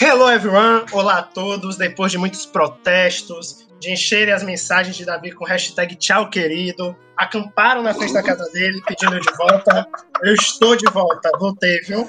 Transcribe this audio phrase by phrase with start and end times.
[0.00, 1.76] Hello everyone, olá a todos.
[1.76, 7.82] Depois de muitos protestos, de encherem as mensagens de Davi com hashtag tchau querido, acamparam
[7.82, 9.88] na frente da casa dele pedindo de volta.
[10.22, 12.08] Eu estou de volta, voltei, viu?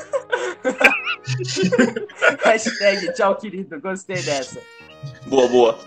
[2.46, 4.62] hashtag tchau querido, gostei dessa.
[5.26, 5.80] Boa, boa.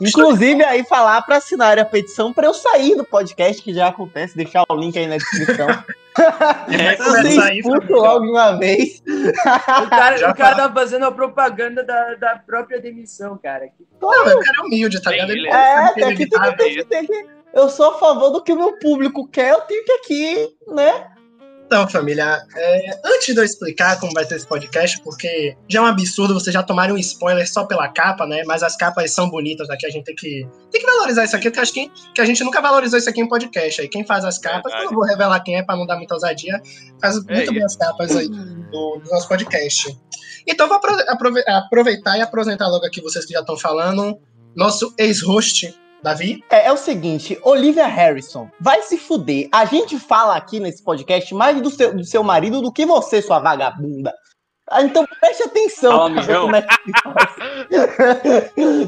[0.00, 4.36] Inclusive, aí falar para assinar a petição para eu sair do podcast, que já acontece,
[4.36, 5.68] deixar o link aí na descrição.
[6.18, 9.00] É, Você expulso logo de uma vez.
[9.06, 13.68] O cara, o cara tá fazendo a propaganda da, da própria demissão, cara.
[14.00, 15.30] Não, o cara é humilde, tá ligado?
[15.30, 17.26] É, que, tem que, tem que, tem que.
[17.54, 21.06] Eu sou a favor do que o meu público quer, eu tenho que aqui, né?
[21.68, 25.82] Então, família, é, antes de eu explicar como vai ser esse podcast, porque já é
[25.82, 28.42] um absurdo vocês já tomarem um spoiler só pela capa, né?
[28.46, 31.50] Mas as capas são bonitas aqui, a gente tem que, tem que valorizar isso aqui,
[31.50, 33.82] porque acho que, que a gente nunca valorizou isso aqui em podcast.
[33.82, 36.14] Aí quem faz as capas, eu não vou revelar quem é pra não dar muita
[36.14, 36.58] ousadia,
[37.02, 39.94] faz É muito bem as capas aí do, do nosso podcast.
[40.46, 44.18] Então, vou apro- aprove- aproveitar e apresentar logo aqui vocês que já estão falando,
[44.56, 46.42] nosso ex-host, Davi.
[46.50, 49.48] É, é o seguinte, Olivia Harrison, vai se fuder.
[49.52, 53.20] A gente fala aqui nesse podcast mais do seu, do seu marido do que você,
[53.20, 54.12] sua vagabunda.
[54.70, 55.92] Ah, Então preste atenção.
[55.92, 56.42] Fala, mijão.
[56.42, 56.62] como é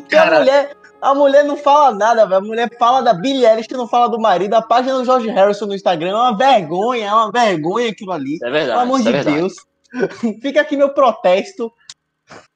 [0.08, 0.38] que a Cara.
[0.40, 2.38] mulher, a mulher não fala nada, velho.
[2.38, 4.54] A mulher fala da Billie Eilish, não fala do marido.
[4.54, 8.38] A página do George Harrison no Instagram é uma vergonha, é uma vergonha aquilo ali.
[8.42, 8.68] É verdade.
[8.70, 9.36] Pelo amor é de verdade.
[9.38, 9.54] Deus.
[10.42, 11.72] Fica aqui meu protesto.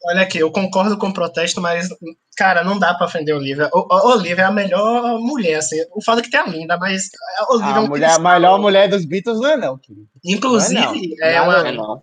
[0.07, 1.89] Olha aqui, eu concordo com o protesto, mas,
[2.37, 3.71] cara, não dá pra ofender a Olivia.
[3.73, 5.77] O, a Olivia é a melhor mulher, assim.
[5.95, 7.09] O foda é que tem a linda, mas
[7.39, 10.07] a Olivia é A um mulher, a melhor mulher dos Beatles não é não, querido.
[10.25, 11.45] Inclusive, Não é é não.
[11.45, 11.63] uma.
[11.63, 12.03] Não é não.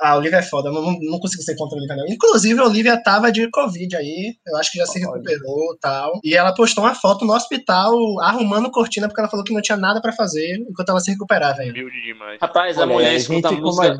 [0.00, 2.06] A Olivia é foda, não, não, consigo ser contra a Olivia, não.
[2.06, 6.20] Inclusive, a Olivia tava de Covid aí, eu acho que já se recuperou e tal.
[6.22, 9.76] E ela postou uma foto no hospital arrumando cortina, porque ela falou que não tinha
[9.76, 11.62] nada pra fazer enquanto ela se recuperava.
[11.62, 12.38] Humilde demais.
[12.40, 13.98] Rapaz, a Olha, mulher gente escuta como música.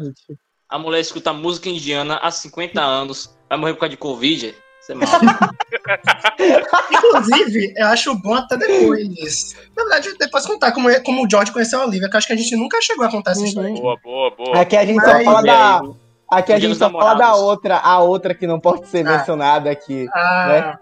[0.69, 3.35] A mulher escuta música indiana há 50 anos.
[3.49, 4.55] Vai morrer por causa de Covid.
[4.81, 5.25] Você é maluco.
[6.93, 9.57] Inclusive, eu acho bom até depois.
[9.77, 12.27] Na verdade, depois contar como, é- como o George conheceu a Olivia, que eu acho
[12.27, 13.47] que a gente nunca chegou a contar essa Uhum.
[13.47, 13.73] história.
[13.73, 14.61] Boa, boa, boa.
[14.61, 15.83] Aqui a gente Mas só fala aí, da.
[16.31, 17.41] Aqui a gente só fala da namorados.
[17.43, 19.12] outra, a outra que não pode ser Ah.
[19.16, 20.06] mencionada aqui.
[20.15, 20.78] Ah,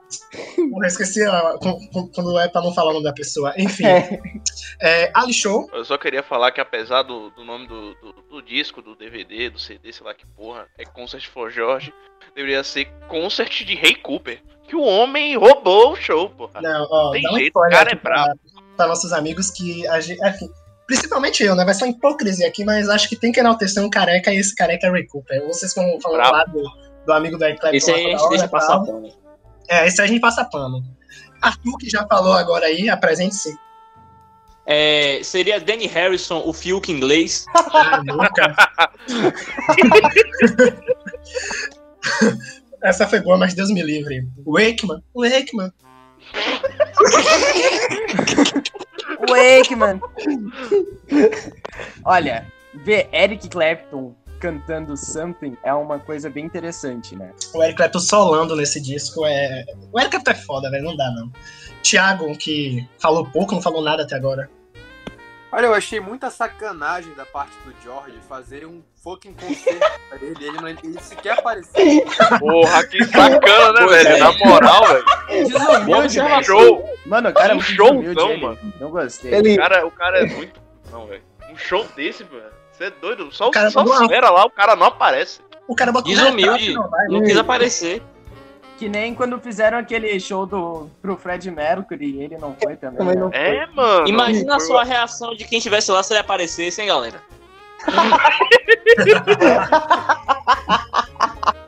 [0.58, 1.56] eu esqueci ó,
[2.14, 3.54] quando é pra não falar o nome da pessoa.
[3.56, 4.20] Enfim, É.
[4.80, 5.68] é, Ali Show.
[5.72, 9.48] Eu só queria falar que apesar do, do nome do, do, do disco, do DVD,
[9.50, 11.94] do CD, sei lá que porra, é Concert for George,
[12.34, 14.42] deveria ser Concert de Ray Cooper.
[14.66, 16.60] Que o homem roubou o show, porra.
[16.60, 18.00] Não, ó, Tem dá um jeito, o cara é brabo.
[18.02, 18.34] pra,
[18.76, 20.18] pra nossos amigos que a gente.
[20.26, 20.48] Enfim,
[20.86, 21.64] principalmente eu, né?
[21.64, 24.54] Vai ser uma hipocrisia aqui, mas acho que tem que enaltecer um careca e esse
[24.54, 25.44] careca é Ray Cooper.
[25.46, 26.18] Vocês vão Brabo.
[26.18, 26.62] lá do,
[27.04, 27.76] do amigo do Eclipse.
[27.76, 29.12] Esse aí a gente deixa passar pano.
[29.68, 30.82] É, esse aí a gente passa pano.
[31.42, 33.54] Arthur, que já falou agora aí, apresente-se.
[34.64, 37.46] É, seria Danny Harrison, o Fiuk inglês.
[37.54, 38.56] Ah, nunca.
[42.82, 44.26] Essa foi boa, mas Deus me livre.
[44.44, 45.72] Wakeman, Wakeman.
[49.28, 50.00] Wakeman.
[52.04, 52.46] Olha,
[52.84, 57.32] ver Eric Clapton cantando Something é uma coisa bem interessante, né?
[57.54, 59.64] O Eric Clapton solando nesse disco é.
[59.92, 61.30] O Eric Clapton é foda, velho, não dá não.
[61.82, 64.50] Thiago, que falou pouco, não falou nada até agora.
[65.56, 69.78] Olha, eu achei muita sacanagem da parte do George fazer um fucking concerto
[70.10, 70.36] pra ele.
[70.44, 72.04] Ele, não, ele sequer apareceu.
[72.38, 74.08] Porra, que sacana, né, velho?
[74.10, 74.18] é.
[74.18, 75.04] Na moral, velho.
[75.28, 76.42] Desumilde, observação.
[76.42, 76.90] Show.
[77.06, 78.42] Mano, o cara é Um muito showzão, ele.
[78.42, 78.58] mano.
[78.78, 79.30] Não gostei.
[79.32, 80.60] O Ele, cara, o cara é muito.
[80.92, 81.22] Não, velho.
[81.50, 82.44] Um show desse, velho.
[82.70, 83.32] Você é doido.
[83.32, 85.40] Só, O cara só espera lá, o cara não aparece.
[85.66, 86.66] O cara um Desumilde.
[86.66, 88.02] retrato, não vai, Não quis aparecer.
[88.78, 92.98] Que nem quando fizeram aquele show do, pro Fred Mercury e ele não foi também.
[92.98, 93.20] Também né?
[93.20, 93.30] não.
[93.32, 94.08] É, mano.
[94.08, 97.22] Imagina a sua reação de quem estivesse lá se ele aparecesse, hein, galera?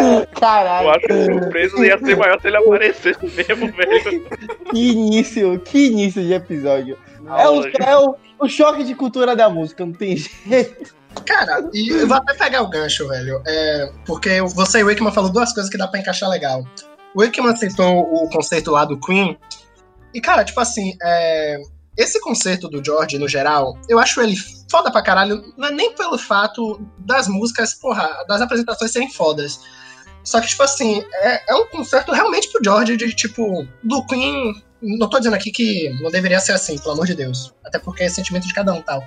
[0.00, 4.26] Eu caralho, acho que a surpresa ia ser maior se ele aparecesse mesmo, velho.
[4.70, 6.98] que início, que início de episódio.
[7.38, 10.94] É, o, é o, o choque de cultura da música, não tem jeito.
[11.24, 13.42] Cara, e eu vou até pegar o gancho, velho.
[13.46, 16.64] É, porque você e o Wakeman falou duas coisas que dá pra encaixar legal.
[17.14, 19.38] O Wakeman citou o conceito lá do Queen.
[20.12, 21.60] E, cara, tipo assim, é,
[21.96, 24.36] esse conceito do George, no geral, eu acho ele
[24.70, 25.42] foda pra caralho.
[25.56, 29.60] Não é nem pelo fato das músicas, porra, das apresentações serem fodas.
[30.22, 34.54] Só que, tipo assim, é, é um concerto realmente pro George de, tipo, do Queen.
[34.82, 37.54] Não tô dizendo aqui que não deveria ser assim, pelo amor de Deus.
[37.64, 39.02] Até porque é sentimento de cada um tal.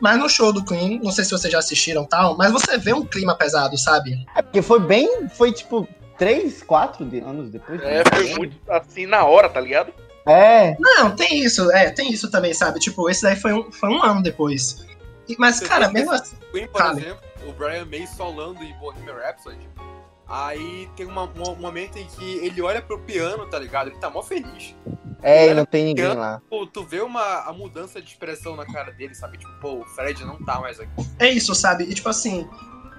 [0.00, 2.92] Mas no show do Queen, não sei se vocês já assistiram tal, mas você vê
[2.92, 4.24] um clima pesado, sabe?
[4.36, 7.80] É porque foi bem, foi tipo três, quatro de- anos depois.
[7.82, 9.92] É, foi muito assim na hora, tá ligado?
[10.26, 12.78] É, Não, tem isso, é, tem isso também, sabe?
[12.80, 14.84] Tipo, esse daí foi um, foi um ano depois.
[15.28, 16.36] E- Mas, Você cara, mesmo assim.
[16.52, 19.68] Queen, por exemplo, o Brian May solando em Bohemian Rhapsody.
[20.28, 23.88] Aí tem uma- um momento em que ele olha pro piano, tá ligado?
[23.88, 24.74] Ele tá mó feliz.
[25.22, 26.40] É, e não tem ninguém lá.
[26.48, 29.38] Pô, tu vê uma a mudança de expressão na cara dele, sabe?
[29.38, 30.90] Tipo, pô, o Fred não tá mais aqui.
[31.18, 31.84] É isso, sabe?
[31.84, 32.48] E tipo assim,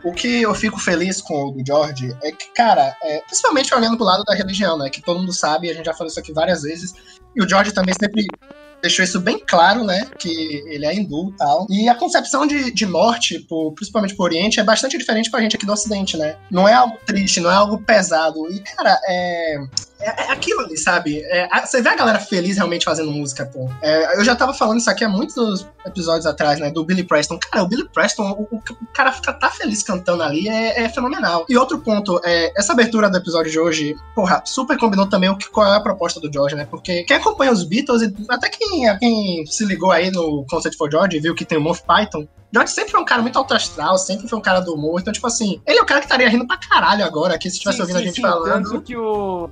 [0.04, 3.96] o que eu fico feliz com o do George é que, cara, é, principalmente olhando
[3.96, 4.90] pro lado da religião, né?
[4.90, 6.94] Que todo mundo sabe, a gente já falou isso aqui várias vezes.
[7.36, 8.26] E o George também sempre
[8.82, 10.08] deixou isso bem claro, né?
[10.20, 10.30] Que
[10.68, 11.68] ele é hindu e tal.
[11.70, 15.56] E a concepção de, de morte, por- principalmente pro Oriente, é bastante diferente pra gente
[15.56, 16.36] aqui do Ocidente, né?
[16.50, 18.48] Não é algo triste, não é algo pesado.
[18.52, 19.58] E, cara, é.
[20.02, 21.20] É, é aquilo ali, sabe?
[21.24, 23.70] É, a- você vê a galera feliz realmente fazendo música, pô.
[23.82, 26.72] É, eu já tava falando isso aqui há muitos episódios atrás, né?
[26.72, 27.38] Do Billy Preston.
[27.38, 30.90] Cara, o Billy Preston, o, o- o cara fica tá feliz cantando ali, é, é
[30.90, 31.46] fenomenal.
[31.50, 35.38] E outro ponto, é, essa abertura do episódio de hoje, porra, super combinou também o
[35.38, 36.66] que, qual é a proposta do George, né?
[36.70, 41.18] Porque quem acompanha os Beatles, até quem, quem se ligou aí no Concert for George
[41.18, 43.98] e viu que tem o Monty Python, George sempre foi um cara muito alto astral,
[43.98, 45.00] sempre foi um cara do humor.
[45.02, 47.58] Então, tipo assim, ele é o cara que estaria rindo pra caralho agora aqui se
[47.58, 48.64] estivesse Sim, ouvindo a sim, gente sim, falando.
[48.72, 49.50] Tanto que o.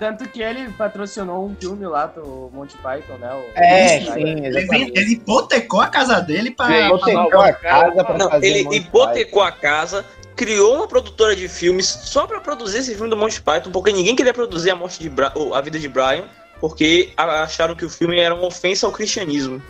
[0.00, 3.34] Tanto que ele patrocinou um filme lá do Monty Python, né?
[3.34, 4.12] o- É, sim,
[4.46, 6.68] Ele, ele hipotecou a casa dele pra.
[6.68, 10.02] Gente, Hipotecou a casa pra Não, fazer ele de hipotecou a casa,
[10.34, 14.16] criou uma produtora de filmes só pra produzir esse filme do Monty Python, porque ninguém
[14.16, 16.24] queria produzir a morte de Bra ou a vida de Brian,
[16.62, 19.62] porque acharam que o filme era uma ofensa ao cristianismo.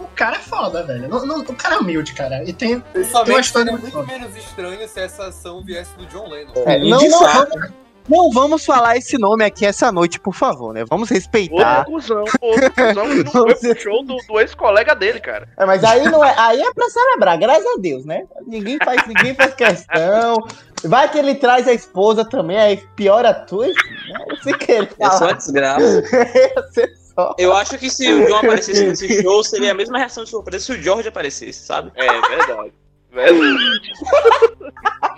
[0.00, 1.08] O cara é foda, velho.
[1.08, 2.42] Não- não- o cara é humilde, cara.
[2.42, 2.80] E tem.
[2.80, 6.52] Tem uma história seria muito muito menos estranho se essa ação viesse do John Lennon.
[6.66, 7.70] É, não, de não, fato, vamos,
[8.10, 10.84] não vamos falar esse nome aqui essa noite, por favor, né?
[10.88, 11.78] Vamos respeitar.
[11.78, 15.48] Outro cuzão, outro cuzão que não foi pro show do, do ex-colega dele, cara.
[15.56, 18.26] É, mas aí não é, aí é pra celebrar, graças a Deus, né?
[18.46, 20.36] Ninguém faz, ninguém faz questão.
[20.82, 23.68] Vai que ele traz a esposa também, aí piora tudo.
[23.68, 24.36] Né?
[24.42, 26.02] Se querer é só desgraça.
[27.36, 30.64] Eu acho que se o John aparecesse nesse show, seria a mesma reação de surpresa
[30.64, 31.92] se o George aparecesse, sabe?
[31.94, 32.72] É verdade.
[33.12, 33.58] Verdade.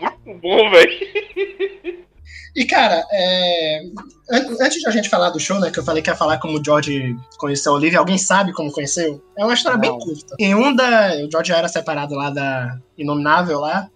[0.00, 2.11] Muito bom, velho.
[2.54, 3.82] E, cara, é,
[4.30, 5.70] an- antes de a gente falar do show, né?
[5.70, 8.70] Que eu falei que ia falar como o George conheceu a Olivia, alguém sabe como
[8.72, 9.22] conheceu?
[9.38, 9.98] É uma história bem Não.
[9.98, 10.36] curta.
[10.38, 11.14] Em um da.
[11.26, 13.88] O George já era separado lá da Inominável lá.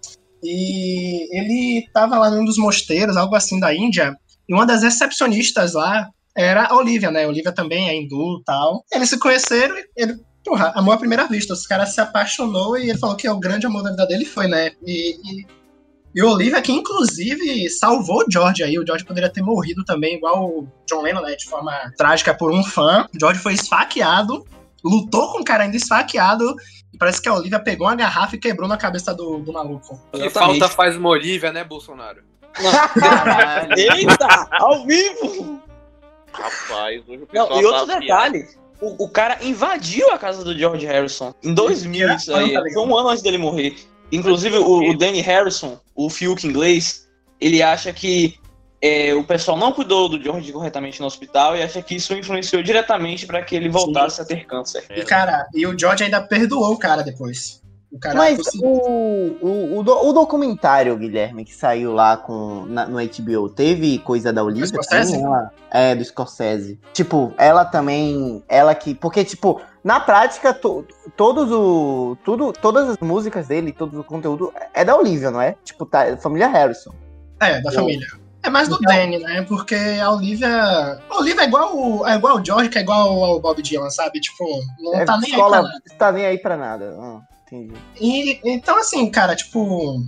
[0.43, 4.15] E ele tava lá num dos mosteiros, algo assim, da Índia.
[4.47, 7.25] E uma das recepcionistas lá era a Olivia, né?
[7.25, 8.83] A Olivia também é hindu e tal.
[8.91, 10.15] Eles se conheceram e ele.
[10.45, 11.53] Porra, amor à primeira vista.
[11.53, 14.23] Os caras se apaixonou e ele falou que é o grande amor da vida dele
[14.25, 14.71] foi, né?
[14.85, 15.45] E, e
[16.15, 18.79] e o Olivia, que inclusive salvou o George aí.
[18.79, 21.35] O George poderia ter morrido também, igual o John Lennon, né?
[21.35, 23.07] De forma trágica por um fã.
[23.13, 24.45] O George foi esfaqueado,
[24.83, 26.55] lutou com o cara ainda esfaqueado.
[26.93, 30.01] E parece que a Olivia pegou uma garrafa e quebrou na cabeça do, do maluco.
[30.11, 32.23] Que falta faz uma Olivia, né, Bolsonaro?
[32.99, 33.73] Caralho.
[33.77, 34.47] Eita!
[34.51, 35.61] Ao vivo!
[36.31, 38.47] Rapaz, hoje o pessoal Não, e outro tá detalhe.
[38.79, 42.53] O, o cara invadiu a casa do George Harrison em 2000, isso aí.
[42.53, 42.61] Tá?
[42.73, 43.75] Foi um ano antes dele morrer.
[44.11, 47.07] Inclusive, o, o Danny Harrison, o Fiuk inglês,
[47.39, 48.39] ele acha que
[48.81, 52.61] é, o pessoal não cuidou do George corretamente no hospital e acha que isso influenciou
[52.61, 54.85] diretamente para que ele voltasse a ter câncer.
[54.89, 57.61] E, cara, e o George ainda perdoou o cara depois.
[57.89, 62.85] O cara Mas o, o, o, do- o documentário, Guilherme, que saiu lá com, na-
[62.85, 64.69] no HBO, teve coisa da Olivia?
[64.89, 65.23] Também?
[65.23, 66.79] Ela- é, do Scorsese.
[66.93, 68.43] Tipo, ela também.
[68.49, 68.93] Ela que.
[68.93, 70.85] Porque, tipo, na prática, to-
[71.15, 72.17] todos o.
[72.25, 75.55] Tudo, todas as músicas dele, todo o conteúdo é da Olivia, não é?
[75.63, 76.91] Tipo, tá, família Harrison.
[77.39, 78.05] É, da família.
[78.43, 79.43] É mais do Então- Danny, né?
[79.47, 80.99] Porque a Olivia.
[81.09, 83.89] A Olivia é igual, o- é igual o George, que é igual ao Bob Dylan,
[83.89, 84.19] sabe?
[84.19, 84.43] Tipo,
[84.79, 85.81] não É, tá nem aí pra escola, nada.
[85.97, 86.97] tá nem aí pra nada.
[86.99, 87.73] Ah, entendi.
[87.99, 90.01] E, então, assim, cara, tipo.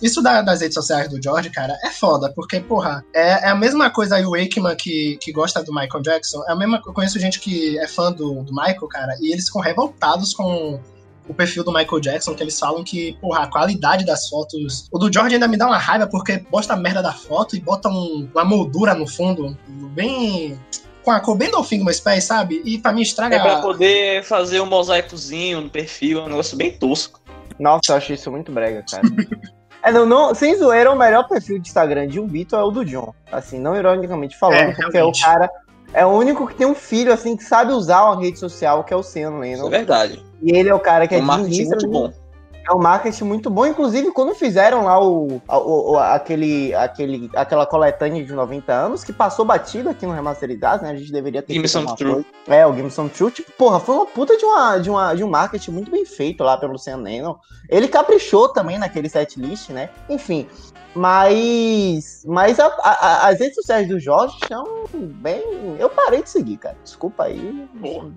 [0.00, 3.54] Isso da- das redes sociais do George, cara, é foda, porque, porra, é, é a
[3.54, 6.42] mesma coisa aí o Wakeman que, que gosta do Michael Jackson.
[6.48, 9.46] É a mesma Eu conheço gente que é fã do, do Michael, cara, e eles
[9.46, 10.80] ficam revoltados com
[11.28, 14.88] o perfil do Michael Jackson, que eles falam que, porra, a qualidade das fotos.
[14.90, 17.60] O do George ainda me dá uma raiva, porque posta a merda da foto e
[17.60, 19.56] bota um- uma moldura no fundo,
[19.94, 20.58] bem.
[21.04, 22.62] Com a cor bem do fim meus pés, sabe?
[22.64, 23.36] E pra mim estraga.
[23.36, 27.20] É pra poder fazer um mosaicozinho no perfil, é um negócio bem tosco.
[27.58, 29.02] Nossa, eu acho isso muito brega, cara.
[29.82, 32.70] é, não, não, sem zoeira, o melhor perfil de Instagram de um Beatle é o
[32.70, 33.12] do John.
[33.30, 35.22] Assim, não ironicamente falando, É, porque realmente.
[35.24, 35.50] é o cara.
[35.94, 38.94] É o único que tem um filho, assim, que sabe usar uma rede social, que
[38.94, 39.68] é o Sean Isso é Lennon.
[39.68, 40.24] verdade.
[40.42, 42.21] E ele é o cara que É é um marketing administra- muito bom.
[42.68, 43.66] É um marketing muito bom.
[43.66, 49.12] Inclusive, quando fizeram lá o, o- o- aquele, aquele, aquela coletânea de 90 anos, que
[49.12, 50.90] passou batido aqui no Remasterizado, né?
[50.90, 52.12] A gente deveria ter Give me feito some true.
[52.12, 52.26] coisa.
[52.46, 55.24] É, o Game Some True, tipo, porra, foi uma puta de, uma, de, uma, de
[55.24, 57.34] um marketing muito bem feito lá pelo Sean Lennon.
[57.68, 59.90] Ele caprichou também naquele setlist, né?
[60.08, 60.46] Enfim.
[60.94, 62.22] Mas.
[62.26, 65.42] Mas a- a- a- as redes sociais do Jorge são bem.
[65.78, 66.76] Eu parei de seguir, cara.
[66.82, 67.66] Desculpa aí.
[67.80, 68.10] Porra.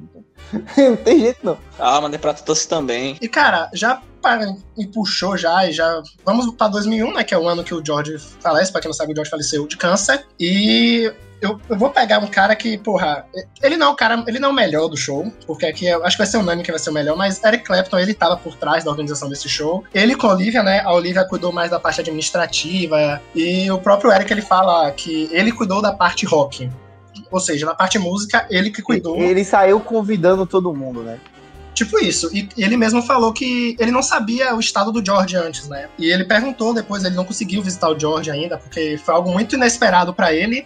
[0.77, 1.57] não tem jeito, não.
[1.79, 3.17] Ah, mas é pra todos também.
[3.21, 6.01] E, cara, já para- me puxou já e já.
[6.25, 7.23] Vamos pra 2001, né?
[7.23, 8.71] Que é o ano que o George falece.
[8.71, 10.25] Pra quem não sabe, o George faleceu de câncer.
[10.39, 13.25] E eu, eu vou pegar um cara que, porra,
[13.61, 16.03] ele não é o cara, ele não é o melhor do show, porque aqui eu
[16.03, 18.13] acho que vai ser o Nani que vai ser o melhor, mas Eric Clapton, ele
[18.15, 19.83] tava por trás da organização desse show.
[19.93, 20.79] Ele com a Olivia, né?
[20.81, 23.21] A Olivia cuidou mais da parte administrativa.
[23.35, 26.69] E o próprio Eric, ele fala que ele cuidou da parte rock.
[27.31, 29.17] Ou seja, na parte música, ele que cuidou.
[29.17, 31.19] Ele saiu convidando todo mundo, né?
[31.75, 32.29] Tipo isso.
[32.33, 35.87] E e ele mesmo falou que ele não sabia o estado do George antes, né?
[35.99, 39.55] E ele perguntou depois, ele não conseguiu visitar o George ainda, porque foi algo muito
[39.55, 40.65] inesperado pra ele,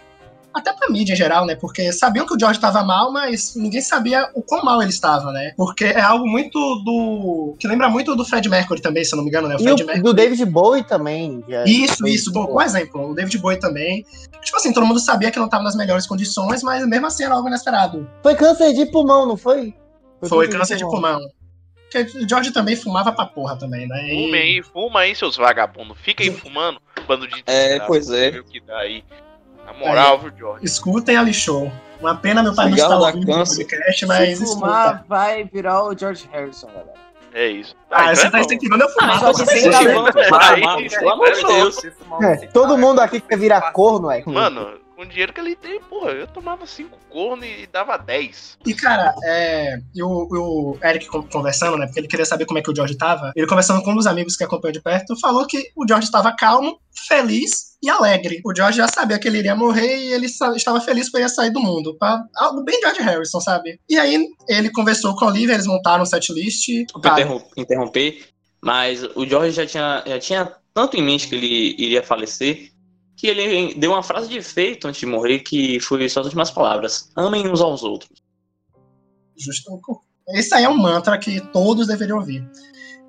[0.54, 1.54] até pra mídia em geral, né?
[1.54, 5.30] Porque sabiam que o George estava mal, mas ninguém sabia o quão mal ele estava,
[5.32, 5.52] né?
[5.56, 7.54] Porque é algo muito do.
[7.58, 9.54] que lembra muito do Fred Mercury também, se eu não me engano, né?
[9.56, 10.02] O E Fred o, Mercury.
[10.04, 11.44] do David Bowie também.
[11.48, 12.32] já- Isso, isso.
[12.32, 13.10] Bom, exemplo.
[13.10, 14.04] O David Bowie também.
[14.42, 17.34] Tipo assim, todo mundo sabia que não tava nas melhores condições, mas mesmo assim era
[17.34, 18.08] algo inesperado.
[18.22, 19.74] Foi câncer de pulmão, não foi?
[20.28, 21.20] Foi câncer de pulmão.
[21.92, 24.04] Porque o George também fumava pra porra também, né?
[24.14, 25.98] E- Fuma aí, fuma aí, seus vagabundos.
[26.00, 28.40] Fica aí fumando, bando de É, pois é.
[28.42, 29.02] que dá aí.
[29.66, 30.64] Na moral, viu, George?
[30.64, 31.70] Escutem Ali Show.
[32.00, 33.64] Uma pena meu pai não dá ouvindo o câncer.
[33.66, 34.60] podcast, mas Se escuta.
[34.66, 36.94] fumar, vai virar o George Harrison, galera.
[37.32, 37.76] É isso.
[37.90, 39.20] Ah, então você é tá incentivando eu fumar.
[39.20, 39.34] tá
[40.56, 41.76] fumar, isso pelo amor de é Deus.
[42.22, 44.22] É, todo mundo aqui quer virar corno, é.
[44.26, 48.58] Mano, com o dinheiro que ele tem, porra, eu tomava 5 corno e dava 10.
[48.66, 51.86] E, cara, é, e o, o Eric con- conversando, né?
[51.86, 53.32] Porque ele queria saber como é que o George tava.
[53.34, 56.36] Ele conversando com um dos amigos que acompanhou de perto, falou que o George estava
[56.36, 56.78] calmo,
[57.08, 58.42] feliz e alegre.
[58.44, 61.50] O George já sabia que ele iria morrer e ele estava feliz por ia sair
[61.50, 61.96] do mundo.
[61.98, 63.80] Pra, algo bem George Harrison, sabe?
[63.88, 66.66] E aí ele conversou com a Olivia, eles montaram um setlist.
[66.68, 67.08] Desculpa
[67.56, 68.26] interromper,
[68.62, 72.69] mas o George já tinha, já tinha tanto em mente que ele iria falecer
[73.20, 77.10] que ele deu uma frase de efeito antes de morrer que foi suas últimas palavras:
[77.14, 78.22] amem uns aos outros.
[79.36, 79.78] Justo.
[80.30, 82.48] Esse aí é um mantra que todos deveriam ouvir.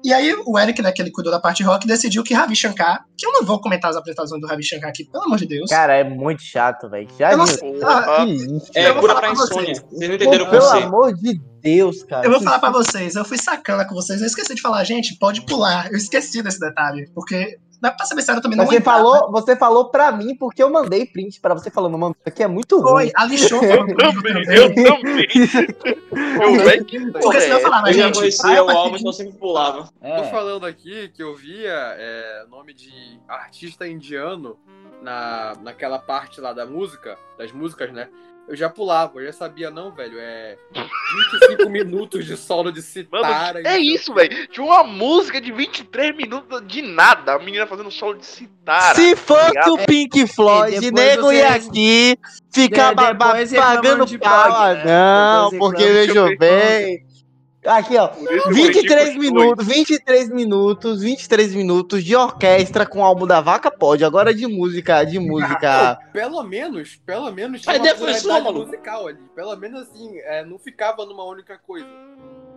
[0.03, 3.05] E aí o Eric, né, que ele cuidou da parte rock, decidiu que Ravi Shankar,
[3.15, 5.69] que eu não vou comentar as apresentações do Ravi Shankar aqui, pelo amor de Deus.
[5.69, 7.07] Cara, é muito chato, velho.
[7.19, 7.71] Já Eu sei.
[7.73, 8.71] Que lixo.
[8.73, 9.75] É cura falar pra insônia.
[9.75, 9.79] vocês.
[9.91, 10.87] Vocês não Pô, entenderam o pelo conceito.
[10.87, 12.25] amor de Deus, cara.
[12.25, 15.15] Eu vou falar pra vocês, eu fui sacana com vocês, eu esqueci de falar, gente,
[15.19, 15.91] pode pular.
[15.91, 18.99] Eu esqueci desse detalhe, porque dá pra saber se eu também não Você lembrava.
[18.99, 22.43] falou, você falou pra mim porque eu mandei print pra você falando, mano, isso aqui
[22.43, 23.09] é muito ruim.
[23.09, 24.57] Foi, a lixou comigo Também, também.
[24.57, 25.27] eu também.
[26.41, 29.09] Eu, que Porque senão eu é falava, Eu gente, conhecia vai a o álbum, então
[29.09, 29.83] eu sempre pulava.
[29.99, 30.29] Tô É.
[30.29, 32.91] falando aqui que eu via é, nome de
[33.27, 34.57] artista indiano
[35.01, 38.07] na, naquela parte lá da música, das músicas, né?
[38.47, 40.57] Eu já pulava, eu já sabia, não, velho, é
[41.39, 43.61] 25 minutos de solo de Mano, citara.
[43.63, 44.47] é isso, velho.
[44.47, 47.33] Tinha uma música de 23 minutos de nada.
[47.35, 48.95] A menina fazendo solo de citara.
[48.95, 49.73] Se fosse ligado?
[49.73, 52.17] o Pink Floyd, depois nego ia aqui
[52.51, 54.51] ficar De- depois reclamam pagando de pau.
[54.53, 54.83] Ah, né?
[54.85, 57.05] não, porque veja bem.
[57.65, 58.07] Aqui, ó.
[58.07, 63.03] Por isso que o 23 Chico minutos, 23 minutos, 23 minutos de orquestra com o
[63.05, 64.03] álbum da Vaca Pode.
[64.03, 65.99] Agora de música, de música.
[66.11, 68.65] Pelo menos, pelo menos Mas uma maluco.
[68.65, 69.19] musical ali.
[69.35, 71.85] Pelo menos assim, é, não ficava numa única coisa.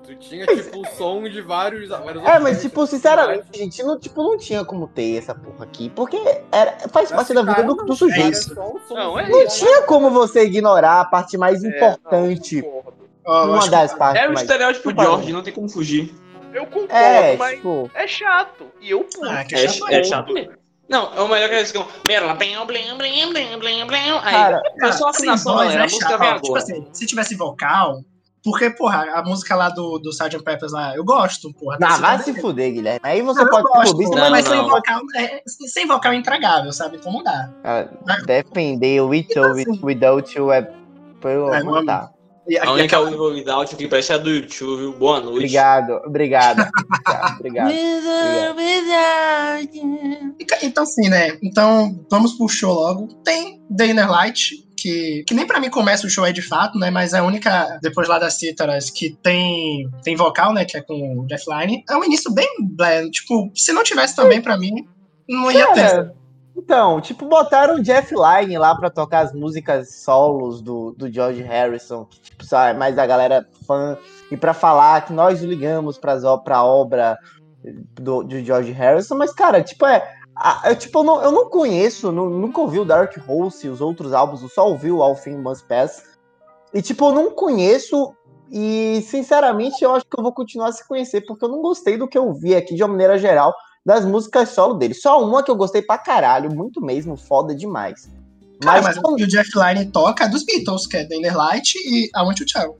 [0.06, 1.88] Tu tinha, tipo, o som de vários.
[1.88, 5.64] vários É, mas tipo, sinceramente, vários- gente, não, tipo, não tinha como ter essa porra
[5.64, 5.90] aqui.
[5.90, 6.16] Porque
[6.52, 8.52] era, faz Pra parte da vida do, não, do sujeito.
[8.52, 12.60] é Não, é Não tinha como você ignorar a parte mais É, importante.
[12.62, 13.04] Concordo.
[13.26, 14.42] Eu Uma que- das partes É o mais.
[14.42, 15.12] estereótipo Não parou.
[15.16, 16.14] George, não tem como fugir.
[16.52, 17.90] Eu concordo, É, mas tipo.
[17.94, 18.66] é chato.
[18.80, 19.28] E eu pulo.
[19.30, 20.04] Ah, que É, chato é é.
[20.04, 20.52] chato mesmo.
[20.88, 21.86] Não, é o melhor que eles ficam.
[22.06, 24.10] Merla, blim, blim, blim, blim, blim, blim.
[24.22, 25.82] Aí, Cara, foi só afinação, voz galera.
[25.82, 26.20] A é música chato.
[26.20, 28.00] vem Ó, Tipo assim, se tivesse vocal.
[28.44, 30.42] Porque, porra, a música lá do, do Sgt.
[30.44, 31.78] Peppers lá, eu gosto, porra.
[31.82, 33.00] Ah, Tem vai se fuder, Guilherme.
[33.02, 34.68] Aí você Não, pode gosto, clubista, Não, mas mas sem não.
[34.68, 36.98] vocal, é, sem vocal é intragável, sabe?
[36.98, 37.48] Então não dá.
[37.62, 37.90] Cara,
[38.26, 40.70] defender o It Então, or It Without You é.
[41.22, 42.10] Pelo É, amor tá.
[42.60, 44.92] A única Evil Without que presta é a do YouTube, viu?
[44.92, 45.36] Boa noite.
[45.36, 46.68] Obrigado, obrigado.
[47.38, 47.72] Obrigado,
[48.50, 49.68] obrigado.
[50.62, 51.38] Então, assim, né?
[51.42, 53.08] Então, vamos pro show logo.
[53.24, 56.78] Tem The Inner Light, que, que nem pra mim começa o show aí de fato,
[56.78, 56.90] né?
[56.90, 60.66] Mas é a única, depois lá das cítaras, que tem, tem vocal, né?
[60.66, 61.82] Que é com o Jeff Lynne.
[61.88, 63.10] É um início bem blend.
[63.10, 64.86] Tipo, se não tivesse também pra mim,
[65.26, 66.12] não ia ter.
[66.56, 71.42] Então, tipo, botaram o Jeff Lynne lá pra tocar as músicas solos do, do George
[71.42, 73.98] Harrison, que, tipo, sabe, mais a galera fã,
[74.30, 77.18] e pra falar que nós ligamos pras, pra obra
[77.94, 80.08] do, do George Harrison, mas, cara, tipo, é.
[80.36, 83.70] a- Eu, tipo, eu não, eu não conheço, nu- nunca ouvi o Dark Horse e
[83.70, 86.04] os outros álbuns, eu só ouvi o All Things Must Pass.
[86.72, 88.14] E, tipo, eu não conheço,
[88.50, 91.96] e, sinceramente, eu acho que eu vou continuar a se conhecer, porque eu não gostei
[91.96, 93.52] do que eu vi aqui de uma maneira geral
[93.84, 94.94] das músicas solo dele.
[94.94, 98.08] Só uma que eu gostei pra caralho, muito mesmo, foda demais.
[98.60, 101.36] Cara, Mas, mas o que o Jeff Lynne toca é dos Beatles, que é Inner
[101.36, 102.78] Light e I Want to Tell.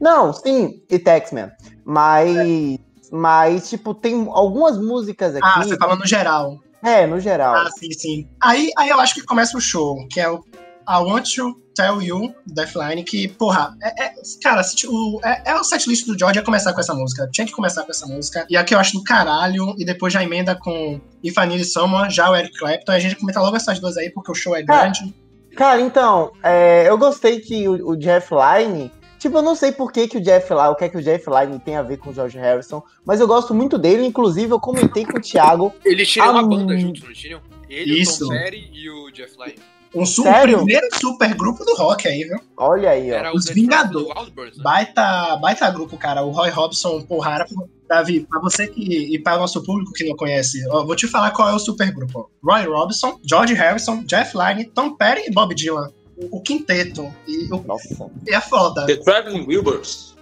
[0.00, 1.50] não, sim, e Taxman.
[1.84, 2.78] Mas
[3.10, 5.44] Mas, tipo, tem algumas músicas aqui.
[5.44, 6.58] Ah, você fala no geral.
[6.82, 7.54] É, no geral.
[7.56, 8.28] Ah, sim, sim.
[8.40, 10.42] Aí, aí eu acho que começa o show, que é o
[10.88, 15.54] I Want to Tell You, Deathline, que, porra, é, é- cara, se, o, é, é
[15.54, 17.28] o setlist do George a começar com essa música.
[17.32, 18.46] Tinha que começar com essa música.
[18.50, 22.10] E aqui eu acho do caralho, e depois já emenda com If I Need Someone,
[22.10, 22.92] já o Eric Clapton.
[22.92, 25.14] A gente comenta logo essas duas aí, porque o show é grande.
[25.56, 28.90] Cara, então, é, eu gostei que o, o Jeff Lynne.
[29.18, 31.02] Tipo, eu não sei por que, que o Jeff Lynne, o que é que o
[31.02, 34.06] Jeff Lynne tem a ver com o George Harrison, mas eu gosto muito dele.
[34.06, 35.74] Inclusive, eu comentei com o Thiago.
[35.84, 37.40] Eles tinham uma Ah, banda juntos, não tinham?
[37.68, 38.24] Ele, Isso.
[38.24, 39.58] o Tom Petty e o Jeff Lynne.
[39.94, 40.58] Um su- Sério?
[40.58, 42.38] primeiro super grupo do rock aí, viu?
[42.56, 43.14] Olha aí, ó.
[43.16, 44.56] Era Os Vingadores.
[44.56, 44.62] né?
[44.62, 46.22] Baita, baita grupo, cara.
[46.22, 47.44] O Roy Robson, porra,
[47.88, 48.80] Davi, pra você que,
[49.14, 51.58] e para o nosso público que não conhece, ó, vou te falar qual é o
[51.58, 52.30] supergrupo.
[52.42, 55.90] Roy Robson, George Harrison, Jeff Lynne, Tom Petty e Bob Dylan.
[56.16, 57.12] O, o quinteto.
[57.26, 58.08] E, o, Nossa.
[58.28, 58.86] e é foda.
[58.86, 60.14] The Traveling Wilburys.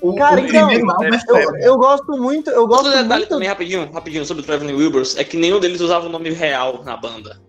[0.00, 1.58] O, Cara, o então, primeiro álbum é Eu, foda.
[1.60, 3.28] eu gosto muito, eu gosto Outro detalhe muito.
[3.28, 6.82] também, rapidinho, rapidinho, sobre o Traveling Wilburys, é que nenhum deles usava o nome real
[6.82, 7.40] na banda.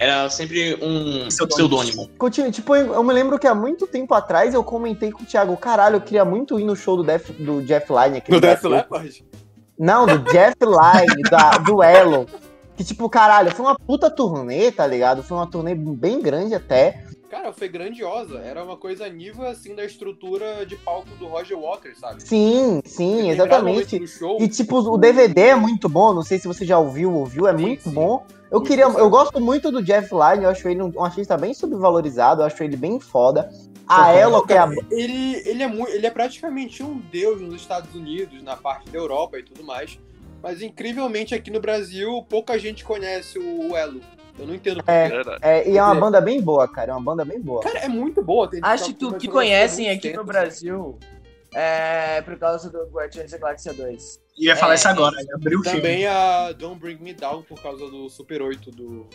[0.00, 1.68] Era sempre um Pseudônimo.
[1.68, 2.10] pseudônimo.
[2.16, 5.26] Continue, Tipo, eu eu me lembro que há muito tempo atrás eu comentei com o
[5.26, 7.86] Thiago, caralho, eu queria muito ir no show do, Def, do Jeff.
[7.90, 8.70] No Death Brasil.
[8.70, 9.24] Leppard?
[9.78, 12.26] Não, do Jeff Lynne, da, do Elo.
[12.76, 15.22] Que, tipo, caralho, foi uma puta turnê, tá ligado?
[15.22, 17.04] Foi uma turnê bem grande até.
[17.28, 18.38] Cara, foi grandiosa.
[18.38, 22.22] Era uma coisa nível, assim, da estrutura de palco do Roger Waters, sabe?
[22.22, 23.98] Sim, sim, exatamente.
[23.98, 27.46] do E, tipo, o DVD é muito bom, não sei se você já ouviu, ouviu,
[27.46, 27.92] é Sim, muito sim.
[27.92, 28.24] bom.
[28.50, 28.98] Eu queria, bom.
[28.98, 32.46] eu gosto muito do Jeff Lynne, eu acho ele um, um artista bem subvalorizado, eu
[32.46, 33.50] acho ele bem foda.
[33.86, 34.70] A Elo, que é a...
[34.90, 38.98] ele, ele, é muito, ele é praticamente um deus nos Estados Unidos, na parte da
[38.98, 39.98] Europa e tudo mais.
[40.42, 44.00] Mas incrivelmente aqui no Brasil, pouca gente conhece o Elo.
[44.38, 45.08] Eu não entendo por É.
[45.08, 45.14] quê.
[45.16, 45.38] Verdade.
[45.42, 47.60] É, e é uma dizer- banda bem boa, cara, é uma banda bem boa.
[47.62, 48.48] Cara, é muito boa.
[48.48, 50.98] Tem Acho que o que conhecem aqui muito no tempo, Brasil
[51.52, 54.20] é por causa do Guardiões da Galáxia 2.
[54.40, 55.80] Ia falar É, isso agora, abriu o filme.
[55.80, 59.06] Também a Don't Bring Me Down por causa do Super 8 do.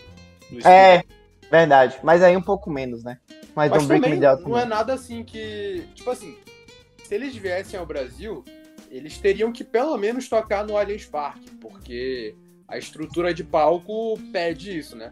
[0.52, 1.04] do É,
[1.50, 1.98] verdade.
[2.04, 3.18] Mas aí um pouco menos, né?
[3.56, 4.78] Mas, Mas Don't também Me Down não é também.
[4.78, 5.84] nada assim que.
[5.96, 6.38] Tipo assim,
[7.04, 8.46] se eles viessem ao Brasil,
[8.92, 12.36] eles teriam que pelo menos tocar no Allianz Parque, porque
[12.68, 15.12] a estrutura de palco pede isso, né?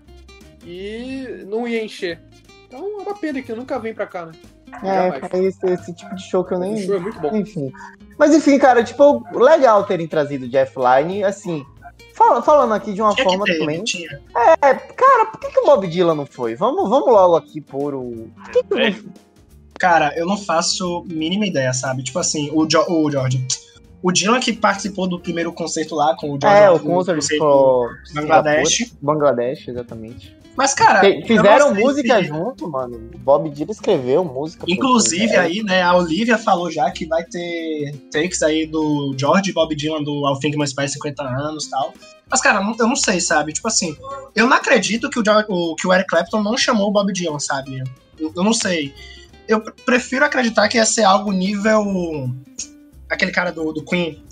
[0.63, 2.21] E não ia encher.
[2.67, 4.33] Então é uma pena que nunca vem pra cá, né?
[4.81, 6.77] É, é esse, esse tipo de show que eu nem.
[6.77, 7.35] show é muito bom.
[7.35, 7.71] Enfim.
[8.17, 11.65] Mas enfim, cara, tipo, legal terem trazido o Jeff Lynne, assim.
[12.13, 13.83] fala- falando aqui de uma Tinha forma ter, também.
[13.83, 14.21] tinha.
[14.61, 16.55] É, cara, por que, que o Bob Dylan não foi?
[16.55, 18.29] Vamos, vamos logo aqui pôr o.
[18.43, 19.13] Por que que não...
[19.79, 22.03] Cara, eu não faço mínima ideia, sabe?
[22.03, 23.45] Tipo assim, o, jo o George.
[24.01, 26.57] O Dylan que participou do primeiro concerto lá com o George.
[26.61, 28.93] É, o concerto for Bangladesh.
[29.01, 30.37] Bangladesh, exatamente.
[30.55, 31.01] Mas, cara.
[31.25, 33.09] Fizeram música se- junto, mano.
[33.13, 34.65] O Bob Dylan escreveu música.
[34.67, 39.49] Inclusive pro- aí, né, a Olivia falou já que vai ter takes aí do George
[39.49, 41.93] e Bob Dylan do I'll Think My Spy 50 anos e tal.
[42.29, 43.51] Mas, cara, não- eu não sei, sabe?
[43.53, 43.97] Tipo assim,
[44.35, 47.11] eu não acredito que o, George- o- que o Eric Clapton não chamou o Bob
[47.11, 47.81] Dylan, sabe?
[48.19, 48.93] Eu, eu não sei.
[49.47, 52.29] Eu pre- prefiro acreditar que ia ser algo nível.
[53.09, 54.23] Aquele cara do, do Queen.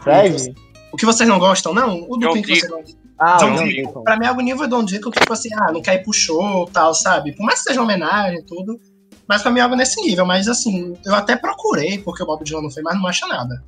[0.00, 0.54] Fred?
[0.92, 2.04] O que vocês não gostam, não?
[2.08, 2.82] O do John Queen que vocês não
[3.18, 3.82] Ah, John o John Deacon.
[3.88, 4.02] Deacon.
[4.04, 6.12] Pra mim é algo nível Don Dico que, tipo assim, ah, não quer ir pro
[6.12, 7.32] show e tal, sabe?
[7.32, 8.80] Por mais que seja uma homenagem e tudo.
[9.26, 10.24] Mas pra mim é algo nesse nível.
[10.24, 13.62] Mas assim, eu até procurei porque o Bob Dylan não foi, mas não achei nada.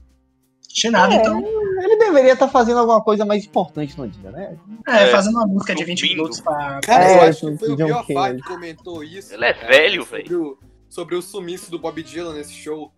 [0.75, 1.17] Achei nada, É.
[1.19, 1.39] então.
[1.83, 4.57] Ele deveria estar fazendo alguma coisa mais importante no dia, né?
[4.87, 6.17] É, É, fazendo uma música de 20 ouvindo.
[6.19, 6.81] minutos pra.
[6.83, 9.35] Cara, É, eu acho que foi o Biofá que comentou isso.
[9.35, 10.59] Ele é cara, velho, sobre o-
[10.89, 12.93] Sobre o sumiço do Bob Dylan nesse show.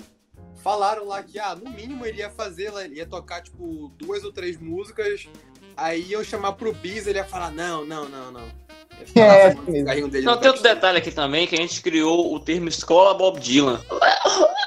[0.62, 4.32] Falaram lá que, ah, no mínimo ele ia fazer, ele ia tocar, tipo, duas ou
[4.32, 5.28] três músicas.
[5.76, 8.42] Aí eu chamar pro bis, ele ia falar, não, não, não, não.
[9.16, 10.62] É, Não, tem outro backstage.
[10.62, 13.80] detalhe aqui também, que a gente criou o termo escola Bob Dylan.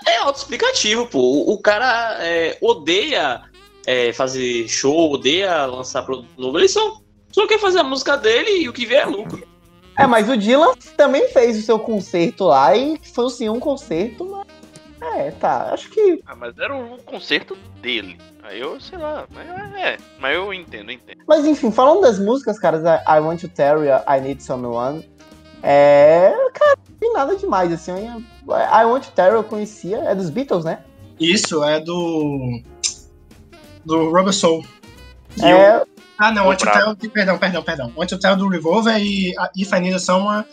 [0.05, 1.19] É autoexplicativo, pô.
[1.19, 3.43] O, o cara é, odeia
[3.85, 6.57] é, fazer show, odeia lançar produto novo.
[6.57, 6.99] Ele só,
[7.31, 9.47] só quer fazer a música dele e o que vier é lucro.
[9.97, 14.25] É, mas o Dylan também fez o seu concerto lá e foi sim um concerto,
[14.25, 14.45] mas.
[15.15, 15.69] É, tá.
[15.71, 16.21] Acho que.
[16.25, 18.17] Ah, mas era um concerto dele.
[18.47, 19.97] Aí eu, sei lá, mas é.
[20.19, 21.17] Mas eu entendo, entendo.
[21.27, 25.07] Mas enfim, falando das músicas, caras, I Want to Tell You, I Need Someone.
[25.63, 26.31] É.
[26.53, 27.91] Cara, não tem nada demais, assim.
[28.47, 29.97] I Want to Tell You eu conhecia.
[30.05, 30.29] É dos
[30.63, 30.79] né?
[31.19, 32.61] Isso, é do.
[33.83, 34.63] Do Rubber Soul.
[35.37, 35.77] E É.
[35.77, 36.71] eu- Ah, não, Want to.
[36.71, 36.95] Tell.
[37.11, 37.91] Perdão, perdão, perdão.
[37.95, 40.45] Want to Tell do Revolver e a If I Need Someone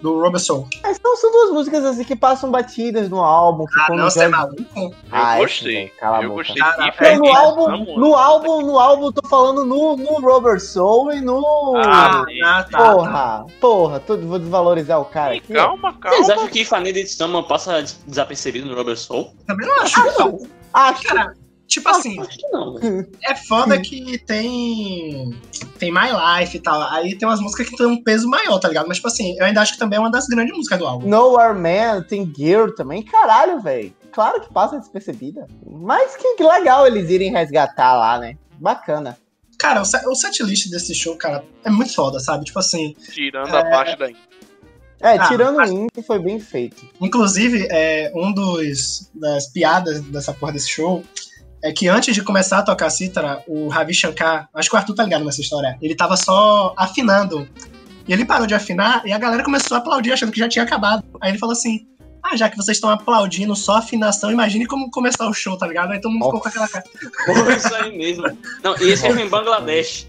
[0.00, 0.66] do Rubber Soul.
[0.82, 3.64] é, São, são duas músicas assim que passam batidas no álbum.
[3.66, 4.62] Que Ah, não, você é maluco.
[4.76, 5.88] Eu Ah, é gostei.
[6.00, 6.42] cala eu boca.
[6.42, 6.62] gostei.
[6.62, 10.20] Cara, é, I Não, no álbum, no álbum, no álbum, eu tô falando no, no
[10.20, 11.42] Rubber Soul e no.
[11.76, 12.78] Ah, Ah, tá.
[12.78, 12.92] tá.
[12.94, 15.52] porra, porra, tô, vou desvalorizar o cara aqui.
[15.52, 16.34] calma, Vocês calma.
[16.34, 19.34] acham que Fanny de Summer passa des- desapercebido no Rubber Soul?
[19.46, 20.38] Também não acho, não.
[20.72, 21.34] Acho, Cara,
[21.70, 23.08] Tipo assim, Acho que não, velho.
[23.22, 25.32] é foda que tem.
[25.78, 26.08] Tem My
[26.40, 26.82] Life e tal.
[26.92, 28.88] Aí tem umas músicas que tem um peso maior, tá ligado?
[28.88, 31.08] Mas, tipo assim, eu ainda acho que também é uma das grandes músicas do álbum.
[31.08, 33.04] Nowhere Man, tem Gear também.
[33.04, 33.94] Caralho, velho.
[34.10, 35.46] Claro que passa despercebida.
[35.64, 38.36] Mas que, que legal eles irem resgatar lá, né?
[38.58, 39.16] Bacana.
[39.56, 42.44] Cara, o, set- o setlist desse show, cara, é muito foda, sabe?
[42.46, 44.08] Tipo assim, Tirando a parte da.
[44.08, 46.84] É, Ah, tirando mas- o Indy, foi bem feito.
[47.00, 51.02] Inclusive, é, um dos das piadas dessa porra desse show
[51.62, 54.94] é que antes de começar a tocar cítara, o Ravi Shankar, acho que o Arthur
[54.94, 57.48] tá ligado nessa história, ele tava só afinando.
[58.08, 60.64] E ele parou de afinar e a galera começou a aplaudir achando que já tinha
[60.64, 61.04] acabado.
[61.20, 61.86] Aí ele falou assim:
[62.22, 65.92] Ah, já que vocês estão aplaudindo só afinação, imagine como começar o show, tá ligado?
[65.92, 66.84] Aí todo mundo ficou com aquela cara.
[67.56, 68.24] Isso aí mesmo.
[68.64, 70.08] Não, e esse foi em Bangladesh.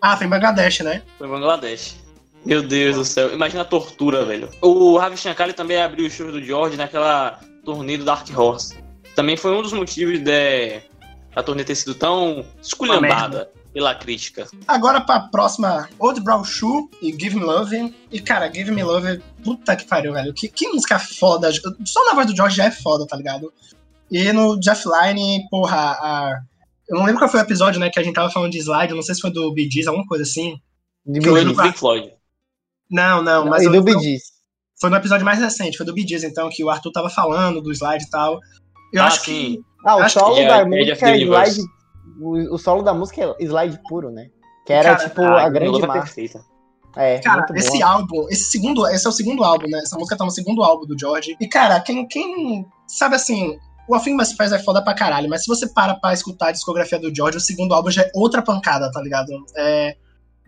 [0.00, 1.02] Ah, foi em Bangladesh, né?
[1.18, 1.96] Foi em Bangladesh.
[2.44, 4.48] Meu Deus do céu, imagina a tortura, velho.
[4.62, 8.85] O Ravi Shankar também abriu o show do George naquela turnê do Dark Horse.
[9.16, 10.80] Também foi um dos motivos de
[11.34, 14.46] a turnê ter sido tão esculhambada pela crítica.
[14.68, 17.94] Agora pra próxima, Old Brown Shoe e Give Me Love.
[18.12, 20.32] E, cara, Give Me Love, puta que pariu, velho.
[20.32, 21.50] Que, que música foda.
[21.84, 23.52] Só na voz do George já é foda, tá ligado?
[24.10, 26.40] E no Jeff Line, porra, a...
[26.88, 28.94] eu não lembro qual foi o episódio, né, que a gente tava falando de slide,
[28.94, 30.58] não sei se foi do Bee Gees, alguma coisa assim.
[31.04, 31.62] De Foi Bee Gees.
[31.62, 32.10] Pink Floyd.
[32.90, 34.22] Não, não, mas E eu- do Bee Gees.
[34.80, 37.60] foi no episódio mais recente, foi do Bee Gees, então, que o Arthur tava falando
[37.60, 38.38] do slide e tal.
[38.92, 39.32] Eu ah, acho sim.
[39.56, 39.64] que.
[39.84, 41.60] Ah, o Acho solo que é da Edge of música the é slide.
[42.20, 44.30] O, o solo da música é slide puro, né?
[44.64, 46.02] Que era Cara, tipo Ah, a grande Love é marca.
[46.02, 46.40] perfeita.
[46.96, 49.78] É, Cara, muito esse álbum, esse segundo, esse é o segundo álbum, né?
[49.80, 51.36] Essa música tá no segundo álbum do George.
[51.38, 55.28] E, cara, quem, quem sabe assim, o A Thing Must Pass é foda pra caralho,
[55.28, 58.10] mas se você para pra escutar a discografia do George, o segundo álbum já é
[58.14, 59.30] outra pancada, tá ligado?
[59.56, 59.94] É,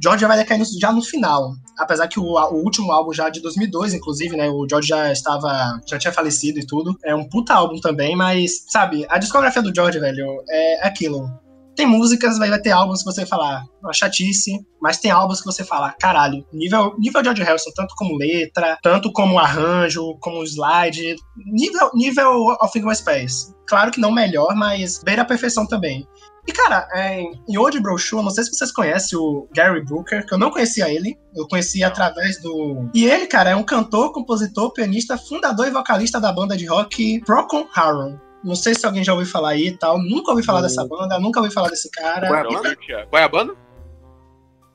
[0.02, 1.52] George vai decair no- já no final.
[1.78, 4.48] Apesar que o, o último álbum já de 2002, inclusive, né?
[4.48, 5.80] O George já estava.
[5.88, 6.96] já tinha falecido e tudo.
[7.04, 11.28] É um puta álbum também, mas, sabe, a discografia do George, velho, é aquilo.
[11.76, 14.50] Tem músicas, vai vai ter álbuns que você falar, uma chatice,
[14.82, 19.12] mas tem álbuns que você fala, caralho, nível, nível George Harrison, tanto como letra, tanto
[19.12, 23.54] como arranjo, como slide, nível, nível Was Space.
[23.68, 26.04] Claro que não melhor, mas beira a perfeição também.
[26.48, 30.32] E, cara, é, em Old Brochure, não sei se vocês conhecem o Gary Brooker, que
[30.32, 32.88] eu não conhecia ele, eu conheci através do...
[32.94, 37.20] E ele, cara, é um cantor, compositor, pianista, fundador e vocalista da banda de rock
[37.26, 38.18] Procon Harum.
[38.42, 41.18] Não sei se alguém já ouviu falar aí e tal, nunca ouvi falar dessa banda,
[41.20, 42.30] nunca ouvi falar desse cara.
[42.30, 42.68] Ué, Não, banda?
[42.70, 43.10] viu, Thiago?
[43.10, 43.54] Qual é a banda?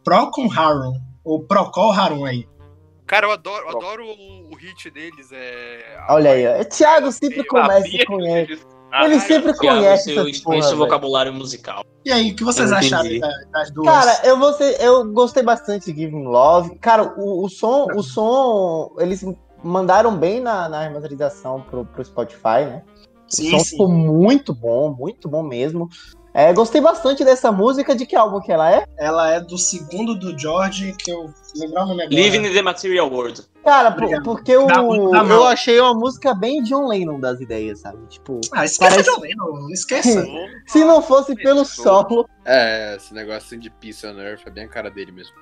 [0.03, 2.47] Procon Harum, ou Procol Harum aí.
[3.07, 5.29] Cara, eu adoro, eu adoro o, o hit deles.
[5.31, 5.97] É...
[6.09, 6.63] Olha aí, ó.
[6.65, 10.61] Thiago sempre começa e que vocês- Ah, Ele sempre Thiago, conhece seu essas extenso porra,
[10.61, 10.77] velho.
[10.77, 11.83] vocabulário musical.
[12.05, 13.09] E aí, o que vocês Eu acharam
[13.51, 13.87] das duas?
[13.87, 16.75] Cara, eu ser, eu gostei bastante de Give Me Love.
[16.75, 19.25] Cara, o, o som, o som, eles
[19.63, 22.83] mandaram bem na, na remasterização pro, pro Spotify, né?
[22.95, 23.69] o sim, som sim.
[23.71, 25.89] ficou muito bom, muito bom mesmo.
[26.33, 27.95] É, gostei bastante dessa música.
[27.95, 28.85] De que álbum que ela é?
[28.97, 32.15] Ela é do segundo do George, que eu lembrar o nome agora.
[32.19, 33.43] Living in the Material World.
[33.63, 34.23] Cara, Obrigado.
[34.23, 35.43] porque o, eu mão.
[35.47, 37.99] achei uma música bem John Lennon das ideias, sabe?
[38.07, 40.25] Tipo, Ah, esqueça Parece- John Lennon, esqueça.
[40.67, 42.27] se não fosse pelo solo.
[42.43, 45.35] É, esse negócio de Peace on Earth é bem a cara dele mesmo.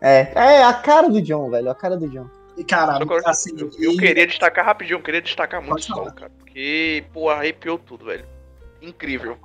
[0.00, 2.26] É, é a cara do John, velho, a cara do John.
[2.56, 3.50] E, cara, eu- assim...
[3.58, 6.30] Eu, eu e- queria destacar rapidinho, eu queria destacar muito o solo, cara.
[6.38, 8.24] Porque, pô, arrepiou tudo, velho.
[8.80, 9.36] Incrível.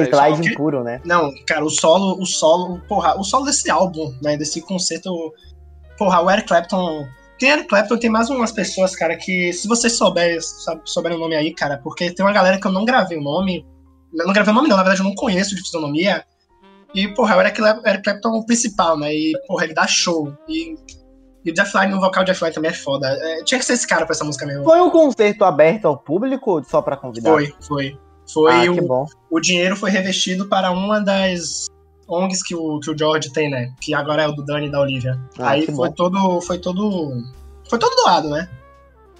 [0.00, 1.00] É slide que- puro, né?
[1.04, 5.10] Não, cara, o solo, o solo, porra, o solo desse álbum, né, desse concerto,
[5.98, 7.06] porra, o Eric Clapton,
[7.38, 11.20] tem Eric Clapton, tem mais umas pessoas, cara, que se vocês souberem, sabe, souberem o
[11.20, 13.66] nome aí, cara, porque tem uma galera que eu não gravei o nome,
[14.14, 16.24] eu não gravei o nome não, na verdade eu não conheço de fisionomia,
[16.94, 20.32] e, porra, o Eric, Eric Clapton é o principal, né, e, porra, ele dá show,
[20.48, 20.76] e,
[21.44, 23.64] e o Jeff Lynne, o vocal de Jeff Lynne também é foda, É, tinha que
[23.64, 24.62] ser esse cara pra essa música mesmo.
[24.62, 27.30] Foi um concerto aberto ao público ou só pra convidar?
[27.30, 27.98] Foi, foi.
[28.32, 31.66] Foi ah, o, o dinheiro foi revestido para uma das
[32.08, 33.72] ONGs que o, que o George tem, né?
[33.80, 35.18] Que agora é o do Dani e da Olivia.
[35.38, 35.92] Ah, Aí foi bom.
[35.92, 36.40] todo.
[36.40, 37.10] Foi todo.
[37.68, 38.48] Foi todo doado, né?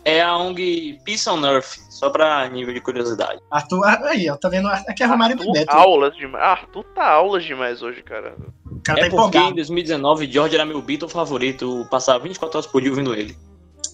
[0.05, 3.41] É a ONG Peace on Earth, só pra nível de curiosidade.
[3.51, 3.85] Arthur.
[3.85, 4.67] ah, Aí, ó, tá vendo?
[4.69, 5.77] Aqui é Romário Arthur, Bebeto.
[5.77, 6.45] aulas demais.
[6.45, 8.35] Arthur tá aulas demais hoje, cara.
[8.69, 9.55] O cara é tá porque em empolgado.
[9.55, 13.37] 2019 George era meu Beatle favorito, eu passava 24 horas por dia ouvindo ele.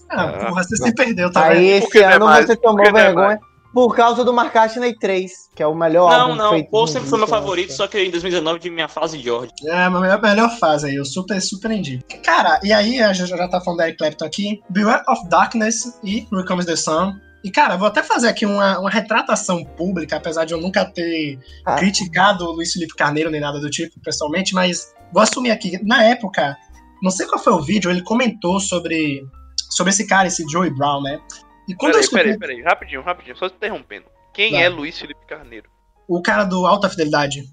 [0.09, 2.47] Ah, porra, você se perdeu, tá Aí esse não é ano mais?
[2.47, 3.39] você tomou não é vergonha
[3.73, 7.09] por causa do McCartney 3, que é o melhor Não, álbum não, feito Paul sempre
[7.09, 9.53] foi meu favorito, só que em 2019 tive minha fase George.
[9.65, 12.03] É a melhor, melhor fase aí, eu super surpreendi.
[12.25, 14.61] Cara, e aí, a gente já tá falando da Eric Clapton aqui.
[14.71, 17.15] Beware of Darkness e Here Comes the Sun.
[17.45, 21.39] E, cara, vou até fazer aqui uma, uma retratação pública, apesar de eu nunca ter
[21.65, 21.77] Ah.
[21.77, 25.79] criticado o Luiz Felipe Carneiro nem nada do tipo, pessoalmente, mas vou assumir aqui.
[25.85, 26.57] Na época,
[27.01, 29.25] não sei qual foi o vídeo, ele comentou sobre,
[29.71, 31.21] sobre esse cara, esse Joey Brown, né?
[31.69, 32.25] E quando eu Peraí, escutei...
[32.25, 32.63] peraí, peraí.
[32.63, 33.37] Rapidinho, rapidinho.
[33.37, 34.07] Só te interrompendo.
[34.33, 34.65] Quem Vai.
[34.65, 35.69] é Luiz Felipe Carneiro?
[36.09, 37.45] O cara do Alta Fidelidade.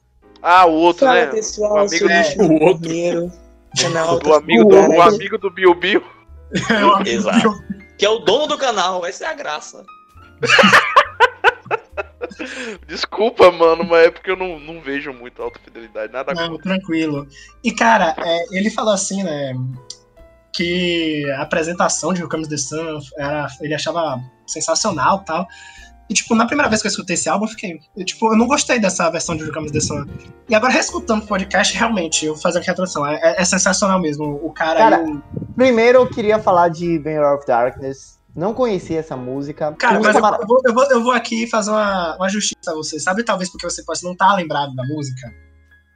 [0.42, 1.26] Ah, o outro, né?
[1.28, 2.90] pessoal, O amigo do- O outro.
[2.90, 3.32] Pinheiro,
[3.82, 6.04] canal O amigo do, o amigo do Bill Bill.
[6.70, 7.50] É o amigo Exato.
[7.50, 7.64] do-
[7.98, 9.84] Que é o dono do canal, essa é a graça.
[12.88, 16.12] Desculpa, mano, mas é porque eu não, não vejo muito alta fidelidade.
[16.12, 16.64] Nada Não, contra.
[16.76, 17.28] tranquilo.
[17.64, 19.54] E, cara, é, ele falou assim, né?
[20.56, 25.48] Que a apresentação de Welcome to the Sun era, ele achava sensacional e tal.
[26.08, 27.80] E, tipo, na primeira vez que eu escutei esse álbum, eu fiquei.
[27.98, 30.06] Eu, tipo, eu não gostei dessa versão de Welcome to the Sun.
[30.48, 34.00] E agora, reescutando o podcast, realmente, eu fazendo aqui a tradução, é, é- é sensacional
[34.00, 34.40] mesmo.
[34.44, 34.78] O cara.
[34.80, 35.24] Cara, e o-
[35.56, 38.20] Primeiro eu queria falar de Banner of Darkness.
[38.36, 39.74] Não conhecia essa música.
[39.80, 42.72] Cara, música mas eu, eu vou, eu, vou, eu vou aqui fazer uma, uma justiça
[42.72, 43.00] a você.
[43.00, 45.34] Sabe, talvez porque você possa não estar lembrado da música?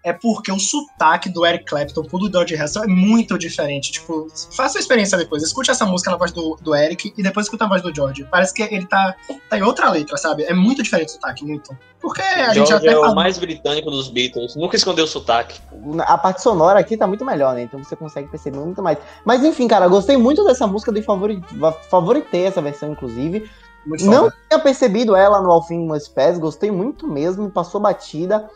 [0.04, 3.92] É porque o sotaque do Eric Clapton pro do George Harrison é muito diferente.
[3.92, 5.44] Tipo, faça a experiência depois.
[5.44, 8.26] Escute essa música na voz do, do Eric e depois escuta a voz do George.
[8.32, 9.14] Parece que ele tá,
[9.50, 10.44] tá em outra letra, sabe?
[10.44, 11.78] É muito diferente o sotaque, muito.
[12.00, 14.56] Porque a gente já George até é o mais britânico dos Beatles.
[14.56, 15.60] Nunca escondeu o sotaque.
[16.00, 17.64] A parte sonora aqui tá muito melhor, né?
[17.64, 18.98] Então você consegue perceber muito mais.
[19.26, 21.42] Mas enfim, cara, gostei muito dessa música, dei favori...
[21.90, 23.50] favoritei essa versão, inclusive.
[23.86, 24.36] Muito Não foda.
[24.48, 28.50] tinha percebido ela no Must Pass, gostei muito mesmo, passou batida.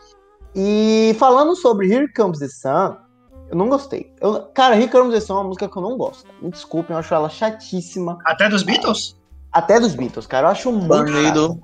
[0.54, 2.96] E falando sobre Here Comes the Sun,
[3.50, 4.12] eu não gostei.
[4.20, 6.28] Eu, cara, Here Comes the Sun é uma música que eu não gosto.
[6.40, 8.18] Me desculpem, eu acho ela chatíssima.
[8.24, 9.16] Até dos Beatles?
[9.52, 11.60] Até dos Beatles, cara, eu acho muito.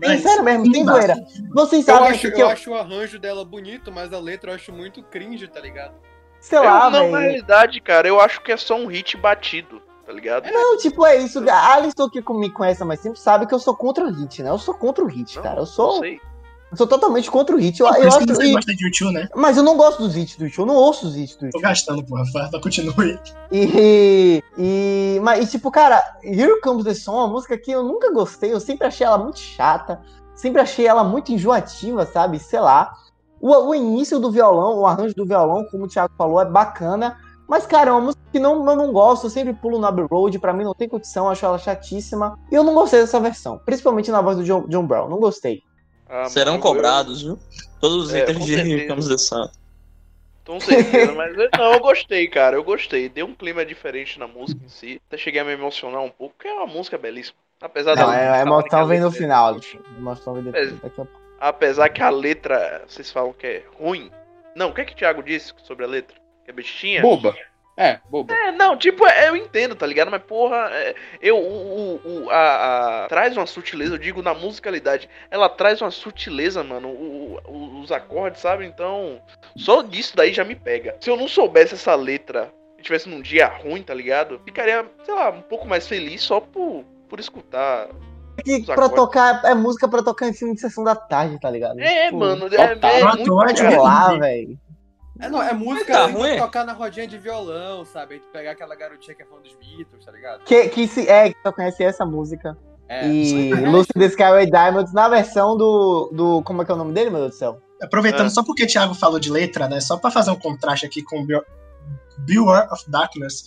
[0.00, 1.16] Tem, sério mesmo, tem zoeira.
[1.54, 4.50] Vocês Eu sabem acho, que eu eu, acho o arranjo dela bonito, mas a letra
[4.50, 5.94] eu acho muito cringe, tá ligado?
[6.38, 7.30] sei Eu, lá, não, na velho.
[7.30, 10.50] realidade, cara, eu acho que é só um hit batido, tá ligado?
[10.50, 11.42] Não, tipo, é isso.
[11.50, 14.50] A Alisson que me conhece mais tempo sabe que eu sou contra o hit, né?
[14.50, 15.56] Eu sou contra o hit, Não, cara.
[15.56, 16.20] Eu Não sou, sei.
[16.76, 17.80] Eu sou totalmente contra o hit.
[17.80, 19.28] Eu, eu isso que acho, você gosta de YouTube, né?
[19.34, 21.52] mas eu não gosto dos hits do show, eu não ouço os hits do Tô
[21.52, 21.60] show.
[21.62, 22.22] gastando, porra.
[22.32, 23.18] Vai, continue.
[23.50, 27.82] E, e, mas, e, tipo, cara, Here Comes the Sun, é uma música que eu
[27.82, 30.00] nunca gostei, eu sempre achei ela muito chata,
[30.34, 32.38] sempre achei ela muito enjoativa, sabe?
[32.38, 32.92] Sei lá.
[33.40, 37.16] O, o início do violão, o arranjo do violão, como o Thiago falou, é bacana,
[37.48, 40.06] mas, cara, é uma música que não, eu não gosto, eu sempre pulo no Abbey
[40.10, 43.60] Road, pra mim não tem condição, acho ela chatíssima, e eu não gostei dessa versão,
[43.64, 45.62] principalmente na voz do John, John Brown, não gostei.
[46.08, 47.38] Ah, Serão mano, cobrados, viu?
[47.80, 49.42] Todos os É, itens de the Sun.
[49.42, 49.50] Eu,
[50.44, 52.56] com certeza, mas eu- não, eu gostei, cara.
[52.56, 53.08] Eu gostei.
[53.08, 55.00] Deu um clima diferente na música em si.
[55.08, 57.36] Até cheguei a me emocionar um pouco, porque é uma música belíssima.
[57.60, 59.54] Apesar Não, da- é, a que emoção vem no é- final.
[59.56, 60.70] A emoção vem depois, É.
[60.72, 61.20] daqui a pouco.
[61.40, 64.10] Apesar que a letra, vocês falam que é ruim.
[64.54, 66.16] Não, o que é que o Thiago disse sobre a letra?
[66.44, 67.02] Que é bestinha?
[67.02, 67.34] Boba.
[67.76, 68.32] É, boba.
[68.32, 70.10] É, não, tipo, é, eu entendo, tá ligado?
[70.10, 74.32] Mas, porra, é, eu, o, o, o- a, a- traz uma sutileza, eu digo na
[74.32, 78.64] musicalidade, ela traz uma sutileza, mano, o- o- os acordes, sabe?
[78.64, 79.20] Então,
[79.56, 80.96] só disso daí já me pega.
[81.00, 84.40] Se eu não soubesse essa letra e tivesse num dia ruim, tá ligado?
[84.44, 87.88] Ficaria, sei lá, um pouco mais feliz só por, por escutar.
[88.42, 91.50] Que Os pra tocar, é música pra tocar em filme de sessão da tarde, tá
[91.50, 91.78] ligado?
[91.80, 93.42] É, Tipo, mano, é, é muito.
[93.42, 94.58] é Sei lá, velho.
[95.18, 96.36] É, não, é música Tá ruim?
[96.36, 98.18] tocar na rodinha de violão, sabe?
[98.18, 100.44] Tu pegar aquela garotinha que é fã dos Beatles, tá ligado?
[100.44, 102.56] Que, que se, é, que só conhece essa música.
[102.88, 103.06] É.
[103.08, 106.42] E Lucy the Skyway Diamonds na versão do, do.
[106.42, 107.60] Como é que é o nome dele, meu Deus do céu?
[107.82, 108.30] Aproveitando Ah.
[108.30, 109.80] só porque o Thiago falou de letra, né?
[109.80, 111.42] Só pra fazer um contraste aqui com Be-
[112.18, 113.44] Beware of Darkness.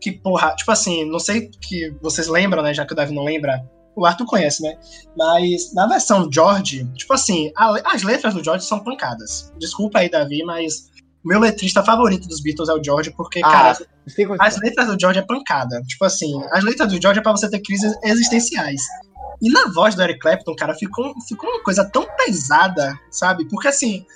[0.00, 2.72] Que, porra, tipo assim, não sei que vocês lembram, né?
[2.74, 3.64] Já que o Davi não lembra.
[3.94, 4.78] O Arthur conhece, né?
[5.16, 9.50] Mas na versão George, tipo assim, a- as letras do George são pancadas.
[9.58, 10.90] Desculpa aí, Davi, mas
[11.26, 13.78] meu letrista favorito dos Beatles é o George, porque, Ah, cara,
[14.38, 15.82] as letras do George é pancada.
[15.82, 18.80] Tipo assim, as letras do George é pra você ter crises existenciais.
[19.42, 23.44] E na voz do Eric Clapton, cara, ficou, ficou uma coisa tão pesada, sabe?
[23.48, 24.06] Porque assim,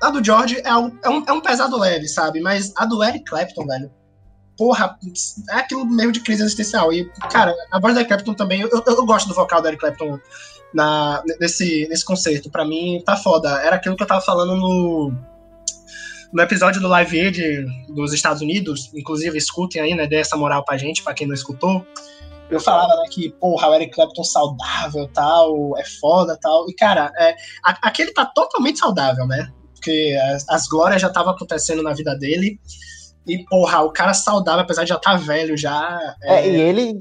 [0.00, 2.40] a do George é um, é um, é um pesado leve, sabe?
[2.40, 3.90] Mas a do Eric Clapton, velho,
[4.56, 4.96] porra,
[5.50, 6.92] é aquilo mesmo de crise existencial.
[6.92, 9.66] E, cara, a voz do Eric Clapton também, eu, eu, eu gosto do vocal do
[9.66, 10.18] Eric Clapton
[10.72, 12.50] na, nesse, nesse concerto.
[12.50, 13.50] Pra mim, tá foda.
[13.62, 15.12] Era aquilo que eu tava falando no
[16.36, 20.62] no episódio do Live Aid dos Estados Unidos, inclusive escutem aí, né, dê essa moral
[20.64, 21.82] pra gente, pra quem não escutou,
[22.50, 27.10] eu falava, né, que, porra, o Eric Clapton saudável, tal, é foda, tal, e, cara,
[27.18, 31.94] é, a- aquele tá totalmente saudável, né, porque as, as glórias já estavam acontecendo na
[31.94, 32.60] vida dele,
[33.26, 36.98] e, porra, o cara saudável, apesar de já estar velho, já, É, e ele.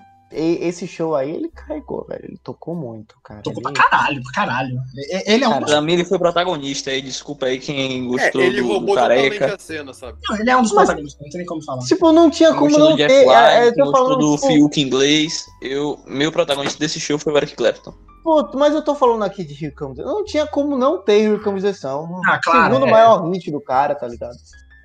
[0.68, 2.26] Esse show aí, ele carregou, velho.
[2.26, 3.42] Ele tocou muito, cara.
[3.42, 4.76] tocou pra Ele- caralho, pra caralho.
[4.96, 7.02] E- Ele é um, Cara, Pra mim, ele foi protagonista aí.
[7.02, 9.56] Desculpa aí quem É, gostou ele do, do roubou totalmente Careca.
[9.56, 10.18] a cena, sabe?
[10.30, 11.82] não, ele é um dos Mas- protagonistas, não tem nem como falar.
[11.86, 13.12] Tipo, não tinha Quem como não do ter.
[13.12, 15.46] É, é, Lynne, eu tô falando, do tipo, Fiuk inglês.
[15.62, 17.94] Eu, meu protagonista desse show foi o Eric Clapton.
[18.24, 19.94] pô, mas eu tô falando aqui de the Sun.
[19.96, 22.22] Não tinha como não ter the Sun.
[22.26, 22.92] Ah, claro, Segundo é.
[22.92, 24.36] maior hit do cara, tá ligado?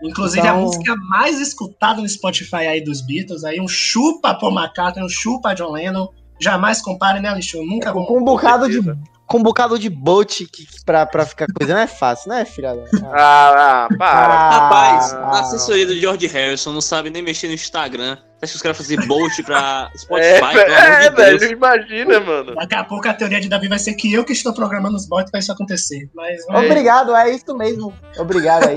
[0.02, 4.52] Inclusive a Então- música mais escutada no Spotify aí dos Beatles, aí um chupa Paul
[4.52, 6.08] McCartney, um chupa John Lennon.
[6.40, 7.66] Jamais compare, né, Alexandre?
[7.66, 8.06] Nunca vou.
[8.06, 8.80] Com um bocado de.
[9.26, 12.44] com um bocado de bote que, que pra, pra ficar coisa não é fácil, né,
[12.46, 12.72] filha?
[13.04, 14.34] Ah, ah, para.
[14.34, 15.18] Ah, Rapaz, ah.
[15.18, 18.16] a assessoria do George Harrison não sabe nem mexer no Instagram.
[18.42, 21.40] Acho que os caras fazem bolt pra Spotify, É, amor é, de Deus.
[21.40, 22.55] velho, imagina, mano.
[22.55, 25.07] Daqui a pouco a teoria de Davi vai ser que eu que estou programando os
[25.07, 26.09] bots pra isso acontecer.
[26.14, 27.92] Mas vamos Obrigado, é isso mesmo.
[28.16, 28.76] Obrigado aí.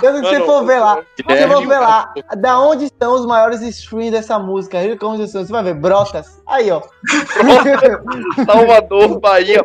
[0.00, 2.84] Eu, se você Mano, for ver lá, se você É, for ver lá, da onde
[2.84, 4.78] estão os maiores streams dessa música?
[5.00, 6.40] Você vai ver, Brotas.
[6.46, 6.80] Aí, ó.
[8.46, 9.62] Salvador, Bahia,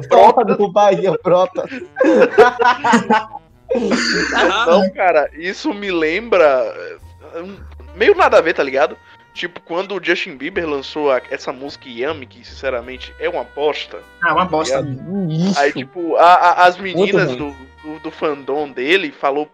[0.57, 1.69] do Bahia, Brotas.
[4.67, 6.73] Não, cara, isso me lembra.
[7.35, 7.57] é, um-
[7.95, 8.95] Meio nada a ver, tá ligado?
[9.33, 13.99] Tipo, quando o Justin Bieber lançou a- essa música Yami, que sinceramente é uma bosta.
[14.21, 14.83] Ah, uma bosta.
[15.29, 15.59] Isso.
[15.59, 17.51] Aí, tipo, a- a- as meninas do,
[17.83, 19.49] do, do fandom dele falou: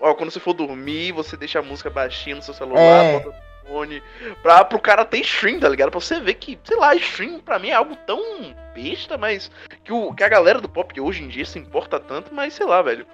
[0.00, 3.12] Ó, quando você for dormir, você deixa a música baixinha no seu celular, É.
[3.18, 4.02] bota no fone.
[4.42, 5.90] Pra, pro cara ter stream, tá ligado?
[5.90, 9.50] Pra você ver que, sei lá, stream pra mim é algo tão besta, mas.
[9.84, 12.64] Que, o, que a galera do pop hoje em dia se importa tanto, mas sei
[12.66, 13.06] lá, velho.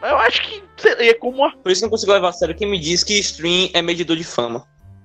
[0.00, 0.62] Mas eu acho que
[0.98, 1.50] é como a.
[1.52, 3.82] Por isso que eu não consigo levar a sério quem me diz que stream é
[3.82, 4.64] medidor de fama.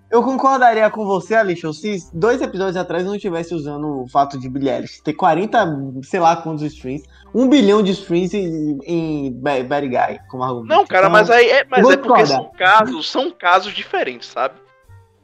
[0.10, 4.48] Eu concordaria com você, Alicia, se dois episódios atrás não tivesse usando o fato de
[4.48, 5.66] Billie Eilish ter 40,
[6.04, 10.70] sei lá quantos streams, um bilhão de streams em, em Ba- Bad Guy, como argumento.
[10.70, 14.56] Não, cara, Então, mas aí é, mas é porque são casos, são casos diferentes, sabe?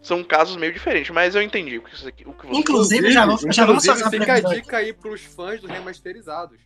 [0.02, 3.26] São casos meio diferentes, mas eu entendi o que você, o que você Inclusive, já,
[3.26, 6.58] vou, já vamos inclusive, fazer uma fica a dica aí pros fãs do remasterizados.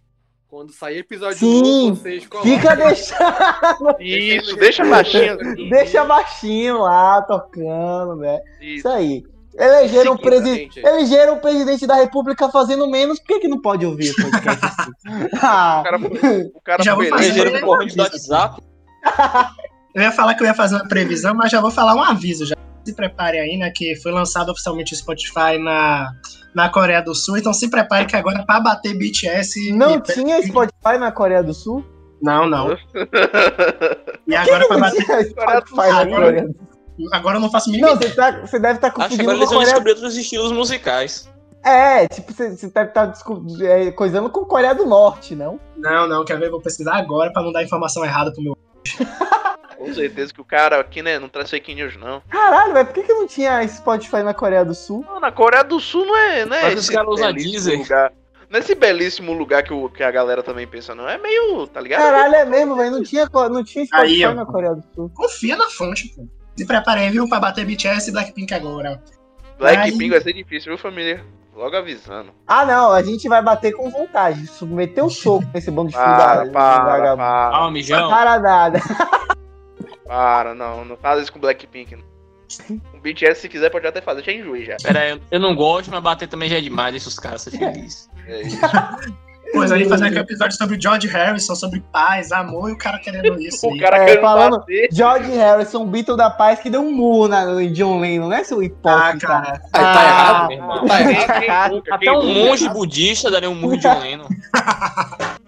[0.47, 2.51] Quando sair episódio Sim, novo, vocês colocam.
[2.51, 5.34] Fica deixando, Isso, deixa baixinho.
[5.41, 5.69] assim.
[5.69, 8.39] deixa baixinho lá, tocando, né?
[8.62, 8.77] Isso.
[8.77, 9.23] Isso aí.
[9.58, 13.86] Elegeram o, presi elegeram o presidente da república fazendo menos, por que, que não pode
[13.86, 14.91] ouvir o podcast assim?
[15.41, 17.25] Ah, O cara, o cara Já vou foi.
[17.25, 18.62] Elegeram corrente do WhatsApp.
[19.93, 22.45] Eu ia falar que eu ia fazer uma previsão, mas já vou falar um aviso.
[22.45, 22.55] Já
[22.86, 23.71] se prepare aí, né?
[23.74, 26.12] Que foi lançado oficialmente o Spotify na,
[26.54, 27.38] na Coreia do Sul.
[27.38, 29.71] Então se prepare que agora pra bater BTS.
[29.74, 31.84] não e- tinha Spotify na Coreia do Sul?
[32.21, 32.76] Não, não.
[34.28, 35.02] E agora pra Não bater.
[35.30, 37.10] Spotify na Agora- Coreia do Sul.
[37.12, 39.38] Agora eu não faço mínima Não, você, tá, você deve estar Acho que confundindo agora
[39.38, 41.30] com eles vão Coreia descobrir outros estilos musicais.
[41.63, 43.13] É, tipo, você, você deve estar
[43.63, 45.60] é, coisando com Coreia do Norte, não?
[45.76, 46.50] Não, não, quer ver?
[46.50, 48.56] Vou pesquisar agora pra não dar informação errada pro meu.
[49.78, 52.21] Com certeza que o cara aqui, né, não traz fake news, não.
[52.30, 55.06] Caralho, velho, por que, que não tinha Spotify na Coreia do Sul?
[55.08, 57.80] Não, na Coreia do Sul não é, não é Mas os caras usam belíssimo Deezer.
[57.80, 58.13] lugar.
[58.50, 61.10] Não é esse belíssimo lugar que, o, que a galera também pensa, não.
[61.10, 62.02] É meio, tá ligado?
[62.02, 65.12] Caralho, é mesmo, velho, não tinha, não tinha Spotify Aí, na Coreia do Sul.
[65.13, 66.26] Confia na fonte, pô.
[66.56, 67.28] Se prepare aí, viu?
[67.28, 69.04] Pra bater BTS e Blackpink agora.
[69.60, 71.26] Blackpink Aí- vai ser difícil, viu, família?
[71.56, 72.32] Logo avisando.
[72.46, 76.46] Ah, não, a gente vai bater com vontade, submeter o soco nesse bando de Para,
[76.52, 77.18] para, vagabundo.
[77.18, 78.10] para, Ah, mijão.
[78.10, 78.80] Para nada.
[80.06, 81.96] para, não, não faz isso com Blackpink.
[81.96, 82.04] não.
[82.94, 84.76] O BTS, se quiser, pode até fazer, já enjoei já.
[84.84, 87.52] Pera aí, eu não gosto, mas bater também já é demais, deixa os caras ser
[87.52, 88.10] felizes.
[88.28, 88.60] É isso.
[89.53, 93.39] Pois aí, fazer aquele episódio sobre George Harrison, sobre paz, amor e o cara querendo
[93.41, 93.65] isso.
[93.67, 94.89] O cara É, querendo falando- bater.
[94.91, 98.60] George Harrison, Beatle da Paz, que deu um murro na, no John Lennon, né, seu
[98.60, 99.27] Ah, hipócrita?
[99.27, 99.62] cara.
[99.73, 100.86] Aí tá Ah, errado, meu irmão.
[100.86, 101.01] Tá
[101.43, 101.84] errado.
[101.91, 104.27] Até um monge budista daria um murro de John Lennon.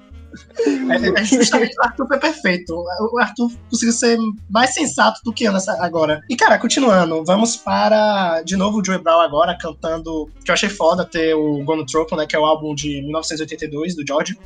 [0.89, 2.73] É, é justamente o Arthur foi perfeito.
[3.11, 4.17] O Arthur conseguiu ser
[4.49, 6.21] mais sensato do que eu nessa agora.
[6.29, 10.69] E, cara, continuando, vamos para, de novo, o Joey Brown agora cantando, que eu achei
[10.69, 14.37] foda ter o Gone Tropo, né, que é o álbum de 1982 do George.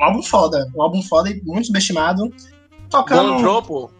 [0.00, 2.32] Um álbum foda, um álbum foda e muito subestimado.
[2.90, 3.34] Tocando...
[3.34, 3.90] Gontropo.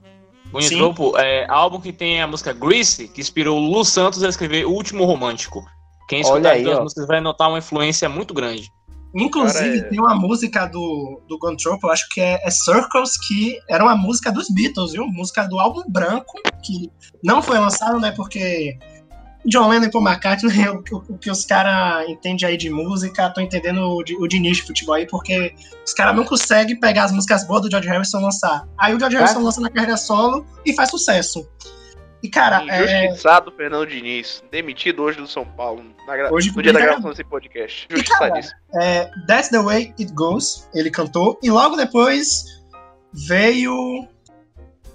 [0.53, 4.67] Gontropo é álbum que tem a música Grease, que inspirou o Lulu Santos a escrever
[4.67, 5.65] O Último Romântico.
[6.09, 6.83] Quem escutar as duas ó.
[6.83, 8.71] músicas vai notar uma influência muito grande.
[9.15, 13.17] Inclusive, Cara, é- tem uma música do, do Tropo, eu acho que é, é Circles,
[13.29, 15.07] que era uma música dos Beatles, viu?
[15.07, 16.33] Música do álbum branco,
[16.65, 16.91] que
[17.23, 18.11] não foi lançado, né?
[18.11, 18.77] Porque
[19.47, 23.31] John Lennon e Paul McCartney, o, que- o que os caras entendem aí de música,
[23.31, 25.55] tô entendendo o de, o de nicho de futebol aí, porque
[25.87, 28.67] os caras não conseguem pegar as músicas boas do George Harrison e lançar.
[28.79, 31.47] Aí o George Harrison lança na carreira solo e faz sucesso.
[32.25, 36.73] E, cara, é, Injustiçado Fernando Diniz, demitido hoje do São Paulo, na Hoje no dia
[36.73, 37.85] da gravação desse podcast.
[37.85, 38.59] E, cara, Injustiçadíssimo.
[38.81, 42.47] é, That's the Way It Goes, ele cantou, e logo depois
[43.13, 44.09] veio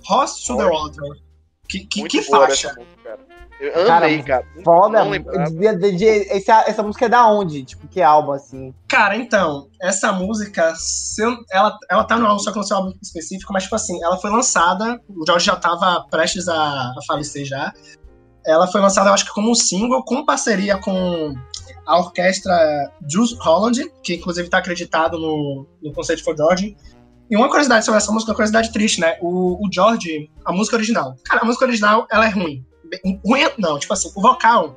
[0.09, 1.21] Horse to the Water.
[1.67, 2.73] Que, que, que faixa.
[2.73, 3.19] música.
[3.59, 4.45] Eu Cara, amei, cara.
[4.63, 5.03] Foda.
[5.03, 5.11] Não.
[5.11, 7.63] De- de- de- esse- essa música é da onde?
[7.65, 8.73] Tipo, que álbum, assim?
[8.87, 10.73] Cara, então, essa música,
[11.19, 13.75] eu- ela, ela tá no álbum, só que não sei o álbum específico, mas, tipo
[13.75, 17.73] assim, ela foi lançada, o George já tava prestes a, a falecer já.
[18.45, 21.35] Ela foi lançada, eu acho que como um single, com parceria com
[21.85, 22.53] a orquestra
[23.11, 26.77] Jules Holland, que inclusive tá acreditado no, no Concert for George.
[27.29, 29.17] E uma curiosidade sobre essa música, uma curiosidade triste, né?
[29.21, 31.15] O, o George, a música original.
[31.25, 32.65] Cara, a música original, ela é ruim.
[33.25, 34.75] Ruim, não, tipo assim, o vocal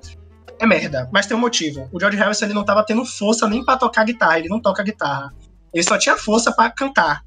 [0.59, 1.89] é merda, mas tem um motivo.
[1.93, 4.83] O George Harrison ele não tava tendo força nem pra tocar guitarra, ele não toca
[4.83, 5.33] guitarra.
[5.73, 7.23] Ele só tinha força pra cantar.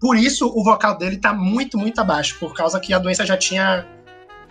[0.00, 3.36] Por isso o vocal dele tá muito, muito abaixo, por causa que a doença já
[3.36, 3.86] tinha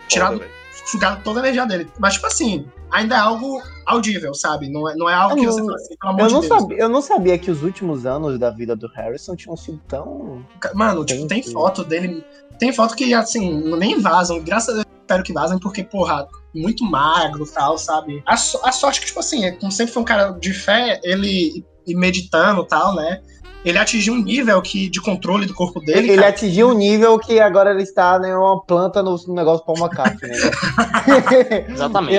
[0.08, 0.46] tirado, Foda,
[0.86, 1.90] sugado toda a energia dele.
[1.98, 4.68] Mas, tipo assim, ainda é algo audível, sabe?
[4.70, 6.32] Não é, não é algo que Eu você não- fala assim, pelo amor Eu de
[6.34, 6.60] não, Deus.
[6.60, 10.42] sabia, eu não sabia que os últimos anos da vida do Harrison tinham sido tão.
[10.74, 12.24] Mano, tipo, tem foto dele.
[12.58, 14.40] Tem foto que, assim, nem vazam.
[14.42, 18.22] Graças a Deus, eu espero que vazem, porque, porra, muito magro e tal, sabe?
[18.26, 20.98] A, so- a sorte que, tipo assim, é, como sempre foi um cara de fé,
[21.02, 23.20] ele e meditando e tal, né?
[23.64, 25.98] Ele atingiu um nível que, de controle do corpo dele.
[26.10, 29.64] Ele cara, atingiu um nível que agora ele está né, uma planta no no negócio
[29.64, 30.30] Paul McCartney.
[30.30, 31.66] Né?
[31.70, 32.16] Exatamente.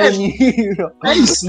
[1.03, 1.09] É.
[1.11, 1.47] É isso.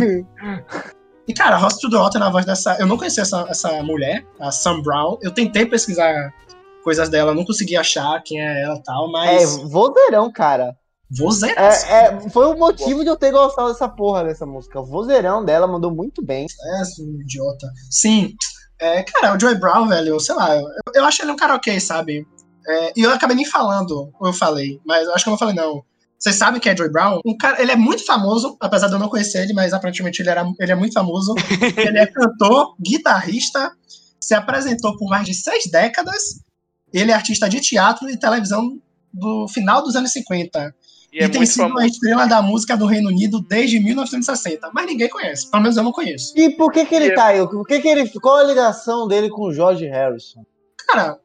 [1.28, 2.76] E, cara, Ross to the Water na voz dessa.
[2.78, 5.16] Eu não conhecia essa, essa mulher, a Sam Brown.
[5.22, 6.32] Eu tentei pesquisar
[6.82, 9.57] coisas dela, não consegui achar quem é ela e tal, É, mas.
[9.70, 10.76] vozeirão, cara.
[11.18, 11.72] Vou zerar.
[11.72, 14.80] É, é, foi o motivo de eu ter gostado dessa porra dessa música.
[14.80, 16.46] O vozeirão dela mandou muito bem.
[16.80, 17.70] É, seu idiota.
[17.90, 18.34] Sim.
[18.80, 21.78] É, cara, o Joey Brown, velho, sei lá, eu, eu acho ele um cara ok,
[21.78, 22.26] sabe?
[22.66, 25.38] É, e eu acabei nem falando, ou eu falei, mas eu acho que eu não
[25.38, 25.84] falei, não.
[26.18, 27.20] Vocês sabem quem é Joey Brown?
[27.24, 30.30] Um cara, ele é muito famoso, apesar de eu não conhecer ele, mas aparentemente ele,
[30.30, 31.34] era, ele é muito famoso.
[31.76, 33.72] ele é cantor, guitarrista,
[34.18, 36.40] se apresentou por mais de seis décadas.
[36.92, 38.80] Ele é artista de teatro e televisão
[39.12, 40.74] do final dos anos 50.
[41.14, 41.80] E E, é tem muito sido famoso.
[41.80, 44.70] a estrela da música do Reino Unido desde 1960.
[44.74, 45.48] Mas ninguém conhece.
[45.50, 46.32] Pelo menos eu não conheço.
[46.36, 47.46] E por que que ele E- tá aí?
[47.48, 50.42] Por que que ele, qual a ligação dele com o George Harrison?
[50.88, 51.18] Cara,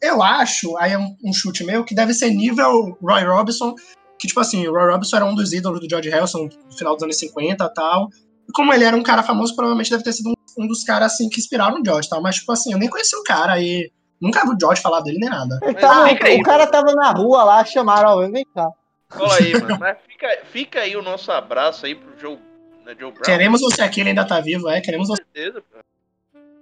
[0.00, 3.74] eu acho, aí é um, um chute meu, que deve ser nível Roy Robinson,
[4.18, 6.94] que tipo assim, o Roy Robinson era um dos ídolos do George Harrison no final
[6.94, 8.08] dos anos 50 e tal.
[8.48, 11.12] E como ele era um cara famoso, provavelmente deve ter sido um, um dos caras
[11.12, 12.22] assim que inspiraram o George tal.
[12.22, 15.18] Mas tipo assim, eu nem conheci o cara e nunca vi o George falar dele
[15.20, 15.58] nem nada.
[15.78, 18.66] Tava- aí, o cara tava na rua lá, chamaram vem cá.
[19.08, 19.78] Cola aí, mano.
[19.78, 22.38] Mas fica, fica aí o nosso abraço aí pro Joe,
[22.84, 23.22] né, Joe Brown.
[23.24, 25.22] Queremos você aqui, ele ainda tá vivo, é, queremos você.
[25.22, 25.78] Com certeza, pô.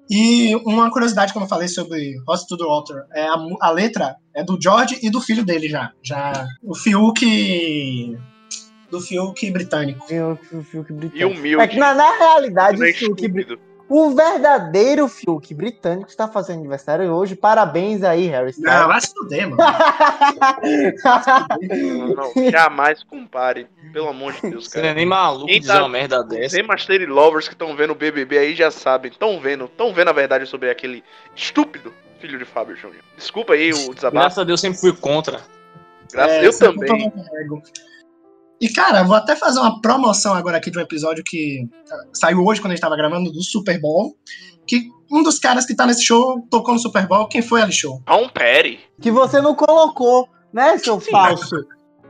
[0.08, 4.14] E uma curiosidade, como eu falei sobre Host to the Water, é a, a letra
[4.32, 5.92] é do George e do filho dele já.
[6.00, 8.16] Já o Fiuk.
[8.88, 10.06] Do Fiuk britânico.
[10.06, 11.40] Fiuk E britânico.
[11.40, 11.64] humilde.
[11.64, 13.28] É que na, na realidade, né, o Fiuk.
[13.88, 17.36] O verdadeiro Fiuk britânico está fazendo aniversário hoje.
[17.36, 18.86] Parabéns aí, Harry Não, Styles.
[18.86, 19.62] vai se fuder, mano.
[21.62, 23.66] Não, não, jamais compare.
[23.92, 24.94] Pelo amor de Deus, Você não é cara.
[24.96, 26.60] nem maluco Quem dizer tá- uma merda dessa.
[26.60, 29.10] Os Master Lovers que estão vendo o BBB aí já sabem.
[29.10, 31.02] Estão vendo, estão vendo a verdade sobre aquele
[31.34, 33.02] estúpido filho de Fábio Júnior.
[33.16, 34.22] Desculpa aí o desabafo.
[34.22, 35.40] Graças a Deus sempre fui contra.
[36.12, 37.12] Graças É, eu também.
[38.60, 41.68] E, cara, vou até fazer uma promoção agora aqui de um episódio que
[42.12, 44.16] saiu hoje, quando a gente tava gravando, do Super Bowl.
[44.66, 47.28] Que um dos caras que tá nesse show tocou no Super Bowl.
[47.28, 48.02] Quem foi ali show?
[48.06, 48.80] Tom Perry.
[49.00, 51.10] que você não colocou, né, seu Sim.
[51.10, 51.56] falso?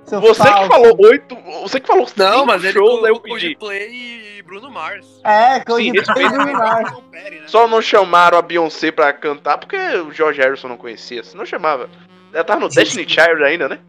[0.05, 0.69] Seu Você que falso.
[0.69, 1.37] falou oito.
[1.63, 3.57] Você que falou Não, mas ele shows, aí eu colocou pedi.
[3.57, 5.21] Coldplay e Bruno Mars.
[5.25, 5.91] É, Coldplay
[6.29, 6.93] do quem Mars.
[7.11, 7.49] Perry, né?
[7.49, 11.25] Só não chamaram a Beyoncé pra cantar porque o George Harrison não conhecia.
[11.25, 11.91] Se não chamava.
[12.33, 13.81] Ela tava no Destiny Child ainda, né?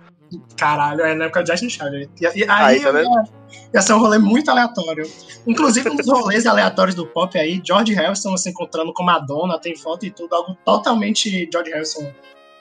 [0.57, 2.09] Caralho, é na época de Justin Child.
[2.19, 3.09] E, e aí Aí, tá vendo?
[3.09, 3.23] ia,
[3.75, 5.09] ia ser um rolê muito aleatório.
[5.45, 9.75] Inclusive, um dos rolês aleatórios do pop aí, George Harrison se encontrando com Madonna, tem
[9.75, 12.11] foto e tudo, algo totalmente George Harrison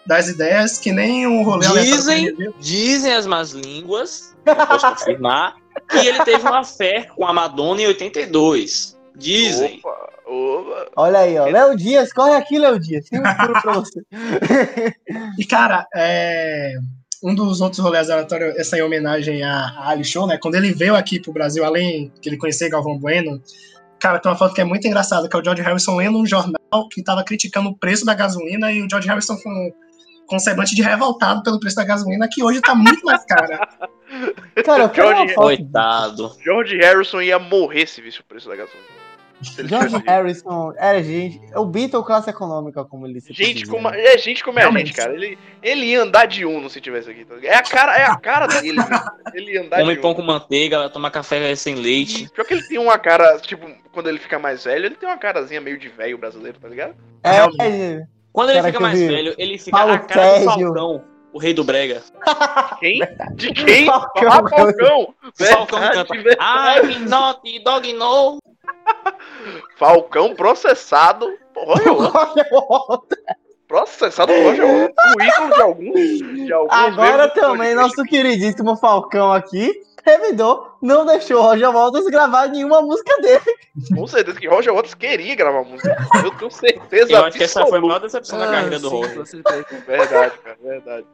[0.07, 2.55] das ideias, que nem um rolê Dizem, aleatório.
[2.61, 4.37] dizem as más línguas,
[4.69, 5.57] posso confirmar,
[5.91, 8.97] que ele teve uma fé com a Madonna em 82.
[9.17, 9.81] Dizem.
[9.83, 10.87] Opa, opa.
[10.95, 11.47] Olha aí, ó.
[11.47, 13.09] Léo Dias, corre aqui, Léo Dias.
[13.09, 14.01] Tem um furo pra você.
[15.39, 16.75] E, cara, é,
[17.23, 20.39] um dos outros rolês aleatórios, essa em homenagem a, a Ali Show, né?
[20.41, 23.43] Quando ele veio aqui pro Brasil, além que ele conhecia Galvão Bueno,
[23.99, 26.27] cara, tem uma foto que é muito engraçada, que é o George Harrison lendo um
[26.27, 26.57] jornal
[26.91, 29.73] que tava criticando o preço da gasolina e o George Harrison com,
[30.27, 33.67] com um semblante de revoltado pelo preço da gasolina, que hoje tá muito mais cara.
[34.65, 35.45] Cara, eu quero uma George- foto.
[35.47, 36.37] Coitado.
[36.43, 38.96] George Harrison ia morrer se visse o preço da gasolina.
[39.43, 41.41] George Harrison era gente.
[41.53, 44.01] É o Beatle classe econômica, como ele se Gente como, né?
[44.03, 45.13] é gente como é a gente, cara.
[45.13, 47.25] Ele, ele ia andar de Uno se tivesse aqui.
[47.25, 47.53] tá ligado?
[47.53, 48.79] É a cara, é a cara dele.
[49.35, 50.21] Ele ia andar Come de pão Uno.
[50.21, 52.31] com manteiga, tomar café sem leite.
[52.31, 55.19] Pior que ele tem uma cara, tipo, quando ele fica mais velho, ele tem uma
[55.19, 56.95] carazinha meio de velho brasileiro, tá ligado?
[57.23, 58.07] É, Realmente.
[58.33, 59.09] Quando ele fica mais vi.
[59.09, 60.67] velho, ele fica Paulo a cara do Sérgio.
[60.67, 62.03] Falcão, o rei do brega.
[62.81, 63.01] Quem?
[63.35, 63.87] De quem?
[63.87, 64.29] Falcão.
[64.29, 65.15] Ah, Falcão!
[65.35, 66.15] Falcão canta.
[66.15, 68.39] I'm not dog no.
[69.77, 71.95] Falcão processado por Roger
[72.51, 73.23] Waters.
[73.69, 75.15] Processado por Roger Waters.
[75.17, 76.45] O ídolo de alguns.
[76.47, 79.73] De alguns Agora também, nosso queridíssimo Falcão aqui
[80.05, 83.43] revidou, não deixou o Roger Waters gravar nenhuma música dele.
[83.93, 85.97] Com certeza que Roger Waters queria gravar música.
[86.25, 87.13] Eu tenho certeza.
[87.13, 89.25] Eu acho que essa foi a maior decepção da Ah, carreira do Roger.
[89.85, 91.07] Verdade, cara, verdade.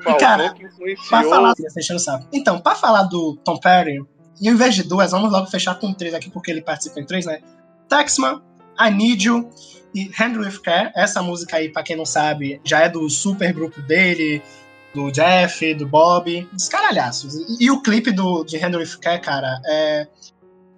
[0.00, 1.30] E, cara, Falcão que Pra influenciou.
[1.30, 1.54] falar,
[1.92, 2.26] eu saco.
[2.32, 4.04] Então, pra falar do Tom Perry,
[4.40, 7.04] e ao invés de duas, vamos logo fechar com três aqui, porque ele participa em
[7.04, 7.40] três, né?
[7.88, 8.40] Taxman,
[8.80, 9.50] I Need You
[9.94, 10.90] e Handle With Care.
[10.94, 14.42] Essa música aí, pra quem não sabe, já é do super grupo dele,
[14.94, 17.34] do Jeff, do Bob, dos caralhaços.
[17.34, 20.06] E, e o clipe do, de Handle With Care, cara, é,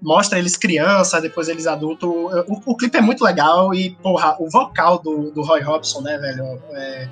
[0.01, 2.09] mostra eles criança, depois eles adultos.
[2.09, 6.19] O, o clipe é muito legal e, porra, o vocal do, do Roy Robson, né,
[6.19, 6.61] velho?
[6.73, 7.09] É,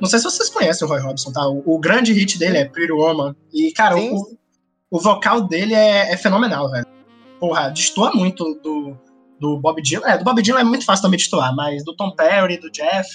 [0.00, 1.48] não sei se vocês conhecem o Roy Robson, tá?
[1.48, 3.34] O, o grande hit dele é Pretty Woman.
[3.52, 4.10] E, cara, Sim.
[4.12, 4.36] o,
[4.94, 6.86] o vocal dele é, é fenomenal, velho.
[7.40, 8.96] Porra, destoa muito do,
[9.40, 10.06] do Bob Dylan.
[10.06, 13.10] É, do Bob Dylan é muito fácil também destoar, mas do Tom Perry, do Jeff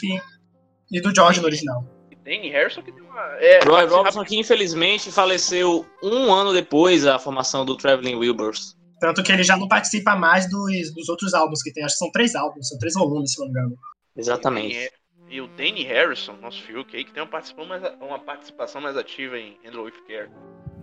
[0.91, 1.85] e do George no original.
[2.11, 3.21] E Danny Harrison que tem uma.
[3.39, 8.75] É, Roy assim, Robson, que infelizmente faleceu um ano depois da formação do Traveling Wilburys.
[8.99, 11.85] Tanto que ele já não participa mais dos, dos outros álbuns que tem.
[11.85, 13.77] Acho que são três álbuns, são três volumes, se não me engano.
[14.17, 14.91] Exatamente.
[15.29, 18.97] E o Danny Harrison, nosso Fiuk aí, que tem uma participação mais, uma participação mais
[18.97, 20.29] ativa em Handle With Care.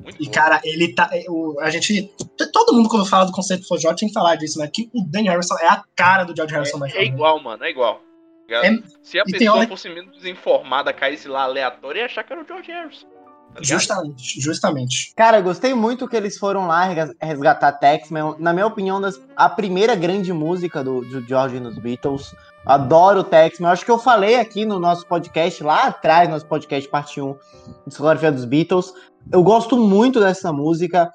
[0.07, 0.34] Muito E, boa.
[0.34, 1.09] cara, ele tá.
[1.12, 2.11] é, O, a gente.
[2.52, 4.68] Todo mundo, quando fala do conceito George, tem que falar disso, né?
[4.72, 7.70] Que o Danny Harrison é a cara do George Harrison mais É igual, mano, é
[7.70, 8.00] igual.
[8.48, 8.84] Ligado?
[9.02, 12.46] Se a pessoa hora- fosse menos desinformada, caísse lá aleatório, ia achar que era o
[12.46, 13.07] George Harrison.
[13.09, 13.62] Tá?
[13.62, 15.12] Justamente, justamente.
[15.16, 18.36] Cara, eu gostei muito que eles foram lá resga- resgatar Taxman.
[18.38, 22.34] Na minha opinião, das- a primeira grande música do, do George nos Beatles.
[22.64, 23.70] Adoro o Taxman.
[23.70, 27.36] Acho que eu falei aqui no nosso podcast, lá atrás, nosso podcast parte 1,
[27.86, 28.92] Discografia dos Beatles.
[29.32, 31.10] Eu gosto muito dessa música.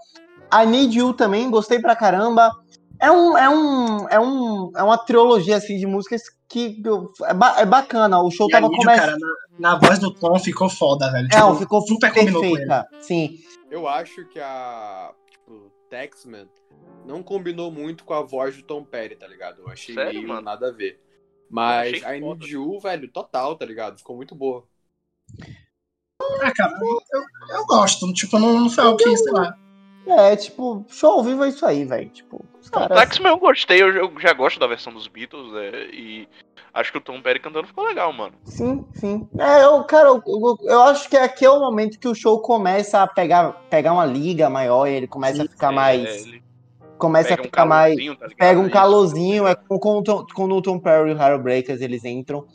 [0.54, 2.52] I Need You também, gostei pra caramba.
[3.00, 6.82] É, um, é, um, é, um, é uma trilogia assim, de músicas que
[7.24, 8.22] é, ba- é bacana.
[8.22, 9.20] O show E tava começando.
[9.58, 11.28] na, na voz do Tom ficou foda, velho.
[11.32, 12.58] Não, Tipo, ficou super combinou com ele.
[12.68, 12.88] perfeita.
[13.00, 13.40] Sim.
[13.72, 15.14] Eu acho que a.
[15.32, 16.48] Tipo, Taxman
[17.06, 19.62] não combinou muito com a voz do Tom Petty, tá ligado?
[19.62, 20.42] Eu achei Sério, meio mano?
[20.42, 21.00] nada a ver.
[21.50, 22.12] Mas a.
[22.20, 23.98] Need You, velho, total, tá ligado?
[23.98, 24.64] Ficou muito boa.
[26.42, 28.12] Ah, cara, eu, eu gosto.
[28.14, 29.56] Tipo, não, não foi algo que, sei lá.
[30.08, 32.10] É, tipo, show ao vivo é isso aí, velho.
[32.10, 32.44] Tipo,
[32.74, 32.88] Não.
[32.88, 36.28] Taxman eu gostei, eu, eu já gosto da versão dos Beatles, é, e
[36.74, 38.34] acho que o Tom Perry cantando ficou legal, mano.
[38.46, 39.28] Sim, sim.
[39.38, 42.40] É, eu, cara, eu, eu, eu acho que aqui é o momento que o show
[42.42, 46.26] começa a pegar, pegar uma liga maior e ele começa a ficar É, mais.
[46.26, 46.42] ele
[46.98, 47.96] Começa a um ficar mais.
[47.96, 48.28] calorzinho, tá?
[48.38, 51.22] Pega um Aí- calorzinho, é com, com, o Tom- quando o Tom Perry e o
[51.22, 52.46] Harold Breakers eles entram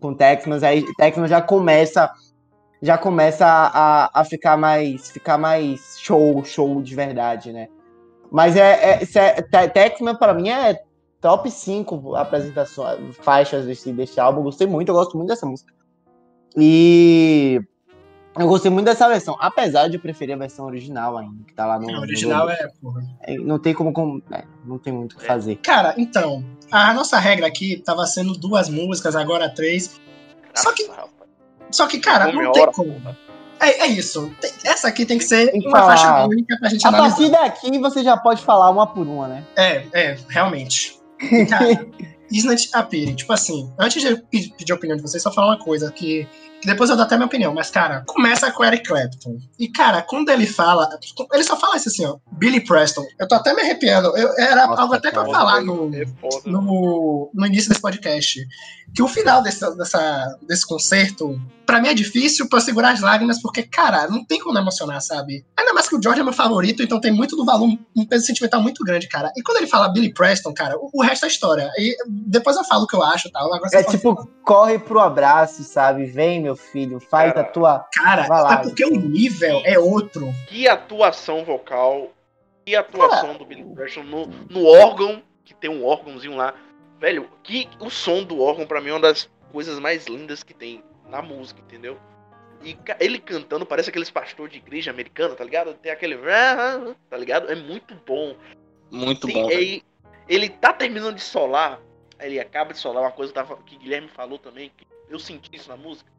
[0.00, 2.08] com o Texmas, aí o Texmas já começa.
[2.82, 5.10] Já começa a, a, a ficar mais.
[5.10, 7.68] Ficar mais show, show de verdade, né?
[8.30, 10.78] Mas é, é, é Te- Texman pra mim é
[11.20, 14.42] top 5 apresentações, faixas desse, desse álbum.
[14.42, 15.72] Gostei muito, eu gosto muito dessa música.
[16.56, 17.60] E
[18.38, 21.66] eu gostei muito dessa versão, apesar de eu preferir a versão original ainda, que tá
[21.66, 21.86] lá no.
[21.86, 23.02] O no- original é, porra.
[23.22, 23.92] é, Não tem como.
[23.92, 25.56] como é, não tem muito o que fazer.
[25.56, 30.00] Cara, então, a nossa regra aqui tava sendo duas músicas, agora três.
[30.54, 30.88] Só que.
[31.70, 33.16] Só que cara, não tem como.
[33.58, 34.30] É, é isso.
[34.40, 35.96] Tem- Essa aqui tem que ser Tem que uma falar.
[35.96, 37.38] faixa única pra gente A partir analisar.
[37.42, 39.44] daqui você já pode falar uma por uma, né?
[39.56, 40.98] É, é, realmente.
[41.22, 41.66] E, Cara,
[42.30, 45.90] Isn't Appealing, tipo assim, antes de pedir a opinião de vocês, só falar uma coisa
[45.92, 46.26] que,
[46.60, 49.38] que depois eu dou até minha opinião, mas cara, começa com Eric Clapton.
[49.58, 50.90] E cara, quando ele fala,
[51.32, 53.04] ele só fala isso assim, ó, Billy Preston.
[53.18, 54.08] Eu tô até me arrepiando.
[54.18, 56.04] Eu, era Nossa, algo até pra falar no, É
[56.44, 58.44] no, no início desse podcast.
[58.96, 63.00] Que o final desse, dessa, desse concerto, pra mim é difícil pra eu segurar as
[63.02, 65.44] lágrimas, porque, cara, não tem como não emocionar, sabe?
[65.54, 68.24] Ainda mais que o George é meu favorito, então tem muito do valor, um peso
[68.24, 69.30] sentimental muito grande, cara.
[69.36, 71.70] E quando ele fala Billy Preston, cara, o, o resto é história.
[71.76, 73.44] E depois eu falo o que eu acho e tal.
[73.52, 74.26] Agora você É pode tipo, falar.
[74.42, 76.06] corre pro abraço, sabe?
[76.06, 77.86] Vem, meu filho, faz Cara, a tua.
[77.92, 80.32] Cara, vai lá, é porque o nível é outro.
[80.48, 82.12] Que atuação vocal,
[82.64, 86.54] que atuação do Billy Preston no, no órgão, que tem um órgãozinho lá.
[86.98, 90.54] Velho, que o som do órgão pra mim é uma das coisas mais lindas que
[90.54, 91.98] tem na música, entendeu?
[92.62, 95.74] E ele cantando parece aqueles pastores de igreja americana, tá ligado?
[95.74, 96.16] Tem aquele.
[97.10, 97.50] Tá ligado?
[97.50, 98.34] É muito bom.
[98.90, 99.48] Muito Tem- bom.
[99.48, 99.60] velho.
[99.60, 99.84] ele,
[100.28, 101.80] ele tá terminando de solar,
[102.18, 105.54] ele acaba de solar uma coisa que, tava, que Guilherme falou também, que eu senti
[105.54, 106.10] isso na música.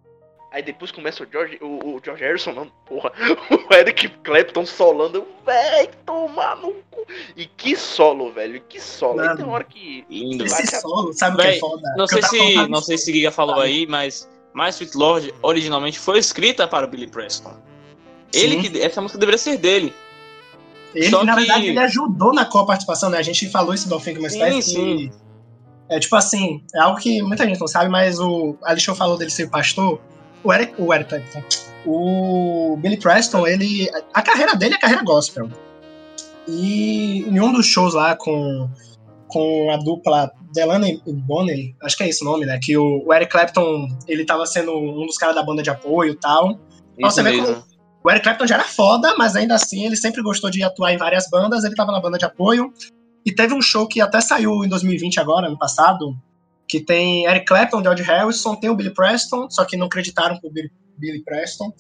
[0.51, 3.11] Aí depois começa o George, o, o George Harrison, não, porra,
[3.69, 7.05] o Eric Clapton solando, véi, tomar no cu.
[7.35, 9.19] E que solo, velho, que solo.
[9.19, 9.37] Aí Mano.
[9.37, 10.05] tem uma hora que.
[10.09, 10.45] Lindo.
[10.45, 11.93] Esse solo, sabe o que é foda?
[11.97, 15.99] Não Que sei se, não sei se Giga falou aí, mas My Sweet Lord originalmente
[15.99, 17.53] foi escrita para o Billy Preston.
[18.33, 18.71] Ele Sim.
[18.71, 19.93] que essa música deveria ser dele.
[20.95, 23.17] Ele, Só na que- verdade, ele ajudou na co-participação, né?
[23.17, 24.95] A gente falou isso do Think Sim, Fest sim.
[24.97, 25.11] e
[25.89, 29.29] é tipo assim, é algo que muita gente não sabe, mas o Alexandre falou dele
[29.29, 29.99] ser pastor.
[30.47, 31.43] O Eric, o Eric Clapton,
[31.85, 35.49] o Billy Preston, ele a carreira dele é carreira gospel.
[36.47, 38.69] E em um dos shows lá com
[39.27, 42.57] com a dupla Delaney e Bonnie, acho que é esse o nome, né?
[42.63, 46.13] Que o, o Eric Clapton, ele tava sendo um dos caras da banda de apoio
[46.13, 46.57] e tal.
[46.97, 47.45] Isso você mesmo.
[47.45, 47.63] como
[48.05, 50.97] O Eric Clapton já era foda, mas ainda assim ele sempre gostou de atuar em
[50.97, 52.71] várias bandas, ele tava na banda de apoio.
[53.25, 56.15] E teve um show que até saiu em 2020 agora, ano passado,
[56.67, 60.51] que tem Eric Clapton, George Harrison, tem o Billy Preston, só que não acreditaram pro
[60.51, 61.71] Billy, Billy Preston.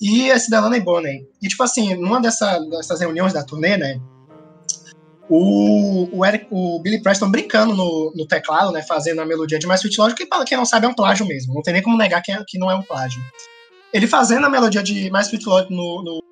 [0.00, 1.26] E esse Delaney Boney.
[1.40, 4.00] E, tipo assim, numa dessa, dessas reuniões da turnê, né?
[5.30, 8.82] O, o, Eric, o Billy Preston brincando no, no teclado, né?
[8.82, 11.24] Fazendo a melodia de My Sweet Lord, que, para quem não sabe, é um plágio
[11.24, 11.54] mesmo.
[11.54, 13.22] Não tem nem como negar que, é, que não é um plágio.
[13.92, 16.22] Ele fazendo a melodia de My Sweet Lord no, no,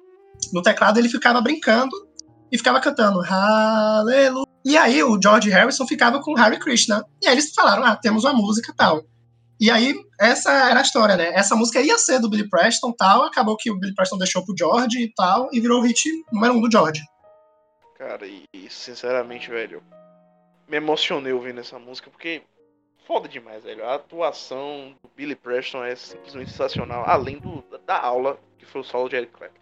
[0.53, 1.95] no teclado, ele ficava brincando
[2.51, 4.50] e ficava cantando Hallelujah.
[4.65, 7.05] E aí o George Harrison ficava com Hare Krishna.
[7.23, 9.03] E aí eles falaram, ah, temos uma música tal.
[9.61, 11.35] E aí, essa era a história, né?
[11.35, 14.55] Essa música ia ser do Billy Preston tal, acabou que o Billy Preston deixou pro
[14.57, 17.03] George e tal, e virou o hit número um do George.
[17.99, 19.83] Cara, e, e, sinceramente, velho,
[20.67, 22.43] me emocionei ouvindo essa música, porque
[23.07, 23.85] foda demais, velho.
[23.85, 28.85] A atuação do Billy Preston é simplesmente sensacional, além do, da aula que foi o
[28.85, 29.61] solo de Eric Clapton.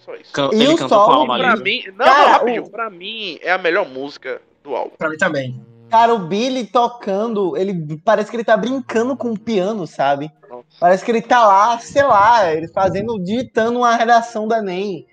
[0.00, 0.32] Só isso.
[0.52, 2.90] E Ele o cantou com a alma Pra mim, não, Cara, não, rapidinho, o- pra
[2.90, 4.92] mim é a melhor música do álbum.
[4.98, 5.60] Pra mim também.
[5.90, 10.30] Cara, o Billy tocando, ele parece que ele tá brincando com o piano, sabe?
[10.48, 10.64] Nossa.
[10.78, 15.06] Parece que ele tá lá, sei lá, ele fazendo, digitando uma redação da NEM.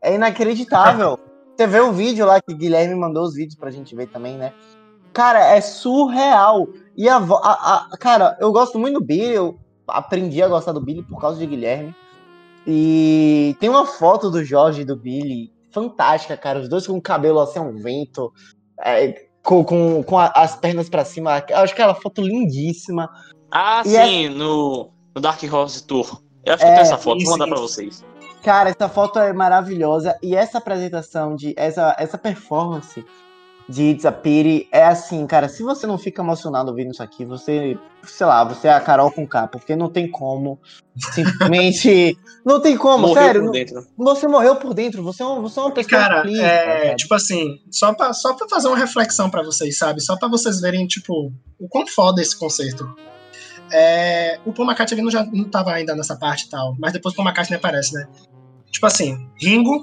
[0.00, 1.18] É inacreditável.
[1.54, 4.52] Você vê o vídeo lá que Guilherme mandou os vídeos pra gente ver também, né?
[5.12, 6.66] Cara, é surreal.
[6.96, 7.20] E a, a,
[7.92, 11.38] a- Cara, eu gosto muito do Billy, eu aprendi a gostar do Billy por causa
[11.38, 11.94] de Guilherme.
[12.66, 16.60] E tem uma foto do Jorge e do Billy fantástica, cara.
[16.60, 18.32] Os dois com o cabelo assim, um vento.
[18.84, 21.44] é, com, com, com a- as pernas pra cima.
[21.48, 23.10] Eu acho aquela foto lindíssima.
[23.50, 26.22] Ah, E sim, no, no Dark Horse Tour.
[26.44, 28.04] Eu acho que É, eu tenho essa foto, sim, vou mandar pra vocês.
[28.42, 30.16] Cara, essa foto é maravilhosa.
[30.22, 31.54] E essa apresentação de.
[31.56, 33.04] Essa, essa performance
[33.72, 35.48] de It's a Pity é assim, cara.
[35.48, 37.78] Se você não fica emocionado ouvindo isso aqui, você.
[38.04, 40.60] Sei lá, você é a Carol com K, porque não tem como.
[40.96, 42.16] Simplesmente.
[42.44, 43.42] não tem como, Morreu sério.
[43.44, 43.86] não- dentro.
[43.96, 45.02] Você morreu por dentro.
[45.02, 46.96] Você é, um, você é uma pessoa Cara, feliz, é, cara.
[46.96, 50.00] tipo assim, só pra, só pra fazer uma reflexão pra vocês, sabe?
[50.00, 52.86] Só pra vocês verem, tipo, o quão foda é esse concerto.
[53.72, 57.14] É, o Paul McCartney não, já, não tava ainda nessa parte e tal, mas depois
[57.14, 58.06] o Paul McCartney aparece, né?
[58.70, 59.82] Tipo assim, Ringo,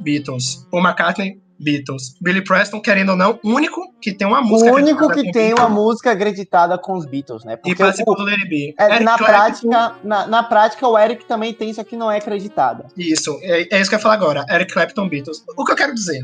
[0.00, 0.66] Beatles.
[0.70, 2.14] Paul McCartney, Beatles.
[2.20, 4.72] Billy Preston, querendo ou não, único que tem uma O música.
[4.72, 7.54] único acreditada que tem Beatles uma música acreditada com os Beatles, né?
[7.54, 8.74] E Porque participou o- do Let It Be.
[8.78, 12.86] é, na, prática, na, na prática, o Eric também tem, isso aqui não é acreditada.
[12.96, 14.46] Isso, é, é isso que eu ia falar agora.
[14.50, 15.42] Eric Clapton, Beatles.
[15.56, 16.20] O que eu quero dizer?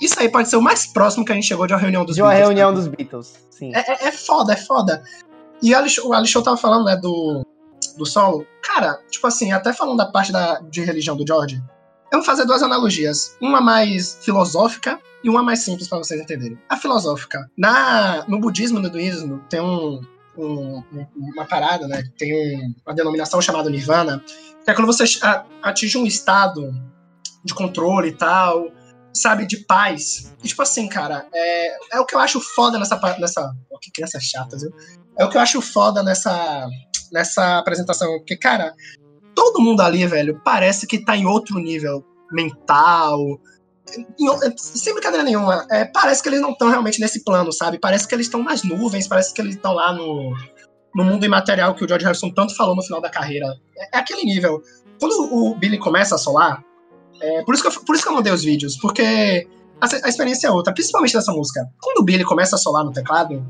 [0.00, 2.16] Isso aí pode ser o mais próximo que a gente chegou de uma reunião dos
[2.16, 2.48] De uma Beatles.
[2.48, 2.76] reunião né?
[2.76, 3.72] dos Beatles, sim.
[3.74, 5.02] É, é, é foda, é foda.
[5.62, 7.46] E o Alex- o Alex Show tava falando, né, do,
[7.96, 8.44] do solo.
[8.64, 11.62] Cara, tipo assim, até falando da parte da, de religião do George,
[12.12, 13.36] eu vou fazer duas analogias.
[13.40, 16.58] Uma mais filosófica e uma mais simples pra vocês entenderem.
[16.68, 17.50] A filosófica.
[17.56, 20.00] Na, no budismo e no hinduísmo tem um,
[20.36, 22.02] um- um- uma parada, né?
[22.18, 24.22] Tem um- uma denominação chamada Nirvana,
[24.64, 25.04] que é quando você
[25.62, 26.72] atinge um estado
[27.44, 28.70] de controle e tal,
[29.14, 30.32] sabe, de paz.
[30.42, 32.96] E, tipo assim, cara, é, é o que eu acho foda nessa.
[33.18, 34.70] nessa Pô, que criança chata, viu?
[35.18, 36.66] É o que eu acho foda nessa,
[37.12, 38.08] nessa apresentação.
[38.18, 38.74] Porque, cara,
[39.34, 43.40] todo mundo ali, velho, parece que tá em outro nível mental.
[44.18, 47.78] em sem brincadeira nenhuma, é, parece que eles não estão realmente nesse plano, sabe?
[47.78, 50.34] Parece que eles estão nas nuvens, parece que eles estão lá no,
[50.94, 53.46] no mundo imaterial que o George Harrison tanto falou no final da carreira.
[53.76, 54.62] É, é aquele nível.
[55.00, 56.62] Quando o Billy começa a solar,
[57.20, 59.48] é, por, isso que eu, por isso que eu mandei os vídeos, porque
[59.80, 61.68] a, a experiência é outra, principalmente nessa música.
[61.80, 63.44] Quando o Billy começa a solar no teclado,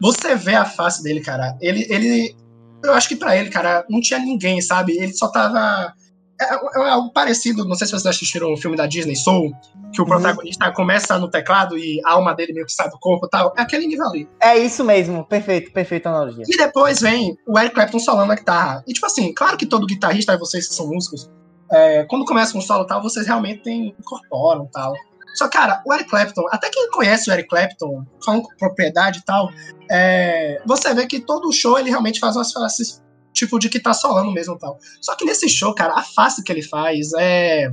[0.00, 1.56] você vê a face dele, cara.
[1.60, 2.36] Ele, ele
[2.84, 4.96] eu acho que pra ele, cara, não tinha ninguém, sabe?
[4.96, 5.92] Ele só tava
[6.40, 9.52] é, é algo parecido, não sei se vocês assistiram o filme da Disney Soul,
[9.92, 10.10] que o Uhum.
[10.10, 13.52] protagonista começa no teclado e a alma dele meio que sai do corpo e tal.
[13.58, 14.28] É aquele nível ali.
[14.40, 16.44] É isso mesmo, perfeito, perfeita analogia.
[16.48, 18.82] E depois vem o Eric Clapton solando a guitarra.
[18.86, 21.30] E tipo assim, claro que todo guitarrista, vocês que são músicos,
[21.70, 24.94] é, quando começa um solo e tal, vocês realmente tem, incorporam tal.
[25.34, 29.24] Só, cara, o Eric Clapton, até quem conhece o Eric Clapton, falando com propriedade e
[29.24, 29.50] tal,
[29.90, 33.02] é, você vê que todo show ele realmente faz umas faces
[33.32, 34.78] tipo de que tá solando mesmo e tal.
[35.00, 37.70] Só que nesse show, cara, a face que ele faz é,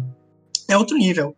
[0.67, 1.35] é outro nível.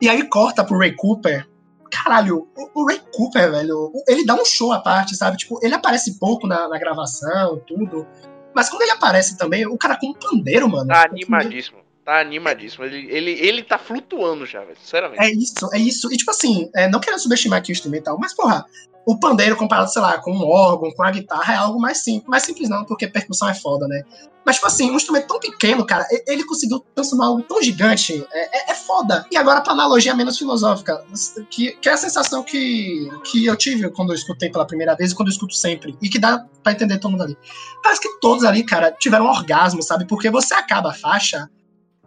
[0.00, 1.48] E aí corta pro Ray Cooper.
[1.90, 5.38] Caralho, o, Ray Cooper, velho, ele dá um show à parte, sabe?
[5.38, 8.06] Tipo, ele aparece pouco na, na gravação, tudo.
[8.54, 10.88] Mas quando ele aparece também, o cara com um pandeiro, mano.
[10.88, 11.78] Tá animadíssimo.
[12.08, 12.86] Tá animadíssimo.
[12.86, 14.78] Ele, ele, ele tá flutuando já, velho.
[14.80, 15.22] Sinceramente.
[15.22, 16.10] É isso, é isso.
[16.10, 18.64] E tipo assim, é, não querendo subestimar aqui o instrumental, mas porra,
[19.04, 22.26] o pandeiro comparado, sei lá, com um órgão, com a guitarra, é algo mais simples.
[22.26, 24.04] Mais simples não, porque percussão é foda, né?
[24.42, 28.26] Mas, tipo assim, um instrumento tão pequeno, cara, ele conseguiu transformar algo tão gigante.
[28.32, 29.26] É, é- é foda.
[29.30, 31.04] E agora, pra analogia menos filosófica,
[31.50, 35.12] que, que é a sensação que, que eu tive quando eu escutei pela primeira vez
[35.12, 35.94] e quando eu escuto sempre.
[36.00, 37.36] E que dá pra entender todo mundo ali.
[37.82, 40.06] Parece que todos ali, cara, tiveram um orgasmo, sabe?
[40.06, 41.50] Porque você acaba a faixa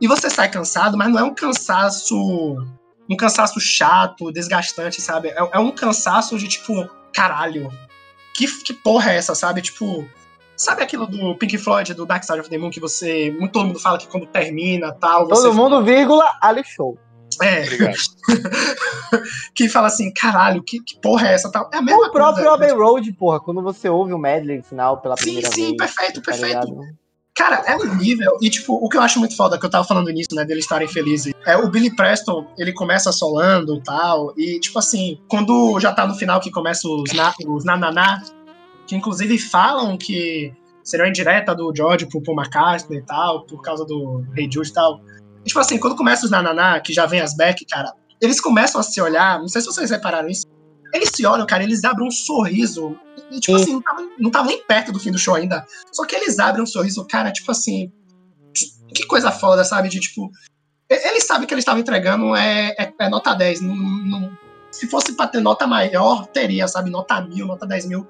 [0.02, 2.18] E você sai cansado, mas não é um cansaço.
[3.08, 5.30] Um cansaço chato, desgastante, sabe?
[5.30, 7.70] É, é um cansaço de tipo, caralho.
[8.34, 9.62] Que, que porra é essa, sabe?
[9.62, 10.08] Tipo.
[10.58, 13.32] Sabe aquilo do Pink Floyd, do Dark Side of the Moon, que você.
[13.32, 15.28] Muito todo mundo fala que quando termina tal.
[15.28, 16.98] Todo você mundo, vírgula, Ali Show.
[17.42, 17.64] É.
[17.64, 17.98] Obrigado.
[19.56, 21.70] que fala assim, caralho, que, que porra é essa tal.
[21.74, 22.66] É a mesma O próprio coisa.
[22.66, 25.78] Abbey Road, porra, quando você ouve o medley no final pela Sim, primeira sim, vez.
[25.78, 26.68] perfeito, tá perfeito.
[26.68, 27.02] ligado?
[27.36, 28.38] Cara, é um nível.
[28.42, 30.66] E, tipo, o que eu acho muito foda, que eu tava falando nisso, né, deles
[30.66, 34.34] estarem felizes, é o Billy Preston, ele começa solando e tal.
[34.38, 38.22] E, tipo assim, quando já tá no final que começa os, na, os nananá,
[38.86, 40.54] que inclusive falam que
[40.84, 44.74] seria indireta do George pro Paul McCartney e tal, por causa do Rei Jude e
[44.74, 45.00] tal.
[45.46, 48.80] E, tipo assim, quando começa os nananá, que já vem as back, cara, eles começam
[48.80, 50.46] a se olhar, não sei se vocês repararam isso,
[50.94, 52.98] eles se olham, cara, eles abrem um sorriso.
[53.32, 53.64] E, tipo Sim.
[53.64, 55.66] assim, não tava, não tava nem perto do fim do show ainda.
[55.92, 57.92] Só que eles abrem um sorriso, cara, tipo assim.
[58.94, 59.90] Que coisa foda, sabe?
[59.90, 60.30] De tipo.
[60.90, 63.62] Eles sabem que eles estavam entregando é, é, é nota 10.
[63.62, 64.38] Não, não-
[64.72, 66.90] se fosse pra ter nota maior, teria, sabe?
[66.90, 68.08] Nota mil, nota 10 mil.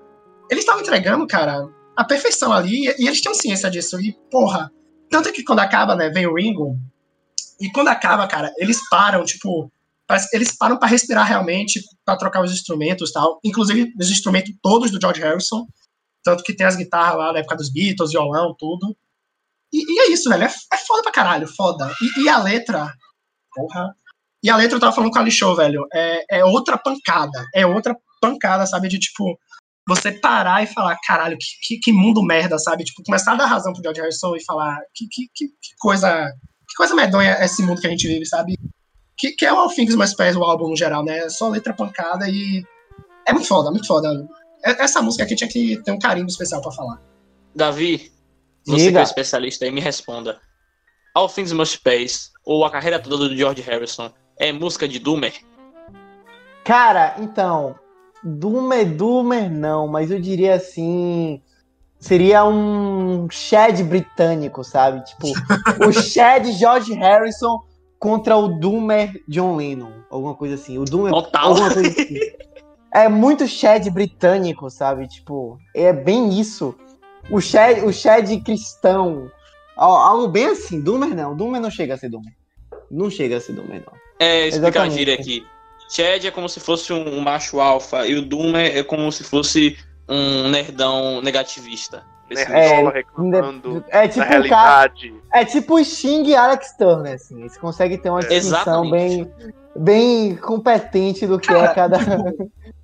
[0.50, 2.88] Eles estavam entregando, cara, a perfeição ali.
[2.88, 4.00] E, e eles tinham ciência disso.
[4.00, 4.72] E, porra.
[5.10, 6.78] Tanto que quando acaba, né, vem o Ringo.
[7.60, 9.72] E quando acaba, cara, eles param, tipo.
[10.34, 13.40] Eles param pra respirar realmente, pra trocar os instrumentos tal.
[13.44, 15.66] Inclusive, os instrumentos todos do George Harrison.
[16.24, 18.96] Tanto que tem as guitarras lá da época dos Beatles, violão, tudo.
[19.74, 20.44] E, e é isso, velho.
[20.44, 21.92] É, é foda pra caralho, foda.
[22.02, 22.94] E, e a letra.
[23.54, 23.96] Porra.
[24.44, 25.86] E a letra eu tava falando com a Show, velho.
[25.94, 27.46] É, é outra pancada.
[27.54, 28.88] É outra pancada, sabe?
[28.88, 29.38] De tipo.
[29.88, 32.84] Você parar e falar, caralho, que, que, que mundo merda, sabe?
[32.84, 36.32] Tipo, começar a dar razão pro George Harrison e falar que, que, que, que coisa.
[36.70, 38.54] Que coisa medonha é esse mundo que a gente vive, sabe?
[39.22, 41.20] Que, que é o All Things Must Pass, o álbum no geral, né?
[41.20, 42.66] É só letra pancada e.
[43.28, 44.28] É muito foda, muito foda.
[44.66, 47.00] É- Essa música aqui tinha que ter um carinho especial pra falar.
[47.56, 48.12] Davi,
[48.66, 48.92] você Diga.
[48.94, 50.42] que é especialista aí, me responda.
[51.14, 55.34] All Things Must Pass, ou a carreira toda do George Harrison, é música de Doomer?
[56.64, 57.76] Cara, então,
[58.24, 61.40] Doomer, Doomer não, mas eu diria assim,
[62.00, 65.04] seria um Shed britânico, sabe?
[65.06, 65.28] Tipo,
[65.88, 67.62] o Shed George Harrison
[68.02, 70.80] contra o Doomer John Lennon, alguma coisa assim.
[70.80, 71.54] O Doomer, Total.
[71.54, 72.20] assim.
[72.94, 75.08] É muito Shed britânico, sabe?
[75.08, 76.76] Tipo, é bem isso.
[77.30, 79.32] O Shed, o Shed cristão,
[79.78, 80.82] al- algo bem assim.
[80.82, 82.34] Doomer não, Doomer não chega a ser Doomer.
[82.90, 83.94] Não chega a ser Doomer, não.
[84.20, 84.98] É, explicar a Exatamente.
[84.98, 85.46] gíria aqui.
[85.90, 89.78] Chad é como se fosse um macho alfa, e o Doomer é como se fosse
[90.10, 92.04] um nerdão negativista.
[92.34, 95.14] Esse- reclamando É da tipo um cara, realidade.
[95.34, 97.40] É tipo o Xing e Alex Turner, assim.
[97.40, 98.92] Eles conseguem ter uma distinção Exatamente.
[99.26, 101.98] bem, bem competente do que Cara, é cada.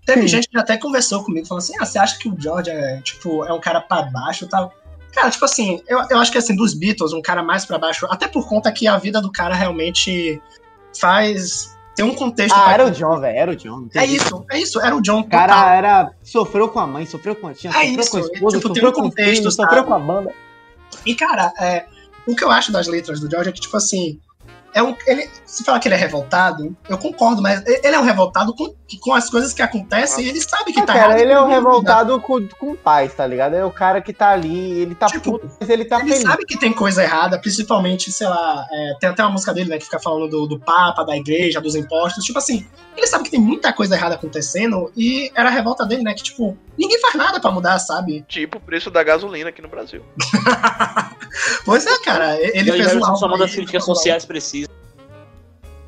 [0.05, 3.01] Teve gente que até conversou comigo, falando assim: ah, você acha que o George é,
[3.01, 4.73] tipo, é um cara pra baixo e tal?
[5.13, 8.05] Cara, tipo assim, eu, eu acho que assim, dos Beatles, um cara mais pra baixo,
[8.09, 10.41] até por conta que a vida do cara realmente
[10.99, 11.76] faz.
[11.97, 12.55] Tem um contexto.
[12.55, 13.35] Ah, era o John, velho.
[13.35, 13.87] Era o John.
[13.95, 15.69] É isso, é isso, era o John O cara total.
[15.69, 16.11] era.
[16.21, 18.67] Sofreu com a mãe, sofreu com a tia, É sofreu isso, com a esposa, tipo,
[18.67, 20.31] sofreu um com o contexto, filho, sofreu com a banda.
[21.03, 21.87] E, cara, é,
[22.27, 24.19] o que eu acho das letras do George é que, tipo assim.
[24.77, 28.03] É um, ele, se falar que ele é revoltado, eu concordo, mas ele é um
[28.03, 31.19] revoltado com, com as coisas que acontecem e ele sabe que Ah, tá cara, errado.
[31.19, 33.55] ele é um revoltado com, com paz, tá ligado?
[33.55, 36.21] É o cara que tá ali, ele tá Tipo, puto, mas ele tá ele feliz.
[36.23, 39.77] sabe que tem coisa errada, principalmente, sei lá, é, tem até uma música dele, né,
[39.79, 42.23] que fica falando do, do Papa, da igreja, dos impostos.
[42.23, 42.65] Tipo assim,
[42.95, 46.13] ele sabe que tem muita coisa errada acontecendo e era a revolta dele, né?
[46.13, 48.23] Que, tipo, ninguém faz nada pra mudar, sabe?
[48.27, 50.03] Tipo o preço da gasolina aqui no Brasil.
[51.65, 53.27] Pois é, cara, ele fez um só álbum.
[53.29, 54.66] manda as críticas falou- sociais precisas.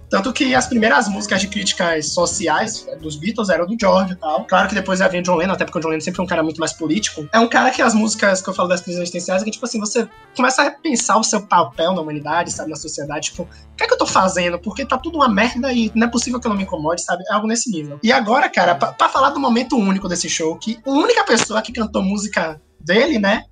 [0.09, 4.45] Tanto que as primeiras músicas de críticas sociais dos Beatles eram do George e tal.
[4.45, 6.27] Claro que depois já o John Lennon, até porque o John Lennon sempre foi um
[6.27, 7.27] cara muito mais político.
[7.31, 9.65] É um cara que as músicas que eu falo das crises existenciais é que, tipo
[9.65, 13.29] assim, você começa a repensar o seu papel na humanidade, sabe, na sociedade.
[13.29, 14.57] Tipo, o que é que eu tô fazendo?
[14.59, 17.23] Porque tá tudo uma merda e não é possível que eu não me incomode, sabe?
[17.29, 17.99] É algo nesse nível.
[18.01, 21.71] E agora, cara, pra falar do momento único desse show, que a única pessoa que
[21.71, 23.43] cantou música dele, né?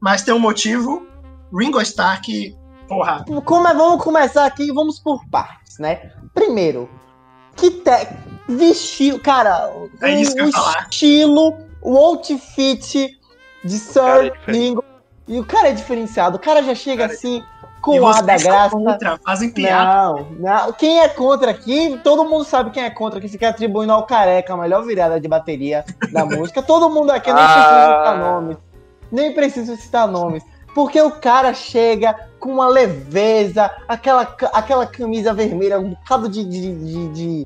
[0.00, 1.06] Mas tem um motivo,
[1.52, 2.54] Ringo Starr, que,
[2.88, 6.10] porra, Como vamos começar aqui, vamos por partes, né?
[6.34, 6.88] Primeiro,
[7.56, 8.08] que te...
[8.48, 9.70] vestiu, cara,
[10.02, 10.82] É o falar.
[10.90, 13.18] estilo, o outfit
[13.64, 14.32] de é Sir.
[14.46, 14.84] Ringo.
[15.28, 17.42] E o cara é diferenciado, o cara já chega Cara, assim,
[17.80, 18.70] com a da graça.
[18.70, 20.12] contra, fazem piada.
[20.12, 23.92] Não, não, quem é contra aqui, todo mundo sabe quem é contra, que fica atribuindo
[23.92, 26.62] ao careca a melhor virada de bateria da música.
[26.62, 27.98] Todo mundo aqui nem precisa Ah.
[27.98, 28.56] citar nomes.
[29.10, 30.44] Nem preciso citar nomes.
[30.76, 36.74] Porque o cara chega com uma leveza, aquela, aquela camisa vermelha, um bocado de, de,
[36.74, 37.44] de, de,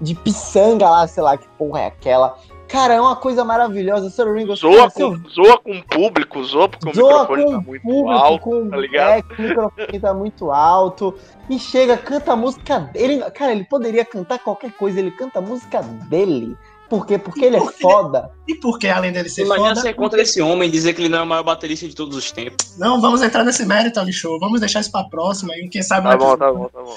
[0.00, 2.36] de piçanga lá, sei lá que porra é aquela.
[2.66, 4.10] Cara, é uma coisa maravilhosa.
[4.10, 7.44] Sir Ringo Zoa cara, seu- com, zoa com o público, zoa porque o zoa microfone
[7.44, 9.10] com tá o muito público, alto, com, tá ligado?
[9.10, 11.14] É, o microfone tá muito alto.
[11.48, 13.22] E chega, canta a música dele.
[13.30, 16.56] Cara, ele poderia cantar qualquer coisa, ele canta a música dele.
[16.88, 17.18] Por quê?
[17.18, 18.30] Porque ele é foda.
[18.46, 21.08] E porque, além dele ser Imagina foda, ser contra esse homem e dizer que ele
[21.08, 22.76] não é o maior baterista de todos os tempos.
[22.78, 24.38] não vamos entrar nesse mérito, Ali Show.
[24.38, 26.96] Vamos deixar isso pra próxima e quem sabe Tá no bom, tá bom, tá bom.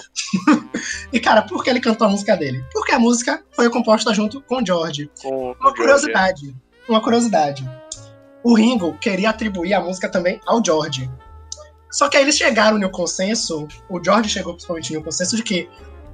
[1.11, 2.63] E, cara, por que ele cantou a música dele?
[2.71, 5.09] Porque a música foi composta junto com o George.
[5.21, 5.75] Com, com Uma George.
[5.77, 6.55] curiosidade.
[6.87, 7.69] Uma curiosidade.
[8.43, 11.09] O Ringo queria atribuir a música também ao George.
[11.91, 15.67] Só que aí eles chegaram no consenso, o George chegou principalmente no consenso de que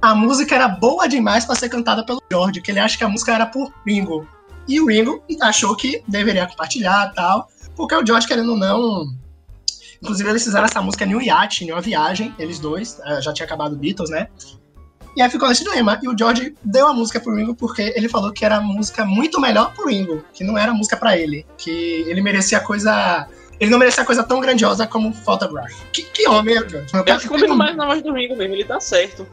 [0.06, 3.08] a música era boa demais para ser cantada pelo George, que ele acha que a
[3.08, 4.24] música era por Ringo.
[4.68, 9.12] E o Ringo achou que deveria compartilhar tal, porque o George, querendo ou não.
[10.00, 13.32] Inclusive, eles fizeram essa música em um iate, em uma viagem, eles dois, eh, já
[13.32, 14.28] tinha acabado Beatles, né?
[15.16, 15.98] E aí ficou nesse dilema.
[16.00, 19.04] E o George deu a música pro Ringo porque ele falou que era a música
[19.04, 23.26] muito melhor pro Ringo, que não era música pra ele, que ele merecia coisa.
[23.58, 25.72] Ele não merecia coisa tão grandiosa como Photograph.
[25.92, 26.60] Que, que homem, é?
[26.60, 29.26] Eu acho que combina mais na voz do Ringo mesmo, ele tá certo.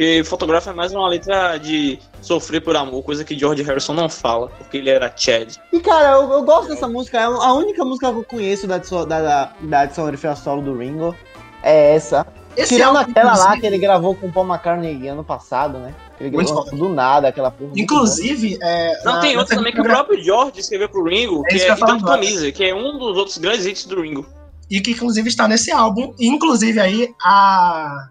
[0.00, 4.08] Porque fotografa é mais uma letra de sofrer por amor, coisa que George Harrison não
[4.08, 5.56] fala, porque ele era Chad.
[5.70, 7.18] E, cara, eu, eu gosto dessa música.
[7.18, 11.14] É a única música que eu conheço da, disso- da, da, solo do Ringo.
[11.62, 12.26] É essa.
[12.56, 15.76] Esse Tirando álbum, aquela lá inclusive- que ele gravou com o Paul McCartney ano passado,
[15.78, 15.94] né?
[16.18, 17.72] Ele Muito gravou do nada aquela porra.
[17.76, 21.42] Inclusive, é, Não, na- tem na outro também que o próprio George escreveu pro Ringo,
[21.44, 22.14] É que é que Tanto agora.
[22.22, 24.26] Camisa, que é um dos outros grandes hits do Ringo.
[24.70, 26.14] e que inclusive está nesse álbum.
[26.18, 28.08] Inclusive aí a,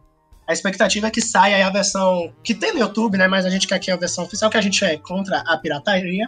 [0.49, 3.27] a expectativa é que saia aí a versão que tem no YouTube, né?
[3.27, 6.27] Mas a gente quer aqui a versão oficial, que a gente é contra a pirataria.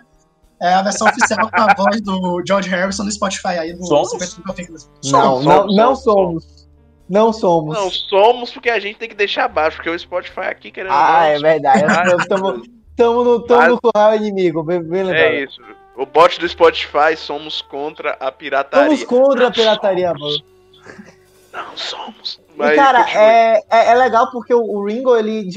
[0.62, 4.12] É a versão oficial com a voz do George Harrison no Spotify aí do Somos?
[4.14, 6.68] Não, Somos, não, somos, não somos, somos.
[7.10, 7.76] Não somos.
[7.76, 11.26] Não, somos porque a gente tem que deixar abaixo, porque o Spotify aqui, querendo ah,
[11.26, 11.84] é verdade.
[12.22, 14.62] Estamos tamo no, tamo no curral inimigo.
[14.62, 15.24] Bem, bem lembrado.
[15.24, 15.60] É isso.
[15.98, 18.94] O bot do Spotify, somos contra a pirataria.
[18.94, 20.44] Estamos contra a pirataria, somos.
[20.44, 21.12] mano.
[21.52, 22.41] Não somos.
[22.54, 25.50] E, cara, é, é, é legal porque o, Ringo, ele,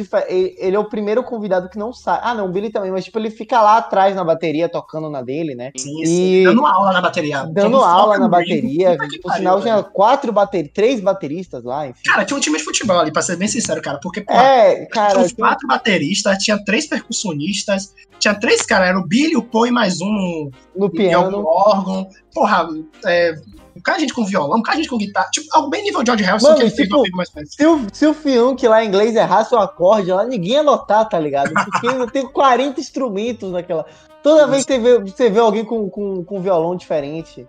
[0.59, 2.18] ele é o primeiro convidado que não sai.
[2.22, 5.20] Ah, não, o Billy também, mas tipo, ele fica lá atrás na bateria, tocando na
[5.20, 5.70] dele, né?
[5.76, 6.45] Sim, E- sim.
[6.45, 7.45] Dando aula na bateria.
[7.51, 8.53] Dando aula na no Ringo.
[8.62, 8.97] bateria.
[9.09, 12.01] Que Por sinal, tinha quatro bater três bateristas lá, enfim.
[12.07, 13.99] Cara, tinha um time de futebol ali, pra ser bem sincero, cara.
[14.03, 18.88] Porque, pô, É, cara, tinha uns tem- quatro bateristas, tinha três percussionistas, tinha três caras,
[18.88, 21.45] era o Billy, o Paul e mais um no, no em algum piano.
[21.47, 22.09] órgão.
[22.32, 22.68] Porra,
[23.07, 23.34] é,
[23.83, 25.29] cara de gente com violão, um cara de gente com guitarra.
[25.31, 27.55] Tipo, algo bem nível George Harrison Mano, que ele fez tipo, no filme mais.
[27.55, 31.09] Se o, se o Fiuk lá em inglês errasse o acorde, lá ninguém ia notar,
[31.09, 31.53] tá ligado?
[31.53, 33.85] Porque eu tenho 40 instrumentos naquela.
[34.22, 37.47] Toda vez que você vê, você vê alguém com, com, com violão diferente.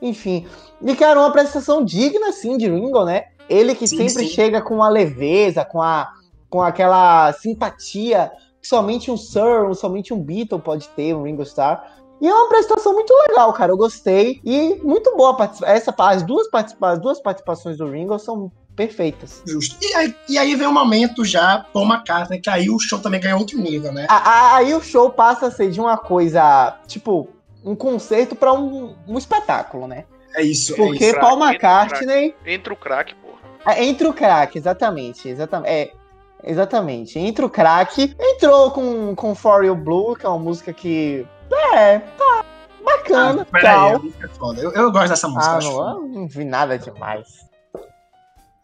[0.00, 0.46] Enfim.
[0.82, 3.24] E, cara, uma prestação digna, assim, de Ringo, né?
[3.48, 4.30] Ele que Sim, sempre sim.
[4.30, 6.10] chega com a leveza, com, a,
[6.48, 11.84] com aquela simpatia que somente um Sir, somente um Beatle pode ter, um Ringo Starr.
[12.24, 13.70] E é uma prestação muito legal, cara.
[13.72, 14.40] Eu gostei.
[14.42, 19.42] E muito boa essa As duas, participa as duas participações do Ringo são perfeitas.
[19.46, 19.76] Justo.
[19.84, 23.20] E aí, e aí vem um momento já, Paul McCartney, que aí o show também
[23.20, 24.06] ganhou outro nível, né?
[24.08, 27.28] A- a- Aí o show passa a ser de uma coisa, tipo,
[27.64, 30.04] um concerto pra um, um espetáculo, né?
[30.34, 30.72] É isso.
[30.72, 31.20] é Porque isso.
[31.20, 32.34] Paul McCartney.
[32.46, 33.38] Entra o craque, porra.
[33.76, 35.28] é, Entre o craque, exatamente.
[35.28, 35.70] Exatamente.
[35.70, 35.92] É,
[36.42, 37.18] exatamente.
[37.18, 38.14] Entre o craque.
[38.18, 41.26] Entrou com, com For You Blue, que é uma música que.
[41.74, 42.44] É, tá
[42.84, 43.42] bacana.
[43.42, 44.02] Ah, peraí, a tal.
[44.02, 44.60] música é foda.
[44.60, 45.56] Eu, eu gosto dessa música.
[45.56, 47.26] Ah, não, não vi nada demais.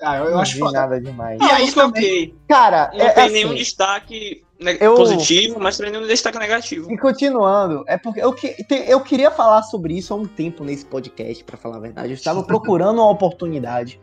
[0.02, 0.72] Ah, eu, eu não acho vi foda.
[0.80, 1.38] nada demais.
[1.40, 2.34] E aí também-.
[2.48, 4.42] Cara, Não é, tem assim, nenhum destaque
[4.80, 6.90] eu- positivo, mas tem nenhum destaque negativo.
[6.90, 10.86] E continuando, é porque eu, que- eu queria falar sobre isso há um tempo nesse
[10.86, 12.08] podcast, pra falar a verdade.
[12.08, 14.00] Eu estava procurando uma oportunidade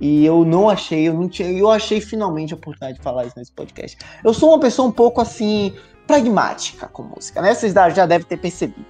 [0.00, 3.36] e eu não achei, eu não tinha, eu achei finalmente a oportunidade de falar isso
[3.36, 3.98] nesse podcast.
[4.22, 5.74] Eu sou uma pessoa um pouco assim
[6.06, 7.54] pragmática com música, né?
[7.54, 8.84] Vocês já devem ter percebido.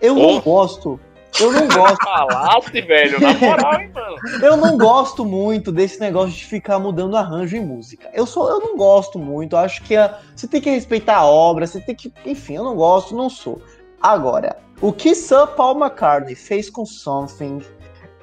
[0.00, 0.40] Eu não Oh.
[0.40, 1.00] gosto,
[1.40, 4.16] eu não gosto, Falasse, velho, na moral, hein, mano.
[4.42, 8.08] eu não gosto muito desse negócio de ficar mudando arranjo em música.
[8.12, 9.54] Eu sou, eu não gosto muito.
[9.56, 12.64] Eu acho que a- você tem que respeitar a obra, você tem que, enfim, eu
[12.64, 13.62] não gosto, não sou.
[14.00, 17.60] Agora, o que Sir Paul McCartney fez com Something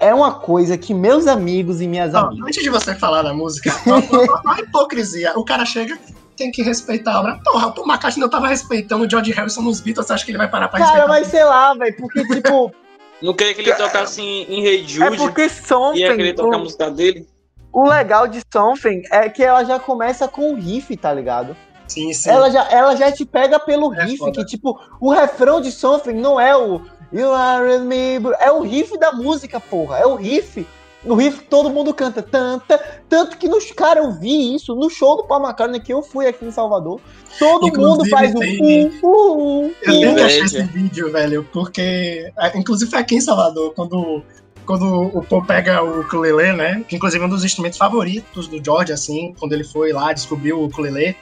[0.01, 2.47] é uma coisa que meus amigos e minhas Não, amigas.
[2.47, 5.33] antes de você falar da música, olha a hipocrisia.
[5.37, 5.97] O cara chega,
[6.39, 7.39] tem que respeitar a obra.
[7.43, 10.31] Porra, o Paul McCartney não tava respeitando o George Harrison nos Beatles, você acha que
[10.31, 11.07] ele vai parar pra Cara, respeitar?
[11.13, 12.71] mas sei lá, velho, porque tipo,
[13.21, 16.33] Não queria que ele tocasse em, em Hey é Jude porque e Something, ia querer
[16.33, 17.27] tocar a o, música dele.
[17.73, 21.55] o legal de Something é que ela já começa com o riff, tá ligado?
[21.87, 22.29] Sim, sim.
[22.29, 24.31] Ela já, ela já te pega pelo É riff, foda.
[24.31, 26.81] que tipo, o refrão de Something não é o
[27.11, 29.97] You are with me, bro", é o riff da música, porra.
[29.97, 30.65] É o riff
[31.03, 32.77] No riff todo mundo canta tanta,
[33.07, 36.27] tanto que nos cara eu vi isso no show do Paul McCartney que eu fui
[36.27, 36.99] aqui em Salvador.
[37.37, 41.09] Todo Inclusive, mundo faz o tem- uh, uh, uh, Eu tenho que achar esse vídeo,
[41.11, 42.29] velho, porque.
[42.37, 44.21] é, Inclusive foi aqui em Salvador, quando,
[44.65, 44.85] quando
[45.17, 46.83] o Paul pega o ukulele, né?
[46.87, 50.59] Que inclusive é um dos instrumentos favoritos do George, assim, quando ele foi lá, descobriu
[50.59, 51.15] o ukulele.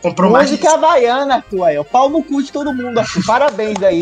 [0.00, 0.56] Comprou mais de.
[0.56, 1.82] Música havaiana, Arthur, aí, ó.
[1.82, 3.24] Pau no cu de todo mundo, Arthur.
[3.26, 4.00] Parabéns aí.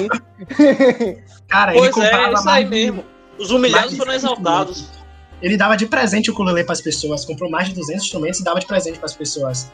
[1.49, 3.05] Cara, ele Pois é, comprava isso aí mais mesmo.
[3.39, 5.01] Os humilhados mais foram 100 exaltados.
[5.43, 8.61] Ele dava de presente o ukulele pras pessoas, comprou mais de 200 instrumentos e dava
[8.61, 9.70] de presente pras pessoas.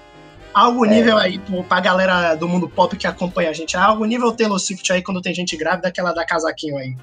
[0.54, 0.88] Algo É.
[0.88, 1.38] nível aí
[1.68, 5.20] pra galera do mundo pop que acompanha a gente, algo nível Taylor Swift aí quando
[5.20, 6.96] tem gente grávida que ela dá casaquinho aí.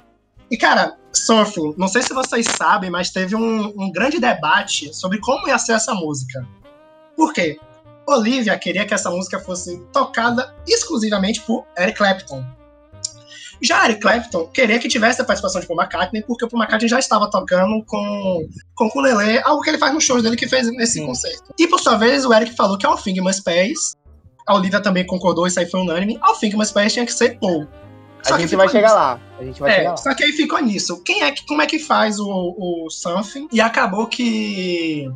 [0.50, 5.20] E cara, Surfing, não sei se vocês sabem, mas teve um, um grande debate sobre
[5.20, 6.46] como ia ser essa música.
[7.16, 7.60] Por quê?
[8.08, 12.44] Olivia queria que essa música fosse tocada exclusivamente por Eric Clapton.
[13.62, 16.90] Já Eric Clapton queria que tivesse a participação de Paul McCartney, porque o Paul McCartney
[16.90, 20.48] já estava tocando com, com o ukulele, algo que ele faz nos shows dele que
[20.48, 21.06] fez nesse Sim.
[21.06, 21.54] concerto.
[21.60, 23.96] E por sua vez, o Eric falou que All Thing Must Pass,
[24.48, 27.40] a Olivia também concordou, isso aí foi unânime, All Thing Must Pass tinha que ser
[27.40, 27.68] Paul.
[28.32, 29.20] A gente vai chegar lá.
[29.40, 29.98] A gente vai É, chegar lá.
[29.98, 31.02] só que aí ficou nisso.
[31.04, 33.48] Quem é que, como é que faz o, o Something?
[33.52, 35.08] E acabou que.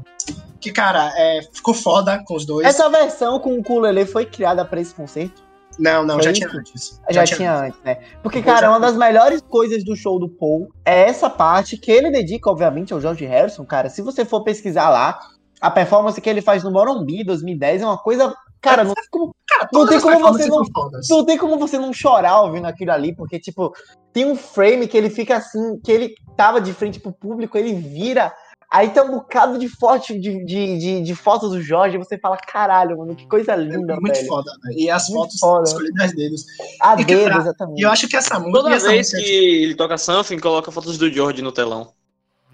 [0.62, 2.68] Que, cara, é, ficou foda com os dois.
[2.68, 5.42] Essa versão com o ukulele foi criada pra esse concerto?
[5.80, 6.42] Não, não, Foi já isso?
[6.42, 7.02] tinha antes.
[7.10, 7.98] Já, tinha antes, né?
[8.22, 11.90] Porque, cara, já- uma das melhores coisas do show do Paul é essa parte que
[11.92, 13.90] ele dedica, obviamente, ao George Harrison, cara.
[13.90, 15.18] Se você for pesquisar lá,
[15.62, 18.34] a performance que ele faz no Morumbi 2010 é uma coisa.
[18.62, 20.62] Cara, não tem como, Cara, Não tem como você não-
[21.10, 23.74] não tem como você não chorar ouvindo aquilo ali, porque, tipo,
[24.14, 27.74] tem um frame que ele fica assim, que ele tava de frente pro público, ele
[27.74, 28.32] vira.
[28.72, 32.20] Aí tem um bocado de foto de, de, de, de fotos do Jorge, e você
[32.20, 34.28] fala, caralho, mano, que coisa É linda, muito velho.
[34.28, 34.74] foda, né?
[34.78, 35.64] E as Muito fotos foda.
[35.64, 36.46] escolhidas deles.
[36.80, 37.80] A E dedo, pra- exatamente.
[37.80, 38.58] E eu acho que essa música.
[38.60, 41.94] Toda essa vez música- que ele toca Something, coloca fotos do George no telão.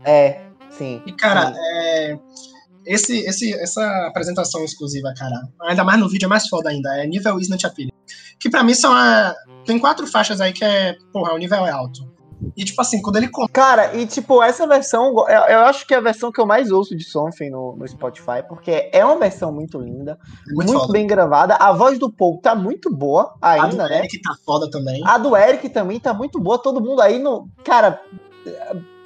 [0.05, 0.39] É,
[0.70, 1.01] sim.
[1.05, 1.59] E, cara, sim.
[1.59, 2.20] é,
[2.86, 7.05] esse, esse, essa apresentação exclusiva, cara, ainda mais no vídeo é mais foda ainda, é
[7.05, 7.91] nível Isn't Appealing.
[8.39, 9.36] Que pra mim são a.
[9.66, 10.95] Tem quatro faixas aí que é.
[11.11, 12.09] Porra, o nível é alto.
[12.55, 13.29] E tipo assim, quando ele.
[13.51, 16.71] Cara, e tipo, essa versão, eu, eu acho que é a versão que eu mais
[16.71, 20.17] ouço de Something no, no Spotify, porque é uma versão muito linda,
[20.49, 21.55] É muito, muito, bem gravada.
[21.55, 23.99] A voz do Paul tá muito boa A do ainda, né?
[23.99, 25.01] Eric tá foda também.
[25.05, 26.57] A do Eric também tá muito boa.
[26.57, 27.47] Todo mundo aí no.
[27.63, 28.01] Cara,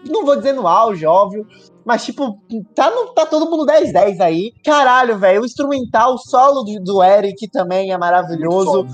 [0.07, 1.45] não vou dizer no auge, óbvio.
[1.85, 2.39] Mas, tipo,
[2.75, 4.51] tá, no, tá todo mundo 10-10 aí.
[4.63, 5.41] Caralho, velho.
[5.41, 8.85] O instrumental, o solo do, do Eric também é maravilhoso.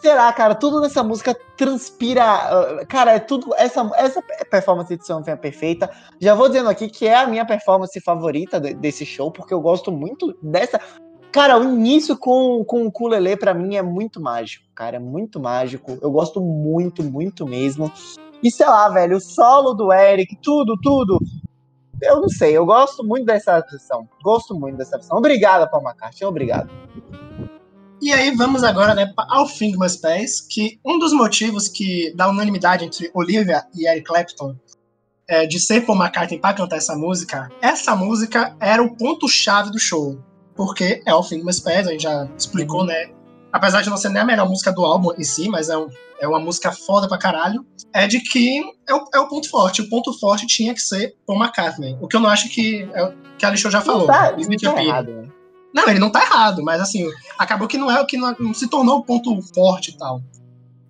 [0.00, 0.54] Será, cara?
[0.54, 2.22] Tudo nessa música transpira.
[2.24, 3.52] ah, Cara, é tudo.
[3.56, 5.90] Essa, essa performance de Something é perfeita.
[6.20, 9.60] Já vou dizendo aqui que é a minha performance favorita de- desse show, porque eu
[9.60, 10.80] gosto muito dessa.
[11.32, 14.96] Cara, o início com, com o ukulele pra mim é muito mágico, cara.
[14.96, 15.98] É muito mágico.
[16.00, 17.92] Eu gosto muito, muito mesmo.
[18.42, 21.18] E sei lá, velho, o solo do Eric, tudo, tudo.
[22.00, 24.08] Eu não sei, eu gosto muito dessa versão.
[24.22, 25.18] Gosto muito dessa versão.
[25.18, 26.70] Obrigado, Paul McCartney, obrigado.
[28.00, 32.28] E aí vamos agora, né, All Thing Must Pass, que um dos motivos que da
[32.28, 34.54] unanimidade entre Olivia e Eric Clapton
[35.28, 39.78] é, de ser Paul McCartney pra cantar essa música, essa música era o ponto-chave do
[39.78, 40.18] show.
[40.56, 43.10] Porque é All Thing Must Pass, a gente já explicou, né?
[43.52, 45.88] Apesar de não ser nem a melhor música do álbum em si, mas é, um-
[46.20, 49.82] é uma música foda pra caralho, é de que é o, é o ponto forte.
[49.82, 51.96] O ponto forte tinha que ser Paul McCartney.
[52.00, 54.06] O que eu não acho que, é, o que a Alexandre já falou.
[54.06, 54.30] não tá,
[54.68, 55.28] não tá errado, né?
[55.74, 57.06] Não, ele não tá errado, mas assim,
[57.38, 60.20] acabou que não é o que não, não se tornou o ponto forte e tal.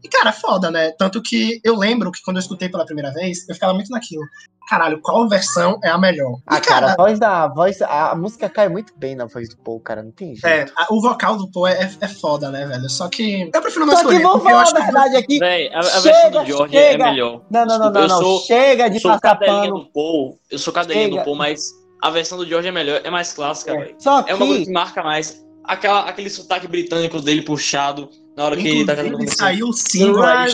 [0.02, 0.92] E, cara, é foda, né?
[0.92, 4.22] Tanto que eu lembro que quando eu escutei pela primeira vez, eu ficava muito naquilo.
[4.68, 6.34] Caralho, qual versão é a melhor?
[6.36, 9.24] E, Ah, cara, a voz da a voz, a, a música cai muito bem na
[9.24, 10.46] voz do Paul, cara, não tem jeito.
[10.46, 12.88] é, a- o vocal do Paul é, é foda, né, velho?
[12.88, 15.16] Só que eu prefiro não Só que escolher, vou porque eu falar a que verdade
[15.16, 15.38] aqui.
[15.38, 17.04] Véi, a, a Chega, versão do George chega.
[17.04, 17.42] é melhor.
[17.50, 18.18] Não, não, não, Desculpa, não, eu não.
[18.22, 19.78] sou- Chega de passar pano.
[19.80, 21.62] do Paul, eu sou cadelinha do Paul, mas
[22.02, 23.94] a versão do George é melhor, é mais clássica, velho.
[23.98, 25.44] Só É uma coisa que que marca mais.
[25.64, 29.30] Aquela, aquele sotaque britânico dele puxado na hora que ele tá cantando Inclusive,
[29.70, 29.98] assim.
[29.98, 30.46] saiu da-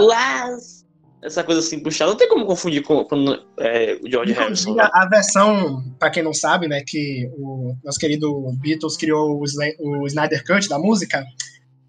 [0.00, 0.82] Las-
[1.22, 2.10] Essa coisa assim puxada.
[2.10, 4.70] Não tem como confundir com, com, é, o George Harrison.
[4.70, 9.42] Inclusive, a, versão, pra quem não sabe, né, que o nosso querido Beatles criou o,
[10.00, 11.24] o Snyder Cut da música,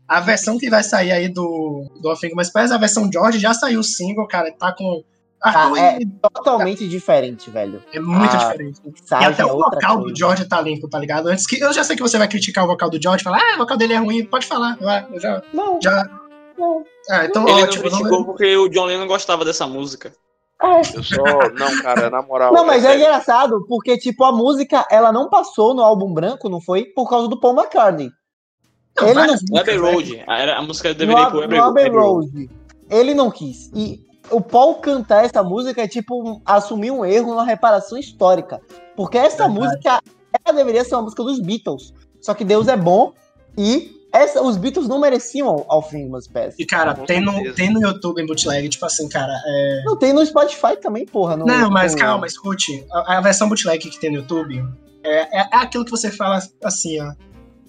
[0.08, 3.40] a versão que vai sair aí do, do All Things Must Pass, a versão George
[3.40, 5.04] já saiu o single, cara, tá com...
[5.44, 7.84] Arthur, é e totalmente diferente, velho.
[7.94, 8.80] é muito Ah, diferente.
[8.86, 10.10] E até é o vocal coisa.
[10.14, 11.28] do George tá limpo, tá ligado?
[11.28, 11.60] Antes que.
[11.62, 13.76] Eu já sei que você vai criticar o vocal do George, falar, ah, o vocal
[13.78, 14.78] dele é ruim, pode falar.
[14.80, 15.42] vai, Eu já.
[15.54, 16.10] Não, já...
[16.58, 16.84] não.
[17.10, 17.84] Ah, então Ele ótimo.
[17.84, 20.14] não não- criticou porque o John Lennon gostava dessa música.
[20.96, 21.22] Eu só.
[21.58, 22.54] Não, cara, na moral.
[22.54, 23.02] Não, mas é sério.
[23.04, 26.86] engraçado, porque, tipo, a música, ela não passou no álbum branco, não foi?
[26.86, 28.10] Por causa do Paul McCartney.
[29.02, 29.92] Ele não O Abbey né?
[29.92, 30.24] Road.
[30.26, 31.90] A, a música No, deveria ir pro no Abbey.
[31.90, 32.50] Road.
[32.90, 33.70] Ele não quis.
[33.76, 34.00] E
[34.32, 38.62] o Paul cantar essa música é tipo um- assumir um erro na reparação histórica.
[38.96, 39.60] Porque essa Verdade.
[39.60, 40.02] música,
[40.46, 41.94] ela deveria ser uma música dos Beatles.
[42.22, 43.12] Só que Deus é bom
[43.58, 46.56] e essa, os Beatles não mereciam ao fim umas peças.
[46.60, 47.56] E, cara, tem no, certeza.
[47.56, 49.34] tem no YouTube em bootleg, tipo assim, cara.
[49.46, 49.84] É...
[49.86, 51.36] Não tem no Spotify também, porra.
[51.36, 52.86] no- Não, mas no- calma, escute.
[52.92, 54.64] A, a versão bootleg que tem no YouTube
[55.04, 57.12] é, é, é aquilo que você fala assim, ó.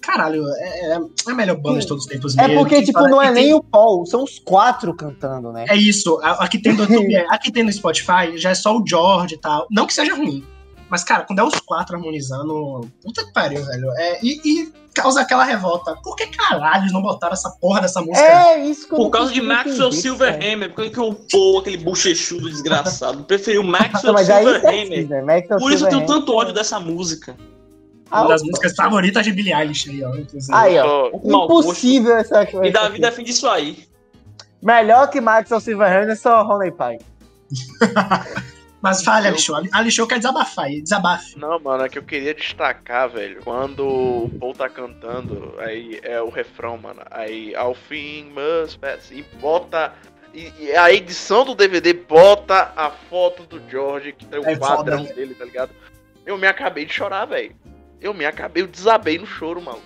[0.05, 2.61] Caralho, é, é a melhor banda de todos os tempos É mesmo.
[2.61, 5.51] porque, Que tipo, fala- não é que tem- nem o Paul, são os quatro cantando,
[5.51, 5.65] né?
[5.67, 8.51] É isso, a, a que tem no YouTube, é- a que tem no Spotify já
[8.51, 9.65] é só o George e tal.
[9.71, 10.43] Não que seja ruim.
[10.87, 13.89] Mas, cara, quando é os quatro harmonizando, puta que pariu, velho.
[13.97, 15.95] É, e, e causa aquela revolta.
[16.03, 18.19] Por que caralho eles não botaram essa porra dessa música?
[18.21, 22.47] É isso que eu Por causa de Maxwell Silverhammer, porque que o Paul, aquele bochechudo
[22.49, 23.63] desgraçado, preferiu.
[23.65, 25.09] Maxwell aí Silverhammer.
[25.09, 25.21] né?
[25.23, 27.35] Maxwell Por isso eu tenho tanto ódio dessa música.
[28.11, 30.15] Uma das músicas favoritas de Billie Eilish aí, ó.
[30.15, 30.53] Inclusive.
[30.55, 30.83] Aí, ó.
[31.11, 31.67] Só- Um mau gosto.
[31.69, 33.85] Impossível essa E Davi defende isso aí.
[34.61, 36.99] Melhor que Maxwell Silverhammer é só Honey Pie.
[38.81, 39.55] Mas fale, Alixô.
[39.73, 40.81] Alixô quer desabafar aí.
[40.81, 41.39] Desabafe.
[41.39, 43.41] Não, mano, é que eu queria destacar, velho.
[43.43, 47.01] Quando o Paul tá cantando, aí é o refrão, mano.
[47.09, 49.09] Aí, ao fim, must pass.
[49.09, 49.91] E bota.
[50.33, 54.55] E, e a edição do DVD bota a foto do George, que tem o É
[54.55, 55.13] quadrão né?
[55.13, 55.71] dele, tá ligado?
[56.23, 57.55] Eu me acabei de chorar, velho.
[58.01, 59.81] Eu me acabei, eu desabei no choro, mano.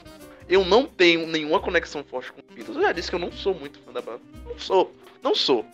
[0.48, 2.76] Eu não tenho nenhuma conexão forte com Beatles.
[2.76, 4.22] Eu já disse que eu não sou muito fã da banda.
[4.46, 4.96] Não sou.
[5.22, 5.66] Não sou.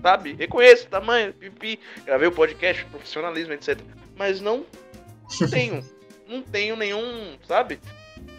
[0.00, 0.32] Sabe?
[0.32, 1.78] Reconheço o tamanho, pipi.
[2.06, 3.78] Gravei o podcast, profissionalismo, etc.
[4.16, 4.64] Mas não
[5.50, 5.84] tenho.
[6.26, 7.78] Não tenho nenhum, sabe?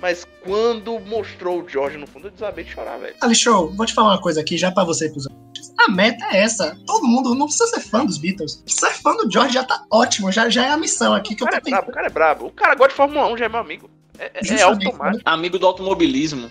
[0.02, 3.16] Mas quando mostrou o George no fundo, eu desabei de chorar, velho.
[3.22, 5.74] Alixô, vou te falar uma coisa aqui já pra você e pros ouvintes.
[5.80, 6.78] A meta é essa.
[6.86, 8.62] Todo mundo não precisa ser fã dos Beatles.
[8.68, 10.32] Ser fã do George já tá ótimo.
[10.32, 12.08] Já, já é a missão aqui que O eu cara tô é brabo, o cara
[12.08, 12.46] é brabo.
[12.48, 13.90] O cara gosta de Fórmula 1, já é meu amigo.
[14.20, 15.22] É, é- é automático.
[15.26, 16.50] Amigo do automobilismo.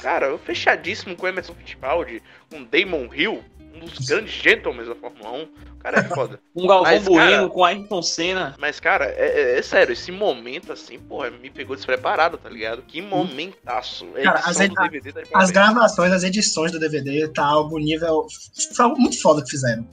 [0.00, 3.42] Cara, eu fechadíssimo com o Emerson Fittipaldi, com o Damon Hill,
[3.74, 5.42] um dos grandes gentlemen da Fórmula 1.
[5.42, 5.48] O
[5.78, 6.40] cara é foda.
[6.56, 8.54] Um Galvão Mas, Bueno cara- com Ayrton Senna.
[8.58, 12.82] Mas, cara, é, é- é sério, esse momento assim, porra, me pegou despreparado, tá ligado?
[12.82, 14.06] Que momentaço.
[14.14, 18.26] É Cara, as DVD tá As gravações, as edições do DVD, tá algo nível.
[18.74, 19.86] Foi algo muito foda que fizeram.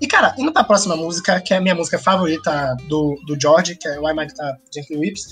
[0.00, 3.76] E, cara, indo pra próxima música, que é a minha música favorita do, do George,
[3.76, 5.26] que é Why Mike Tá Gently Whips.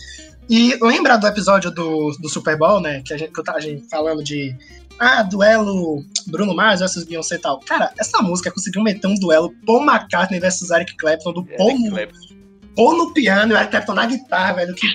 [0.49, 3.03] E lembra do episódio do, do Super Bowl, né?
[3.05, 4.55] Que a gente, que eu tava a gente falando de.
[4.99, 7.61] Ah, duelo Bruno Mars versus Beyoncé e tal.
[7.61, 11.91] Cara, essa música conseguiu meter um duelo Paul McCartney versus Eric Clapton, do É, Paul,
[11.91, 12.37] Clapton.
[12.77, 14.75] No piano e o Eric Clapton na guitarra, velho.
[14.75, 14.87] Que...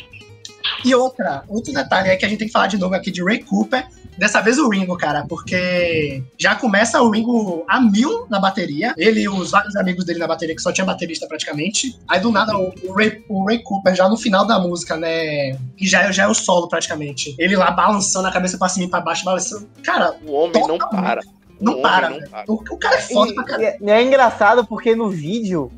[0.84, 3.24] E outra, outro detalhe é que a gente tem que falar de novo aqui de
[3.24, 3.88] Ray Cooper.
[4.18, 8.93] Dessa vez o Ringo, cara, porque já começa o Ringo a mil na bateria.
[8.97, 11.97] Ele e os vários amigos dele na bateria, que só tinha baterista praticamente.
[12.07, 15.53] Aí do nada o, o Ray, o Ray Cooper, já no final da música, né?
[15.76, 17.34] Que já, é- já é o solo praticamente.
[17.39, 19.68] Ele lá balançando a cabeça pra cima e pra baixo, balançando.
[19.84, 21.22] Cara, O homem não para.
[21.59, 22.43] Não para, não para.
[22.51, 23.76] O, o cara é foda pra E, caralho.
[23.82, 25.72] e é engraçado porque no vídeo,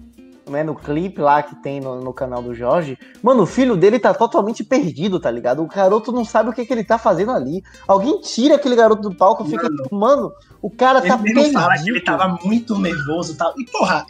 [0.53, 3.99] né, no clipe lá que tem no, no canal do Jorge, mano, o filho dele
[3.99, 5.61] tá totalmente perdido, tá ligado?
[5.61, 7.63] O garoto não sabe o que, que ele tá fazendo ali.
[7.87, 10.31] Alguém tira aquele garoto do palco e fica, mano,
[10.61, 11.59] o cara tá Ele mesmo perdido.
[11.59, 13.53] fala que ele tava muito nervoso e tal.
[13.57, 14.05] E, porra,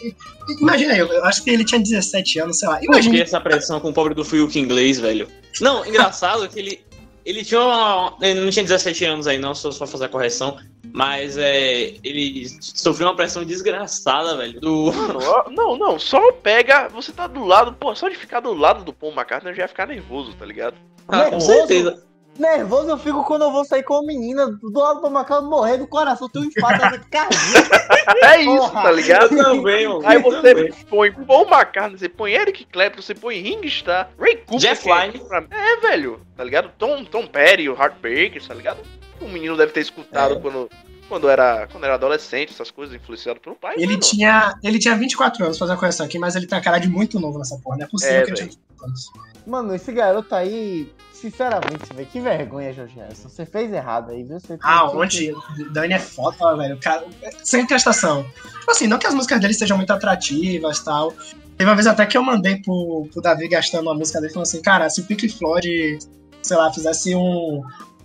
[0.59, 2.75] imagina eu, eu acho que ele tinha 17 anos, sei lá.
[2.75, 5.27] Por Imagina que essa pressão com o pobre do Fiuk inglês, velho?
[5.61, 6.92] Não, engraçado que ele.
[7.25, 10.57] Ele tinha uma, Ele não tinha 17 anos aí, não, só, só fazer a correção.
[10.91, 11.95] Mas é.
[12.03, 14.59] Ele sofreu uma pressão desgraçada, velho.
[14.61, 14.91] Do.
[15.49, 16.87] Não, não, só pega.
[16.89, 19.63] Você tá do lado, pô, só de ficar do lado do Paul McCartney eu já
[19.63, 20.75] ia ficar nervoso, tá ligado?
[21.07, 21.45] Ah, com Nervoso?
[21.47, 22.03] certeza.
[22.37, 25.77] Nervoso eu fico quando eu vou sair com uma menina do lado do Macau morrer
[25.77, 27.33] do coração, tem um infarto cardíaco.
[28.21, 28.83] É isso, Porra.
[28.83, 29.37] tá ligado?
[29.37, 30.01] Eu também, mano.
[30.05, 30.73] Aí você também.
[30.89, 34.59] põe Paul McCartney, você põe Eric Clapton, você põe Ringstar, Ray Cooper.
[34.59, 36.69] Jeff que é- pra- É, velho, tá ligado?
[36.77, 38.79] Tom, Tom Petty, o Heartbreakers, tá ligado?
[39.21, 40.39] O menino deve ter escutado É.
[40.39, 40.69] quando,
[41.07, 43.75] quando, era, quando era adolescente, essas coisas, influenciado pelo pai.
[43.77, 43.99] Ele mano.
[43.99, 46.89] tinha, ele tinha 24 anos, fazer a correção aqui, mas ele tem a cara de
[46.89, 47.77] muito novo nessa porra.
[47.77, 48.59] Não é possível É, que ele tinha velho.
[48.69, 49.32] 24 anos.
[49.45, 53.29] Mano, esse garoto aí, sinceramente, velho, que vergonha, Jorge Harrison.
[53.29, 54.39] Você fez errado aí, viu?
[54.39, 55.33] Você Ah, onde?
[55.71, 56.77] Dani é foda, velho.
[56.79, 57.05] Cara,
[57.43, 58.23] sem prestação.
[58.59, 61.13] Tipo assim, não que as músicas dele sejam muito atrativas e tal.
[61.57, 64.47] Teve uma vez até que eu mandei pro, pro Davi gastando uma música dele falando
[64.47, 65.99] assim, cara, se o Pink Floyd,
[66.41, 67.61] sei lá, fizesse um,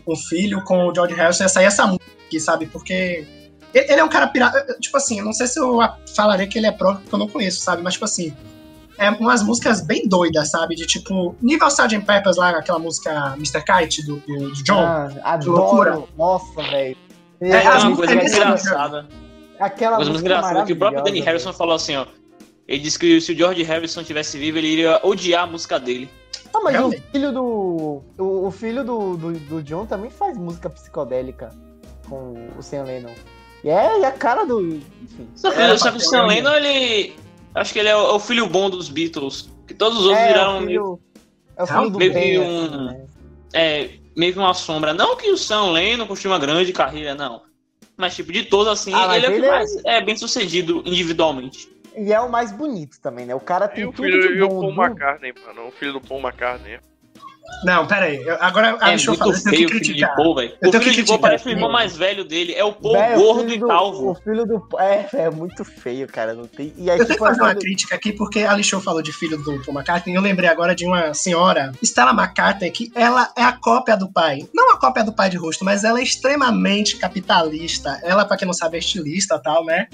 [0.07, 2.67] um filho com o George Harrison, ia sair essa música aqui, sabe?
[2.67, 3.27] Porque
[3.73, 4.77] ele, ele é um cara pirata.
[4.81, 5.79] Tipo assim, eu não sei se eu
[6.15, 7.83] falaria que ele é próprio, porque eu não conheço, sabe?
[7.83, 8.35] Mas, tipo assim,
[8.99, 10.75] é umas músicas bem doidas, sabe?
[10.75, 12.01] De tipo, nível Sgt.
[12.01, 13.63] Peppers lá, aquela música Mr.
[13.63, 14.81] Kite do, do, do John.
[14.83, 15.93] Ah, loucura.
[15.93, 16.09] adoro.
[16.17, 16.97] Nossa, velho.
[17.41, 19.09] É, É as uma coisa muito são- engraçada.
[19.61, 22.07] Aquela coisa muito engraçada que o próprio Danny Harrison falou assim, ó.
[22.67, 26.11] Ele disse que se o George Harrison tivesse vivo, ele iria odiar a música dele.
[26.53, 27.01] Ah, mas Realmente.
[27.09, 28.03] o filho do.
[28.19, 31.51] O, o filho do, do, do John também faz música psicodélica
[32.09, 33.13] com o Sam Lennon.
[33.65, 34.61] E é, e a cara do.
[35.03, 35.29] Enfim.
[35.35, 37.17] Só que, É, só que o Sam Lennon, ele.
[37.59, 39.49] Acho que ele é o, é o filho bom dos Beatles.
[39.67, 41.01] Que todos os outros É, viraram o meio,
[41.57, 43.07] é o filho do meio bem, um- assim, né?
[43.53, 44.95] é, meio que uma sombra.
[44.95, 47.43] Não que o Sam Lennon construiu uma grande carreira, não.
[47.97, 50.83] Mas, tipo, de todos, assim, Ah, ele é o que é- mais é bem sucedido
[50.87, 51.69] individualmente.
[51.97, 53.35] E é o mais bonito também, né?
[53.35, 54.61] O cara tem E o tudo filho de e o bom.
[54.61, 55.67] Paul do- McCartney, mano.
[55.69, 56.79] O filho do Paul McCartney.
[57.65, 58.23] Não, pera aí.
[58.25, 60.17] eu- Agora a É Alexandre muito falou, eu tenho feio que o filho de criticar.
[60.17, 60.53] Paul, velho.
[60.63, 62.55] Eu O tenho filho que de Paul criticar, parece o irmão mais velho dele.
[62.55, 64.11] É o Paul Véi, o gordo filho e do- calvo.
[64.11, 64.69] O filho do.
[64.79, 66.35] É, é muito feio, cara.
[66.35, 66.73] Não tem.
[66.77, 69.03] E aí, Eu tenho que tipo, fazer uma assim, crítica aqui, porque a Alexandre falou
[69.03, 73.33] de filho do Paul McCartney, eu lembrei agora de uma senhora, Stella McCartney, que ela
[73.37, 74.49] é a cópia do pai.
[74.55, 77.99] Não a cópia do pai de rosto, mas ela é extremamente capitalista.
[78.05, 79.89] Ela, pra quem não sabe, é estilista e tal, né?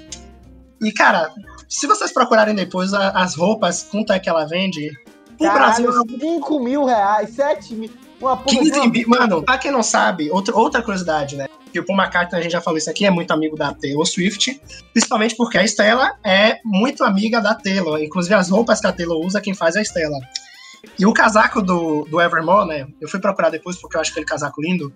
[0.82, 1.30] E, cara,
[1.66, 4.90] se vocês procurarem depois as roupas, quanto é que ela vende,
[5.38, 7.90] o Brasil caralho, 5 mil reais, 7 mil.
[8.20, 9.08] Uma porra de 15 uma- mil.
[9.08, 11.46] Mano, pra quem não sabe, outra, outra curiosidade, né?
[11.72, 14.06] Que o Paul McCartney, a gente já falou isso aqui, é muito amigo da Taylor
[14.06, 14.60] Swift.
[14.92, 18.00] Principalmente porque a Stella é muito amiga da Taylor.
[18.00, 20.18] Inclusive, as roupas que a Taylor usa, quem faz é a Stella.
[20.98, 22.86] E o casaco do, do Evermore, né?
[23.00, 24.92] Eu fui procurar depois porque eu acho aquele casaco lindo.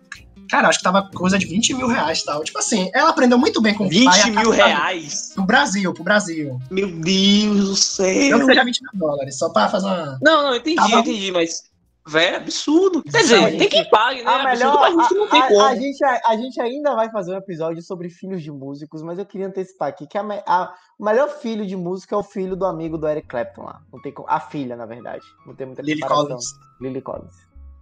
[0.48, 2.42] Cara, acho que tava coisa de 20 mil reais e tal.
[2.42, 3.98] Tipo assim, ela aprendeu muito bem com o pai.
[3.98, 5.32] 20 a mil reais?
[5.34, 6.58] Pro Brasil, pro Brasil.
[6.70, 8.38] Meu Deus do Não céu.
[8.40, 10.18] que seja 20 mil dólares, só pra fazer uma.
[10.22, 10.98] Não, não, entendi, bom.
[11.00, 11.68] entendi, mas.
[12.10, 13.02] Véi, é absurdo.
[13.02, 14.30] Quer Não, dizer, gente, tem quem pague, né?
[14.30, 15.60] A É melhor, absurdo, a gente não tem a, a- como.
[15.60, 19.26] a gente, a, gente ainda vai fazer um episódio sobre filhos de músicos, mas eu
[19.26, 22.64] queria antecipar aqui que a, a- o melhor filho de música é o filho do
[22.64, 23.82] amigo do Eric Clapton lá.
[23.92, 25.22] Não tem como- a filha, na verdade.
[25.46, 26.28] Não tem muita Lily comparação.
[26.28, 26.46] Collins.
[26.80, 27.32] Lily Collins.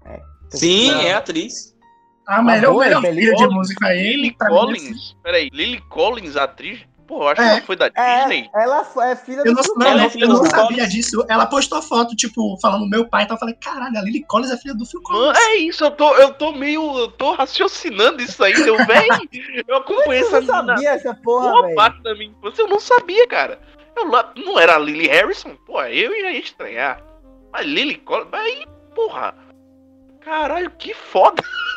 [0.06, 0.20] É.
[0.51, 1.01] Sim, Não.
[1.02, 1.76] é atriz.
[2.27, 4.03] A melhor, boa, melhor Lily filha de Collins, música aí.
[4.16, 4.51] Lily assim.
[4.55, 5.16] Collins.
[5.23, 6.81] Peraí, Lily Collins, atriz?
[7.07, 7.44] Pô, eu acho É.
[7.44, 8.51] que ela foi da Disney.
[8.53, 10.66] É, ela foi- é filha Eu do não, Phil não, é eu não do sabia
[10.66, 10.90] Collins.
[10.93, 11.24] disso.
[11.28, 14.57] Ela postou foto, tipo, falando meu pai, então eu falei, caralho, a Lily Collins é
[14.57, 15.39] filha do Phil Mano, Collins.
[15.39, 16.98] é isso, eu tô, eu tô meio.
[16.98, 19.07] Eu tô raciocinando isso aí, eu, véi.
[19.69, 21.74] Eu acompanhei Eu essa não menina sabia essa porra, boa velho.
[21.77, 23.61] parte da minha infância, eu não sabia, cara.
[23.97, 24.05] Eu
[24.44, 25.55] não era a Lily Harrison?
[25.65, 27.01] Pô, eu ia estranhar.
[27.53, 28.66] Mas Lily Collins, aí,
[28.97, 29.32] porra.
[30.20, 31.40] Caralho, que foda.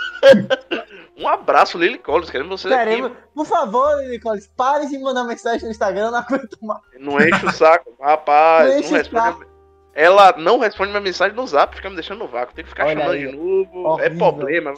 [1.17, 3.21] um abraço, Lily Collins, queremos você Queremos, aqui.
[3.35, 6.81] por favor, Lily Collins, pare de mandar mensagem no Instagram, não aguento mais.
[6.99, 8.67] Não enche o saco, rapaz.
[8.67, 9.09] Não Não, responde.
[9.11, 9.43] saco.
[9.43, 9.49] a-
[9.93, 12.53] Ela não responde minha mensagem no zap, fica me deixando no vácuo.
[12.55, 13.69] Tem que ficar Olha chamando aí, de novo.
[13.99, 14.17] É horrível.
[14.17, 14.73] problema.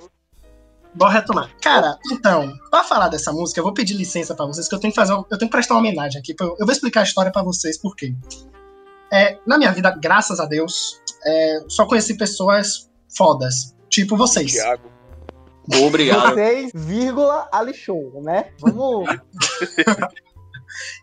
[0.93, 1.49] Bora retomar.
[1.61, 4.91] Cara, então, pra falar dessa música, eu vou pedir licença pra vocês, que eu tenho
[4.91, 6.35] que fazer, um- eu tenho que prestar uma homenagem aqui.
[6.39, 8.13] Eu eu vou explicar a história pra vocês, por quê.
[9.13, 14.51] É, na minha vida, graças a Deus, é, só conheci pessoas fodas, tipo vocês.
[14.53, 14.89] Thiago.
[15.80, 16.34] Obrigado.
[16.34, 18.52] Vocês, vírgula, Ali Show, né?
[18.60, 19.07] Vamos.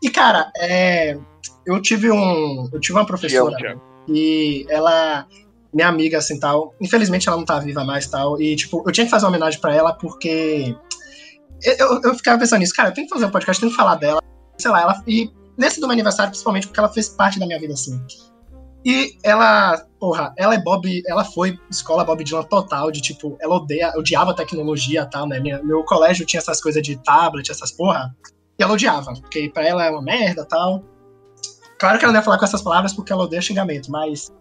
[0.02, 1.18] E, cara, é,
[1.66, 2.68] eu tive um.
[2.72, 3.78] Eu tive uma professora
[4.08, 5.26] e ela.
[5.72, 6.74] Minha amiga, assim, tal.
[6.80, 8.40] Infelizmente ela não tá viva mais tal.
[8.40, 10.74] E, tipo, eu tinha que fazer uma homenagem pra ela porque.
[11.62, 13.76] Eu, eu, eu ficava pensando nisso, cara, eu tenho que fazer um podcast, tenho que
[13.76, 14.22] falar dela.
[14.56, 15.02] Sei lá, ela.
[15.06, 18.00] E nesse do meu aniversário, principalmente, porque ela fez parte da minha vida, assim.
[18.84, 23.56] E ela, porra, ela é Bob, ela foi escola Bob Dylan total, de tipo, ela
[23.56, 25.40] odeia, odiava tecnologia e tal, né?
[25.40, 28.14] Minha- meu colégio tinha essas coisas de tablet, essas porra.
[28.58, 30.82] E ela odiava, porque pra ela é uma merda tal.
[31.78, 34.32] Claro que ela não ia falar com essas palavras porque ela odeia xingamento, mas.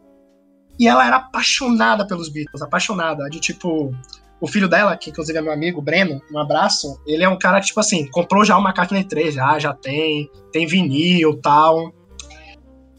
[0.79, 3.27] E ela era apaixonada pelos Beatles, apaixonada.
[3.29, 3.91] De tipo,
[4.39, 7.59] o filho dela, que inclusive é meu amigo, Breno, um abraço, ele é um cara
[7.59, 11.91] que, tipo assim, comprou já uma McCartney 3, já, já tem, tem vinil tal.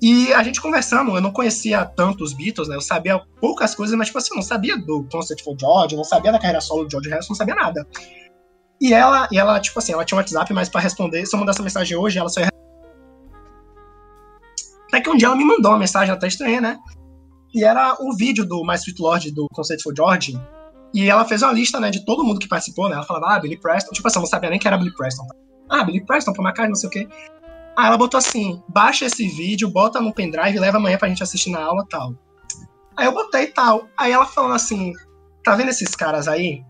[0.01, 2.77] E a gente conversando, eu não conhecia tanto os Beatles, né?
[2.77, 6.05] Eu sabia poucas coisas, mas, tipo assim, eu não sabia do Concert for George, não
[6.05, 7.87] sabia da carreira solo do George Harrison, não sabia nada.
[8.81, 11.41] E ela, e ela, tipo assim, ela tinha um WhatsApp, mas pra responder, se eu
[11.41, 12.49] mandar essa mensagem hoje, ela só ia
[14.89, 16.79] até que um dia ela me mandou uma mensagem até estranha, né?
[17.55, 20.41] E era o vídeo do My Sweet Lord do Concert for George.
[20.95, 22.95] E ela fez uma lista, né, de todo mundo que participou, né?
[22.95, 23.93] Ela falava, ah, Billy Preston.
[23.93, 25.27] Tipo assim, eu não sabia nem que era Billy Preston.
[25.69, 27.09] Ah, Billy Preston, Paul McCartney, não sei o quê.
[27.79, 31.51] Aí ela botou assim, baixa esse vídeo, bota no pendrive leva amanhã pra gente assistir
[31.51, 32.13] na aula tal.
[32.97, 33.87] Aí eu botei tal.
[33.97, 34.93] Aí ela falando assim,
[35.45, 36.61] tá vendo esses caras aí?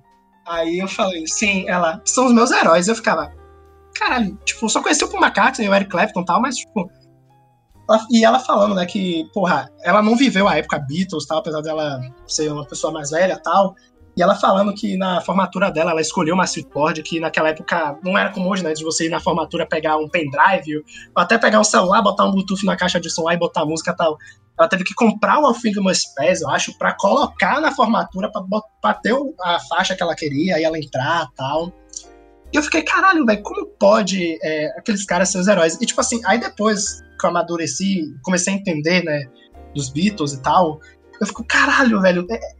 [0.47, 2.89] Aí eu falei, sim, ela, são os meus heróis.
[2.89, 3.32] Eu ficava,
[3.94, 6.90] caralho, tipo, só conheci o Paul McCartney e o Eric Clapton e tal, mas, tipo,
[7.89, 11.62] ela- e ela falando, né, que, porra, ela não viveu a época Beatles, tal, apesar
[11.62, 13.74] dela ser uma pessoa mais velha tal.
[14.18, 18.18] E ela falando que na formatura dela, ela escolheu uma Sweetboard, que naquela época não
[18.18, 20.78] era como hoje, né, de você ir na formatura pegar um pendrive,
[21.14, 23.64] ou até pegar um celular, botar um Bluetooth na caixa de som lá e botar
[23.64, 24.18] música e tal.
[24.58, 28.28] Ela teve que comprar uma Finger Must Pass, eu acho, pra colocar na formatura,
[28.82, 31.72] pra ter o- a faixa que ela queria, e ela entrar tal.
[32.52, 35.78] E eu fiquei, caralho, velho, como pode é, aqueles caras ser os heróis?
[35.80, 39.26] E tipo assim, aí depois que eu amadureci, comecei a entender, né,
[39.76, 40.80] dos Beatles e tal,
[41.20, 42.57] eu fico, caralho, velho, é-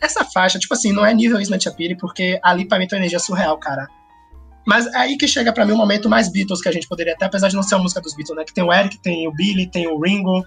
[0.00, 3.02] essa faixa, tipo assim, não é nível Snatch Appeal, porque ali pra mim tem uma
[3.02, 3.86] energia surreal, cara.
[4.66, 7.14] Mas é aí que chega pra mim o momento mais Beatles que a gente poderia
[7.14, 8.44] até, apesar de não ser uma música dos Beatles, né?
[8.44, 10.44] Que tem o Eric, tem o Billy, tem o Ringo,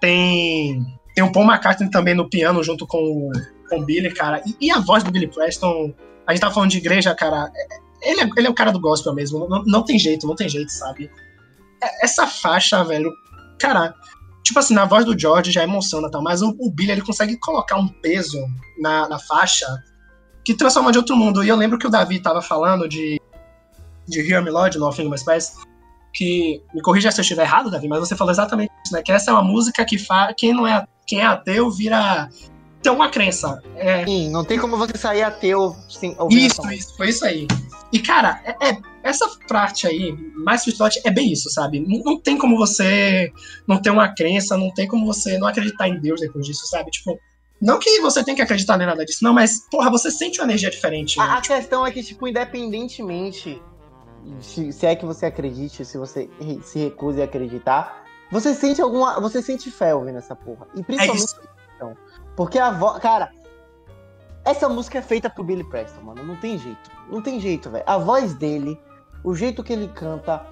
[0.00, 3.30] tem, tem o Paul McCartney também no piano junto com o,
[3.68, 4.42] com o Billy, cara.
[4.46, 5.94] E, e a voz do Billy Preston,
[6.26, 7.50] a gente tá falando de igreja, cara.
[7.54, 9.46] é- Ele é, ele é o cara do gospel mesmo.
[9.48, 11.10] Não, não tem jeito, não tem jeito, sabe?
[11.82, 13.12] É- Essa faixa, velho,
[13.60, 13.94] cara.
[14.42, 16.20] Tipo assim, na voz do George já emociona, tá?
[16.20, 18.38] mas o, o Billy ele consegue colocar um peso
[18.78, 19.66] na, na faixa
[20.44, 21.44] que transforma de outro mundo.
[21.44, 23.20] E eu lembro que o Davi tava falando de,
[24.06, 25.52] de Hear Me Lord, no Nothing But Space,
[26.12, 29.02] que, me corrija se eu estiver errado, Davi, mas você falou exatamente isso, né?
[29.02, 32.28] Que essa é uma música que faz, quem não é, quem é ateu vira,
[32.82, 33.62] tem uma crença.
[33.76, 37.46] É, Sim, não tem como você sair ateu sem ouvir isso, isso, foi isso aí.
[37.92, 40.12] E, cara, é, é- essa parte aí,
[40.44, 41.80] mais Sweet é bem isso, sabe?
[41.80, 43.30] Não, não tem como você
[43.66, 46.90] não ter uma crença, não tem como você não acreditar em Deus depois disso, sabe?
[46.90, 47.18] Tipo,
[47.60, 50.46] não que você tem que acreditar em nada disso, não, mas, porra, você sente uma
[50.46, 51.20] energia diferente.
[51.20, 53.60] A, a questão é que, tipo, independentemente
[54.40, 56.28] se, se é que você acredite, se você
[56.62, 59.20] se recuse a acreditar, você sente alguma.
[59.20, 60.66] Você sente fé ouvindo essa porra.
[60.74, 61.24] E É principalmente.
[61.24, 61.40] isso.
[61.76, 61.96] então,
[62.36, 62.98] porque a voz.
[63.00, 63.30] Cara,
[64.44, 66.22] essa música é feita pro Billy Preston, mano.
[66.24, 66.90] Não tem jeito.
[67.10, 67.84] Não tem jeito, velho.
[67.86, 68.80] A voz dele,
[69.22, 70.44] o jeito que ele canta,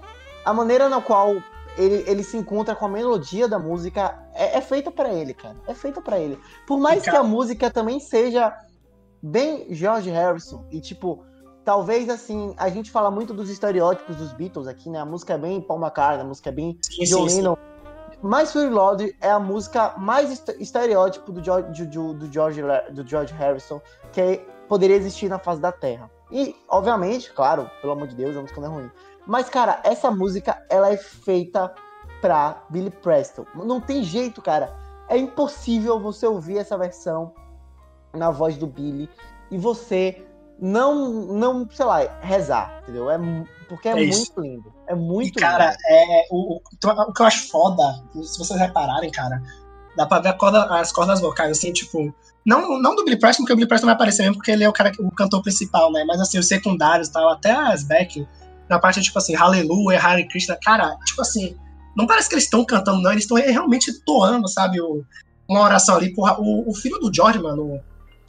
[0.44, 1.36] a maneira na qual
[1.76, 5.56] ele, ele se encontra com a melodia da música é, é feita pra ele, cara.
[5.66, 6.38] É feita pra ele.
[6.66, 8.56] Por mais que a música também seja
[9.22, 11.22] bem George Harrison e tipo,
[11.64, 14.98] talvez assim, a gente fala muito dos estereótipos dos Beatles aqui, né?
[14.98, 17.56] A música é bem Paul McCartney, a música é bem Sim, John sim, sim.
[18.22, 22.60] Mas Fury Lord é a música mais est- estereótipo do George, do, do George,
[22.92, 23.80] do George Harrison
[24.12, 24.38] que
[24.68, 26.10] poderia existir na face da Terra.
[26.30, 28.90] E, obviamente, claro, pelo amor de Deus, a música não é ruim.
[29.26, 31.74] Mas, cara, essa música, ela é feita
[32.20, 33.44] pra Billy Preston.
[33.54, 34.72] Não tem jeito, cara.
[35.08, 37.32] É impossível você ouvir essa versão
[38.12, 39.08] na voz do Billy
[39.50, 40.24] e você
[40.60, 43.10] não, não sei lá, rezar, entendeu?
[43.10, 43.18] É,
[43.68, 44.32] porque é, É isso.
[44.36, 44.74] muito lindo.
[44.88, 45.78] É E, muito cara, lindo.
[45.88, 46.60] é, o, o,
[47.08, 49.42] o que eu acho foda, se vocês repararem, cara,
[49.96, 52.12] dá pra ver corda- as cordas vocais, assim, tipo.
[52.44, 54.68] Não, não do Billy Preston, porque o Billy Preston vai aparecer mesmo, porque ele é
[54.68, 56.04] o cara, o cantor principal, né?
[56.06, 58.26] Mas assim, os secundários e tal, até as back,
[58.68, 61.54] na parte, tipo assim, Hallelujah, Hare Krishna, cara, tipo assim,
[61.94, 64.80] não parece que eles estão cantando, não, eles estão realmente toando, sabe?
[64.80, 65.04] O,
[65.46, 66.36] uma oração ali, porra.
[66.40, 67.78] O, o filho do George, mano,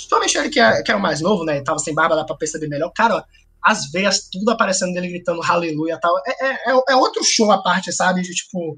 [0.02, 1.57] principalmente ele que é, que é o mais novo, né?
[1.57, 2.91] E tava sem barba, dá pra perceber melhor.
[2.95, 3.26] Cara,
[3.64, 6.14] as veias tudo aparecendo dele gritando aleluia tal.
[6.26, 8.22] É, é, é- é outro show à parte, sabe?
[8.22, 8.78] De tipo.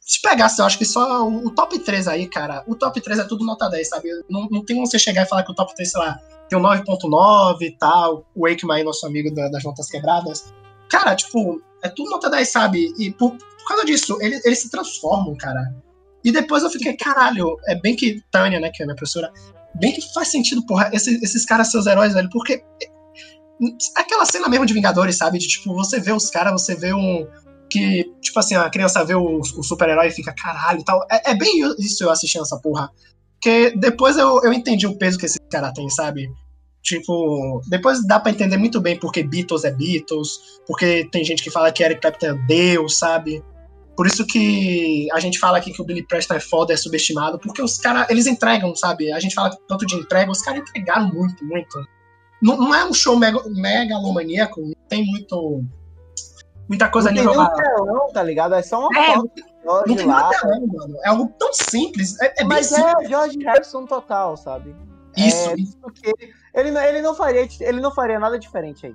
[0.00, 2.62] Se pegasse, eu acho que só o, o top 3 aí, cara.
[2.68, 4.08] O top 3 é tudo nota 10, sabe?
[4.28, 6.56] Não, não tem como você chegar e falar que o top 3, sei lá, tem
[6.58, 8.24] um 9.9 e tal.
[8.34, 10.52] O Wakeman aí, nosso amigo da- das notas quebradas.
[10.88, 12.92] Cara, tipo, é tudo nota 10, sabe?
[12.98, 15.74] E por, por causa disso, ele- eles se transformam, cara.
[16.24, 19.32] E depois eu fiquei, caralho, é bem que Tânia, né, que é minha professora,
[19.74, 22.62] bem que faz sentido, porra, esses, esses caras seus heróis, velho, porque
[23.96, 25.38] aquela cena mesmo de Vingadores, sabe?
[25.38, 27.26] De tipo, você vê os caras, você vê um.
[27.70, 31.00] Que, tipo assim, a criança vê o, o super-herói e fica caralho e tal.
[31.10, 32.90] É, é bem isso eu assistindo essa porra.
[33.34, 36.30] Porque depois eu, eu entendi o peso que esse cara tem, sabe?
[36.82, 41.50] Tipo, depois dá pra entender muito bem porque Beatles é Beatles, porque tem gente que
[41.50, 43.42] fala que Eric Clapton é Deus, sabe?
[43.96, 47.38] Por isso que a gente fala aqui que o Billy Preston é foda, é subestimado,
[47.38, 49.12] porque os caras, eles entregam, sabe?
[49.12, 51.78] A gente fala tanto de entrega, os caras entregaram muito, muito.
[52.40, 55.62] Não, não é um show mega, megalomaníaco, não tem muito.
[56.68, 58.54] Muita coisa não tem nem um telão, tá ligado?
[58.54, 59.30] É só uma É, foto
[59.64, 60.30] Não George tem lá.
[60.44, 60.96] não, mano.
[61.04, 62.18] É algo tão simples.
[62.20, 62.94] É, é Mas simples.
[63.04, 64.74] é George Harrison total, sabe?
[65.16, 66.12] Isso, É, porque
[66.54, 68.94] ele, não- ele, não faria, ele não faria nada diferente aí.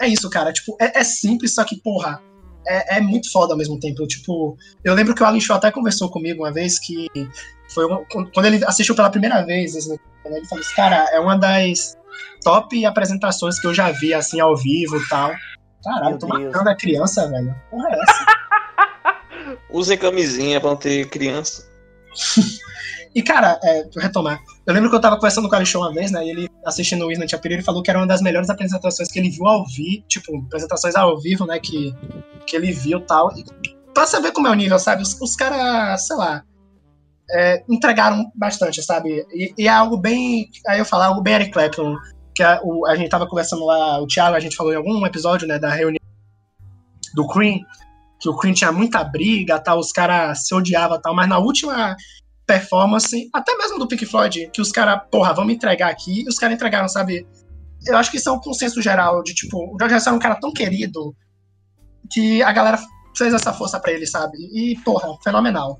[0.00, 0.52] É isso, cara.
[0.52, 2.22] Tipo, é, é simples, só que, porra,
[2.66, 4.06] é, é muito foda ao mesmo tempo.
[4.06, 7.06] Tipo, eu lembro que o Alan Shaw até conversou comigo uma vez que
[7.72, 11.20] foi uma- quando ele assistiu pela primeira vez, esse, né, ele falou assim, cara, é
[11.20, 11.96] uma das
[12.42, 15.32] top apresentações que eu já vi, assim, ao vivo e tal.
[15.84, 16.44] Caralho, tô Deus.
[16.52, 17.54] matando a criança, velho.
[17.70, 18.26] Porra, é essa?
[19.70, 21.68] Usem camisinha pra não ter criança.
[23.14, 25.94] E, cara, é, pra retomar, eu lembro que eu tava conversando com o Alexandre uma
[25.94, 26.24] vez, né?
[26.24, 29.18] E ele assistindo o Wisn't Chapir, ele falou que era uma das melhores apresentações que
[29.18, 31.58] ele viu ao vivo, tipo, apresentações ao vivo, né?
[31.58, 31.94] Que,
[32.46, 33.32] que ele viu e tal.
[33.36, 33.44] E
[33.92, 35.02] pra você ver como é o nível, sabe?
[35.02, 36.44] Os, os caras, sei lá,
[37.32, 39.26] é, entregaram bastante, sabe?
[39.32, 40.48] E, e é algo bem.
[40.68, 41.96] Aí eu falo, algo bem Eric Clapton.
[42.34, 45.04] Que a, o, a gente tava conversando lá, o Thiago, a gente falou em algum
[45.04, 46.00] episódio, né, da reunião
[47.12, 47.58] do Cream,
[48.20, 51.96] que o Cream tinha muita briga, tal, os caras se odiavam tal, mas na última
[52.50, 56.36] performance, até mesmo do Pink Floyd, que os caras, porra, vamos entregar aqui, e os
[56.36, 57.24] caras entregaram, sabe?
[57.86, 60.18] Eu acho que isso é um consenso geral de, tipo, o George Harrison é um
[60.18, 61.14] cara tão querido
[62.10, 62.78] que a galera
[63.16, 64.36] fez essa força pra ele, sabe?
[64.52, 65.78] E, porra, fenomenal.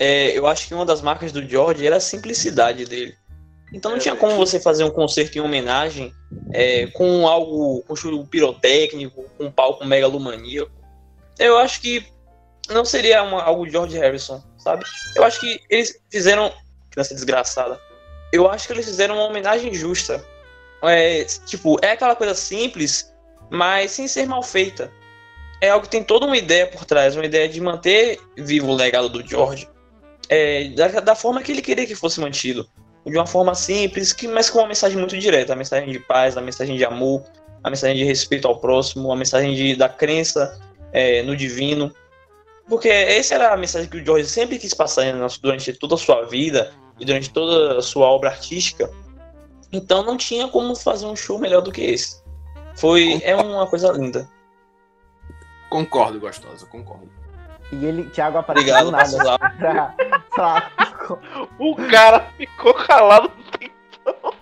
[0.00, 3.14] É, eu acho que uma das marcas do George era a simplicidade dele.
[3.72, 6.12] Então não tinha como você fazer um concerto em homenagem
[6.52, 10.72] é, com algo, com show pirotécnico, com um palco megalomaníaco.
[11.38, 12.04] Eu acho que
[12.68, 14.84] não seria uma, algo George Harrison, sabe?
[15.16, 16.52] Eu acho que eles fizeram.
[16.90, 17.80] Criança desgraçada.
[18.32, 20.24] Eu acho que eles fizeram uma homenagem justa.
[20.82, 23.12] É, tipo, é aquela coisa simples,
[23.50, 24.90] mas sem ser mal feita.
[25.60, 28.74] É algo que tem toda uma ideia por trás, uma ideia de manter vivo o
[28.74, 29.68] legado do George.
[30.28, 32.68] É, da, da forma que ele queria que fosse mantido.
[33.04, 35.54] De uma forma simples, que, mas com uma mensagem muito direta.
[35.54, 37.24] A mensagem de paz, a mensagem de amor,
[37.64, 40.60] a mensagem de respeito ao próximo, a mensagem de, da crença
[40.92, 41.92] é, no divino.
[42.68, 45.04] Porque essa era a mensagem que o George sempre quis passar
[45.40, 48.90] durante toda a sua vida e durante toda a sua obra artística.
[49.72, 52.22] Então não tinha como fazer um show melhor do que esse.
[52.76, 54.28] Foi é uma coisa linda.
[55.70, 57.10] Concordo, gostosa, concordo.
[57.72, 59.94] E ele, Thiago apareceu Obrigado, do nada.
[59.98, 60.72] Pra falar.
[61.58, 64.34] O cara ficou calado um tempão.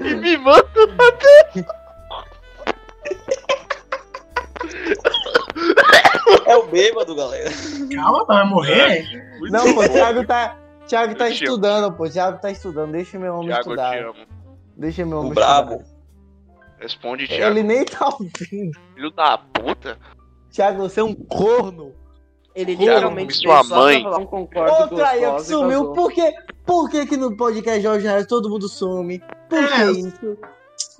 [0.00, 0.86] e me manda
[6.46, 7.50] É o bêbado, galera.
[7.94, 9.04] Calma, vai morrer?
[9.50, 10.56] Não, pô, o Thiago tá.
[10.86, 12.08] Thiago tá estudando, pô.
[12.08, 12.92] Thiago tá estudando.
[12.92, 14.08] Deixa meu homem Thiago, eu te estudar.
[14.08, 14.26] amo.
[14.76, 15.72] Deixa meu homem O brabo.
[15.74, 15.96] estudar.
[16.78, 17.52] Responde, Thiago.
[17.58, 18.78] Ele nem tá ouvindo.
[18.94, 19.98] Filho da puta.
[20.52, 21.92] Thiago, você é um corno.
[22.54, 24.06] Ele Thiago, literalmente sua mãe.
[24.06, 25.92] um concordo Outra aí que sumiu.
[25.92, 26.32] Por quê?
[26.64, 29.20] Por que que no podcast Jorge Harris todo mundo some?
[29.48, 30.38] Por É, que isso?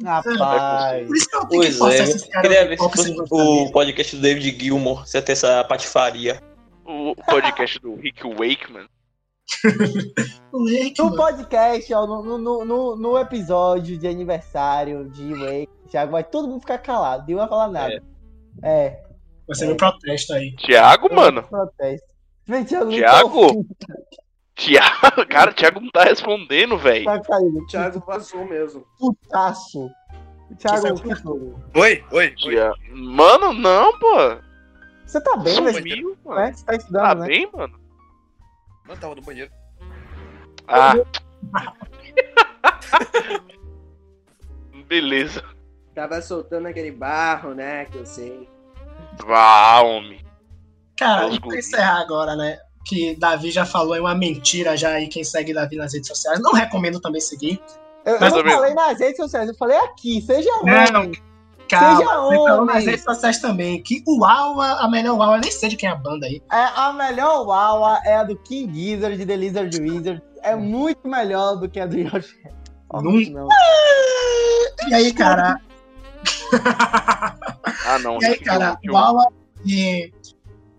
[0.05, 1.07] Rapaz.
[1.07, 3.17] Por isso que eu tenho Pois que é, esses eu caras queria ver se fosse
[3.31, 6.43] o podcast do David Gilmour, você ia ter essa patifaria.
[6.85, 8.87] O podcast do Rick Wakeman.
[10.99, 16.49] No podcast, ó, no, no, no, no episódio de aniversário de Wake, Thiago vai todo
[16.49, 18.03] mundo ficar calado, ninguém vai falar nada.
[18.63, 19.03] É.
[19.47, 20.57] Vai ser meu protesto aí.
[20.57, 21.43] Thiago, mano.
[21.43, 22.07] Protesto.
[22.67, 23.67] Thiago,
[24.57, 27.05] tá Thiago, cara, o Thiago não tá respondendo, velho.
[27.05, 27.59] Tá caído.
[27.59, 28.87] O Thiago vazou mesmo.
[28.99, 29.91] Putaço.
[30.59, 31.55] Thiago, que foi?
[31.75, 32.55] Oi, oi, oi.
[32.95, 34.39] Mano, não, pô.
[35.05, 35.77] Você tá bem, velho?
[35.79, 36.41] Sumiu, mano.
[36.41, 36.53] né?
[36.53, 37.27] Você tá Tá estudando, né?
[37.27, 37.81] bem, mano?
[38.89, 39.51] Não, tava no banheiro.
[40.69, 40.95] Ah.
[44.87, 45.43] Beleza.
[45.95, 47.85] Tava soltando aquele barro, né?
[47.87, 48.49] Que eu sei.
[49.27, 50.21] Vá, homem.
[50.99, 51.67] Cara, e guris.
[51.67, 52.59] encerrar agora, né?
[52.87, 56.41] Que Davi já falou, é uma mentira já aí quem segue Davi nas redes sociais.
[56.41, 57.61] Não recomendo também seguir.
[58.05, 61.13] Eu, eu não falei nas redes sociais, eu falei aqui, seja Não, homem.
[61.69, 62.75] Calma, Seja falou homem.
[62.77, 63.83] nas redes sociais também.
[63.83, 66.41] Que o Aua, a melhor Aua, eu nem sei de quem é a banda aí.
[66.53, 70.23] É, a melhor Wawa é a do King Gizzard de The Lizard Wizard.
[70.43, 72.37] É muito melhor do que a do Yoshi.
[73.03, 73.31] Nunca.
[73.31, 73.49] Não.
[74.89, 75.61] E aí, cara?
[77.85, 78.19] Ah, não.
[78.21, 79.27] E aí, cara, Aua
[79.65, 80.13] e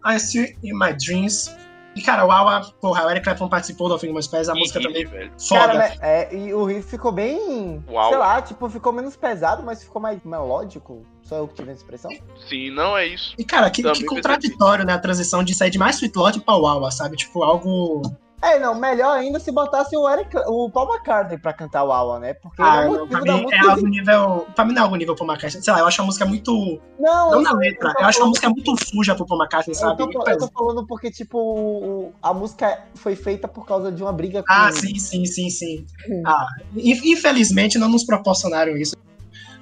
[0.05, 1.53] I See In My Dreams.
[1.97, 4.59] E, cara, o Aua, porra, o Eric Clapton participou do Alvin Mas Pés, a Que
[4.59, 5.31] música riff, também velho.
[5.39, 5.59] foda.
[5.61, 7.83] Cara, né, é, e o riff ficou bem.
[7.89, 8.09] Uau.
[8.09, 11.03] Sei lá, tipo, ficou menos pesado, mas ficou mais melódico.
[11.23, 12.11] Só eu que tive essa expressão.
[12.47, 13.33] Sim, não é isso.
[13.37, 14.93] E, cara, que, que contraditório, né?
[14.93, 17.17] A transição de sair de mais Sweet Lord pra Wawa, sabe?
[17.17, 18.01] Tipo, algo.
[18.39, 22.19] É, não, melhor ainda se botasse o, Eric, o Paul McCartney pra cantar o Wawa,
[22.19, 22.35] né?
[22.35, 24.47] Porque Ah, ele é não, pra mim é algo nível.
[24.55, 25.63] Pra mim não é algo nível pro McCartney.
[25.63, 26.79] Sei lá, eu acho a música muito.
[26.99, 27.93] Não, Não eu na tô- letra.
[27.95, 29.97] tô Eu acho a música muito suja pro Paul McCartney, Eu sabe?
[29.97, 34.13] tô, Muito eu tô falando porque, tipo, a música foi feita por causa de uma
[34.13, 34.53] briga com.
[34.53, 35.85] Ah, sim, sim, sim, sim.
[36.25, 36.45] Ah,
[36.75, 38.95] in- infelizmente não nos proporcionaram isso.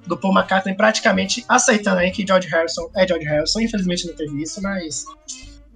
[0.06, 3.62] Do Paul McCartney praticamente aceitando aí que George Harrison é George Harrison.
[3.62, 5.06] Infelizmente não teve isso, mas.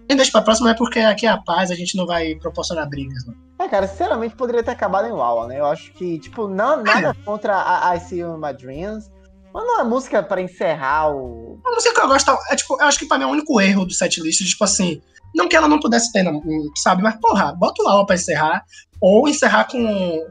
[0.10, 2.90] E deixa pra próxima, é porque aqui é a paz, a gente não vai proporcionar
[2.90, 3.24] brigas.
[3.28, 3.36] Não.
[3.64, 5.60] É, cara, sinceramente poderia ter acabado em Wawa, né?
[5.60, 9.10] Eu acho que, tipo, não, nada contra a I See You My Dreams.
[9.54, 11.60] Mas não é música pra encerrar o.
[11.66, 13.60] A música que eu gosto é, tipo, eu acho que pra mim é o único
[13.60, 15.02] erro do setlist, tipo assim,
[15.36, 16.42] não que ela não pudesse ter, não,
[16.76, 17.02] sabe?
[17.02, 18.64] Mas, porra, bota o Laura pra encerrar,
[19.02, 20.24] ou encerrar com.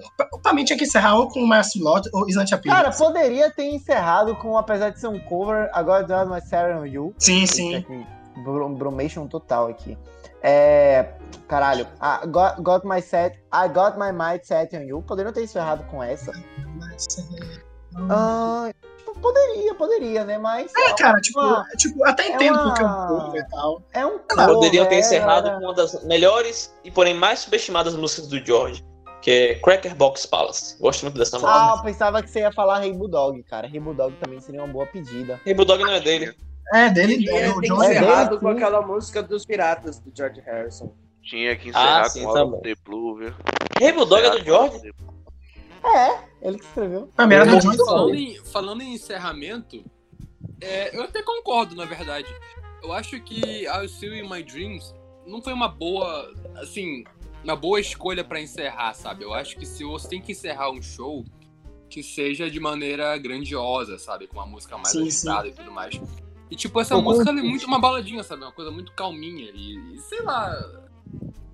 [0.42, 1.48] pra- mim tinha que encerrar ou com o
[1.82, 6.04] Lott ou Isn't a Cara, poderia ter encerrado com, apesar de ser um cover, agora
[6.04, 7.12] do My Sarah You.
[7.18, 7.80] Sim, sim.
[7.80, 9.96] Brum- Brumation total aqui.
[10.42, 11.14] É.
[11.48, 11.86] Caralho.
[12.00, 13.38] Ah, got, got my set.
[13.52, 15.02] I got my mind set on you.
[15.02, 16.32] Poderiam ter encerrado com essa.
[18.10, 20.38] Ah, tipo, poderia, poderia, né?
[20.38, 20.72] Mas.
[20.76, 23.82] É, cara, tipo, uma- tipo, até é entendo uma- porque é um cover e tal.
[23.92, 28.28] É um Poderiam ter cover, encerrado com uma das melhores e porém mais subestimadas músicas
[28.28, 28.84] do George,
[29.20, 30.78] que é Cracker Box Palace.
[30.80, 31.52] Gosto muito dessa música.
[31.52, 33.66] Ah, eu pensava que você ia falar Rainbow Dog, cara.
[33.66, 35.40] Rainbow Dog também seria uma boa pedida.
[35.44, 36.32] Rainbow Dog não é dele.
[36.72, 38.56] É, dele, Ele é, o tem John é encerrado com sim.
[38.56, 40.94] aquela música dos piratas do George Harrison.
[41.22, 43.34] Tinha que encerrar Ah, sim, com tá of the Blue, viu?
[43.80, 44.92] Rainbow Dog é do George?
[45.84, 47.00] É, ele que escreveu.
[47.06, 49.84] Do Mas John falando, em, falando em encerramento,
[50.60, 52.28] é, eu até concordo, na verdade.
[52.82, 54.94] Eu acho que I See You in My Dreams
[55.26, 57.04] não foi uma boa, assim,
[57.44, 59.24] uma boa escolha pra encerrar, sabe?
[59.24, 61.24] Eu acho que se você tem que encerrar um show,
[61.88, 64.26] que seja de maneira grandiosa, sabe?
[64.26, 66.00] Com uma música mais Sim, agitada e tudo mais.
[66.50, 68.42] E tipo, essa música ela é muito uma baladinha, sabe?
[68.42, 69.50] Uma coisa muito calminha.
[69.54, 70.50] E, e sei lá.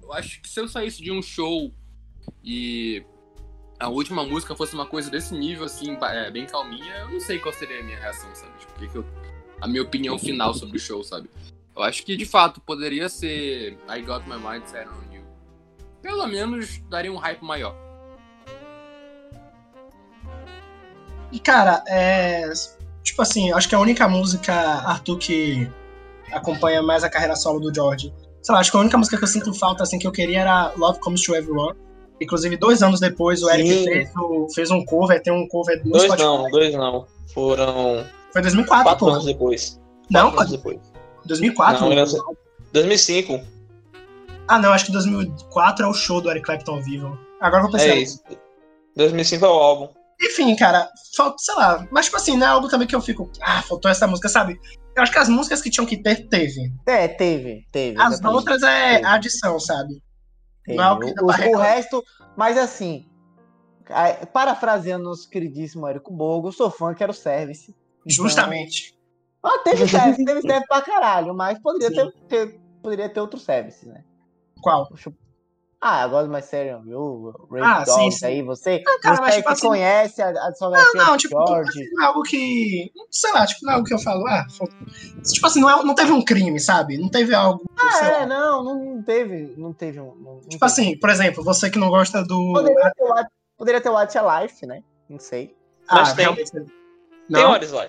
[0.02, 1.72] Eu acho que se eu saísse de um show
[2.42, 3.04] e
[3.80, 7.38] a última música fosse uma coisa desse nível, assim, é, bem calminha, eu não sei
[7.38, 8.52] qual seria a minha reação, sabe?
[8.58, 9.04] Tipo, que que eu-
[9.60, 11.28] a minha opinião final sobre o show, sabe?
[11.74, 15.24] Eu acho que de fato poderia ser I Got My Mind Set on You.
[16.00, 17.74] Pelo menos daria um hype maior.
[21.32, 22.48] E, cara, é.
[23.04, 25.70] Tipo assim, acho que a única música, Arthur, que
[26.32, 28.12] acompanha mais a carreira solo do George.
[28.42, 30.40] Sei lá, acho que a única música que eu sinto falta, assim, que eu queria
[30.40, 31.76] era Love Comes to Everyone.
[32.20, 35.92] Inclusive, dois anos depois, o Eric fez, o- fez um cover, tem um cover no
[35.92, 36.24] Dois Spotify.
[36.26, 37.06] não, dois não.
[37.32, 39.12] Foram Foi 2004, quatro pô.
[39.12, 39.80] anos depois.
[40.10, 40.78] Não, Quatro anos depois.
[41.26, 41.84] 2004.
[41.84, 42.36] Não, eu-
[42.72, 43.40] 2005.
[44.46, 47.18] Ah, não, acho que 2004 é o show do Eric Clapton ao vivo.
[47.40, 47.88] Agora eu vou pensar.
[47.90, 48.20] É isso.
[48.96, 49.88] 2005 é o álbum.
[50.24, 51.86] Enfim, cara, falta, sei lá.
[51.90, 53.30] Mas, tipo assim, não é algo também que eu fico.
[53.42, 54.58] Ah, faltou essa música, sabe?
[54.96, 56.72] Eu acho que as músicas que tinham que ter, teve.
[56.86, 58.00] É, teve, teve.
[58.00, 59.06] As outras é Teve.
[59.06, 60.02] adição, sabe?
[60.64, 60.78] Teve.
[60.78, 62.02] Não é o que O- o, resto,
[62.36, 63.04] mas assim,
[64.32, 67.74] parafraseando nosso queridíssimo Érico Bogo, sou fã, quero service.
[68.06, 68.94] Então- Justamente.
[69.42, 72.10] Ah, teve service, teve service pra caralho, mas poderia Sim.
[72.28, 74.02] ter, ter- poderia ter outro service, né?
[74.62, 74.88] Qual?
[75.80, 77.32] Deixa eu- Ah, agora mais sério, viu?
[77.50, 78.26] Ray Ah, sim, Dogs sim.
[78.26, 81.90] aí, você, cara, você tipo que assim- conhece a, a discografia Não, não, tipo, George.
[81.92, 82.90] não é algo que.
[83.10, 84.26] Sei lá, tipo, não é algo que eu falo.
[84.26, 84.46] Ah.
[85.30, 86.96] Tipo assim, não, é, não teve um crime, sabe?
[86.98, 87.62] Não teve algo.
[87.78, 88.08] Ah, lá.
[88.22, 90.14] é, não, não, não teve, não teve um...
[90.16, 90.64] não- não Tipo teve.
[90.64, 92.52] assim, por exemplo, você que não gosta do.
[92.54, 94.82] Poderia ter, o What- poderia ter Watch Life, né?
[95.08, 95.54] Não sei.
[95.88, 96.24] Ah, Mas tem.
[96.24, 96.50] realmente.
[96.50, 96.66] Tem
[97.28, 97.50] Não.
[97.50, 97.86] horas lá.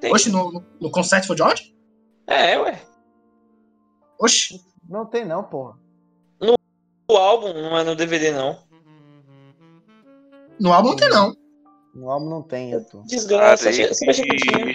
[0.00, 0.12] Tem.
[0.12, 1.74] Oxe, no, no, no Concert for George?
[2.26, 2.80] É, ué.
[4.20, 4.60] Oxe.
[4.88, 5.78] Não tem não, porra.
[7.08, 8.58] O álbum não é no DVD, não.
[10.60, 11.36] No álbum não tem, não.
[11.94, 13.02] No álbum não tem, Arthur.
[13.04, 13.68] Desgraça.
[13.68, 14.72] Hare Você acha que tinha?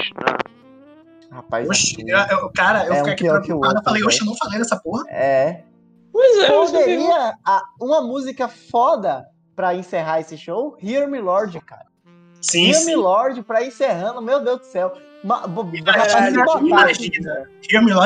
[1.31, 2.31] Rapaz, Oxe, Arthur.
[2.31, 3.79] eu, eu- cara, eu É um fiquei aqui que o preocupado.
[3.79, 4.07] Eu falei, velho.
[4.07, 5.03] oxe, eu não falei dessa porra.
[5.09, 5.63] É.
[6.11, 6.65] Pois é, eu um.
[6.71, 9.25] Poderia a- uma música foda
[9.55, 10.77] pra encerrar esse show?
[10.81, 11.85] Hear Me Lord, cara.
[12.41, 12.85] Sim, Hear sim.
[12.85, 14.93] Me Lord pra encerrando, meu Deus do céu.
[15.23, 15.45] Ma,
[15.83, 17.47] Caralho, botasse imagina.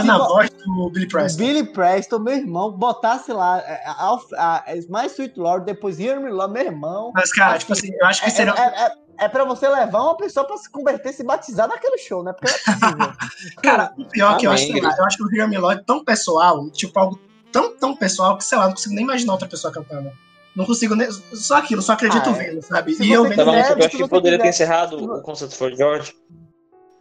[0.03, 1.37] Na voz do Billy o Preston.
[1.37, 6.31] Billy Preston, meu irmão, botasse lá é, a, a, a, My Sweet Lord, depois Me
[6.31, 7.11] Lord, meu irmão.
[7.13, 8.53] Mas, cara, tipo assim, eu acho que É, seria.
[8.53, 12.23] é, é, é pra você levar uma pessoa pra se converter, se batizar naquele show,
[12.23, 12.33] né?
[12.33, 13.13] Porque não é possível.
[13.61, 15.81] Cara, o pior é que eu acho, lá, eu acho que o Hear Me Lord
[15.81, 17.19] é tão pessoal, tipo, algo
[17.51, 20.11] tão, tão pessoal que, sei lá, não consigo nem imaginar outra pessoa cantando.
[20.55, 21.11] Não consigo nem.
[21.11, 22.33] Só aquilo, só acredito Ah, é.
[22.33, 22.95] vendo, sabe?
[22.99, 23.43] E eu música
[23.75, 26.13] que eu acho que poderia ter encerrado o Concert for George?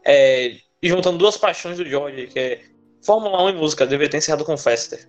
[0.04, 0.52] É,
[0.82, 2.60] e juntando duas paixões do George, que é
[3.04, 5.06] Fórmula 1 e música, deveria ter encerrado com Fester.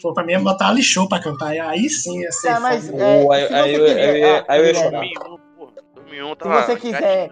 [0.00, 1.50] Pô, pra mim é botar ali show pra cantar.
[1.52, 2.48] Aí sim ia ser.
[2.48, 4.66] É, mas, é, aí- se aí você eu- quiser- aí eu ia- ah, aí eu
[4.66, 5.00] ia Guilherme, chorar.
[5.00, 5.72] 2001, porra.
[5.94, 6.62] 2001 Se tava.
[6.66, 7.30] você quiser,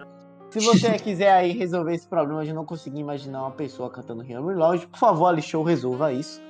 [0.51, 4.53] se você quiser aí resolver esse problema de não conseguir imaginar uma pessoa cantando Me
[4.55, 6.41] Lord, por favor, Ali Show resolva isso.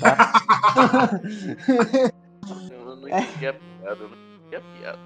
[0.00, 0.16] Tá?
[3.08, 4.98] Eu não entendi a piada, eu não entendi a piada.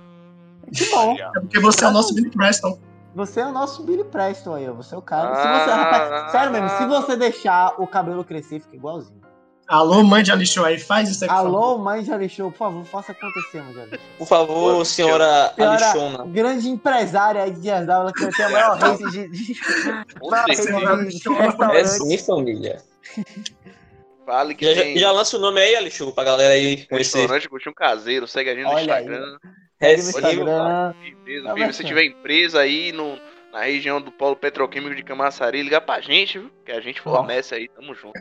[0.75, 1.17] que bom.
[1.19, 2.79] É porque você é o nosso Billy Preston.
[3.15, 4.73] Você é o nosso Billy Preston aí, ó.
[4.75, 5.35] Você é o cara.
[5.35, 5.65] Se Ah.
[5.65, 9.21] você, rapaz, sério mesmo, se você deixar o cabelo crescer, fica igualzinho.
[9.67, 11.29] Alô, mãe de Ali Show aí, faz isso aí.
[11.31, 11.49] por favor.
[11.57, 14.01] Alô, mãe de Ali Show, por favor, faça acontecer, mãe de Ali Show.
[14.19, 16.27] Por favor, Pô, senhora senhora- Alixona.
[16.27, 19.55] Grande empresária aí de Dias d'Ávila, que tem a maior rede de, de,
[20.21, 20.97] Com maior certeza.
[20.97, 21.93] rede de, de É restaurantes.
[21.99, 22.83] sim, família.
[24.27, 27.19] Fale que Já, já, tem já lança o nome aí, Alixo, pra galera aí conhecer.
[27.19, 29.03] restaurante Coxinho Caseiro, segue a gente no Olha aí.
[29.05, 29.39] Instagram.
[29.81, 30.95] É Instagram.
[31.25, 31.73] Firmeza, Tá.
[31.73, 33.19] Se tiver empresa aí no,
[33.53, 36.51] na região do polo petroquímico de Camaçari, liga pra gente, viu?
[36.65, 38.19] Que a gente fornece aí, tamo junto.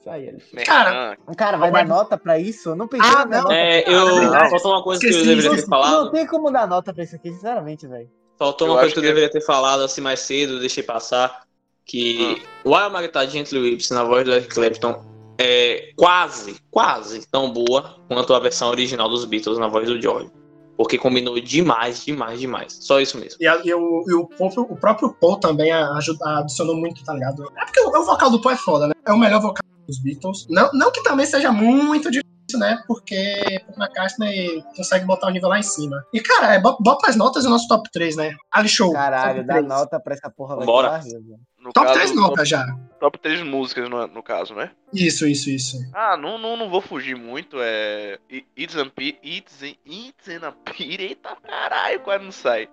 [0.00, 0.64] Isso aí, Show.
[0.66, 1.16] Cara.
[1.36, 2.68] Cara, vai dar nota pra isso?
[2.70, 3.42] Eu não pensei Ah, não.
[3.44, 3.54] nota.
[3.54, 4.14] É, eu.
[4.20, 4.50] verdade.
[4.50, 5.70] Faltou uma coisa que eu Esqueci deveria ter disso.
[5.70, 6.10] Não falado.
[6.12, 8.10] tem como dar nota pra isso aqui, sinceramente, velho.
[8.38, 11.42] Faltou Eu uma coisa que eu que- deveria ter falado assim mais cedo, deixei passar.
[11.84, 15.02] Que While My Guitar Gently Weeps na voz do Eric Clapton
[15.38, 20.30] é quase, quase tão boa quanto a versão original dos Beatles na voz do George.
[20.76, 22.72] Porque combinou demais, demais, demais.
[22.80, 23.36] Só isso mesmo.
[23.40, 27.12] E, a- e o, e o, próprio, o próprio Paul também ajuda, adicionou muito, tá
[27.14, 27.44] ligado?
[27.56, 28.94] É porque o, o vocal do Paul é foda, né?
[29.06, 30.46] É o melhor vocal dos Beatles.
[30.48, 32.24] Não, não que também seja muito difícil,
[32.58, 32.82] né?
[32.88, 33.34] Porque
[33.68, 36.04] o McCartney consegue botar o nível lá em cima.
[36.12, 38.34] E, cara, é, bo- bota as notas no nosso top 3, né?
[38.50, 38.92] Ali Show.
[38.92, 39.68] Caralho, dá 3.
[39.68, 40.96] nota pra essa porra, Bora.
[40.98, 41.18] riso.
[41.64, 42.66] No Top caso, 3 notas já.
[42.66, 44.70] Top, top 3 músicas, no, no caso, né?
[44.92, 45.78] Isso, isso, isso.
[45.94, 47.56] Ah, não, não, não vou fugir muito.
[47.58, 48.18] É.
[48.56, 49.18] It's an Pity.
[49.38, 51.02] It's, an- it's in a Pity.
[51.16, 52.68] Eita caralho, quase não sai.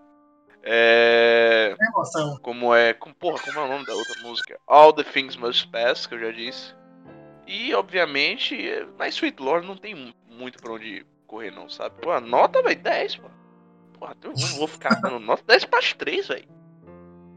[0.63, 1.73] É.
[1.79, 2.37] É emoção.
[2.41, 2.93] Como é.
[2.93, 4.59] Como, porra, como é o nome da outra música?
[4.67, 6.73] All the Things Must Pass, que eu já disse.
[7.47, 8.55] E, obviamente,
[8.99, 11.95] My Sweet Lord não tem mu- muito pra onde correr, não, sabe?
[12.01, 13.29] Pô, a nota, velho, 10, pô.
[13.99, 16.47] Porra, eu não vou ficar dando nota 10 para as 3, velho.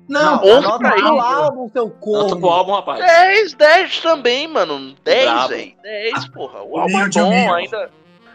[0.09, 1.19] Não, onze Nota pra pro ele.
[1.19, 2.49] álbum, seu Nota pro corno.
[2.49, 3.01] álbum, rapaz.
[3.01, 4.95] 10, 10 também, mano.
[5.03, 5.49] 10, Brabo.
[5.49, 5.73] velho.
[5.83, 6.63] 10, porra.
[6.63, 7.91] O álbum é bom, ainda,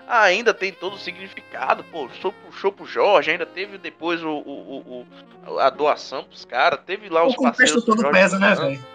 [0.08, 1.84] ainda tem todo o significado.
[1.86, 5.06] Pô, show pro, show pro Jorge, ainda teve depois o, o,
[5.46, 6.80] o- o- a doação pros caras.
[6.86, 8.86] Teve lá os o contexto parceiros do todo Jorge pesa, né, velho?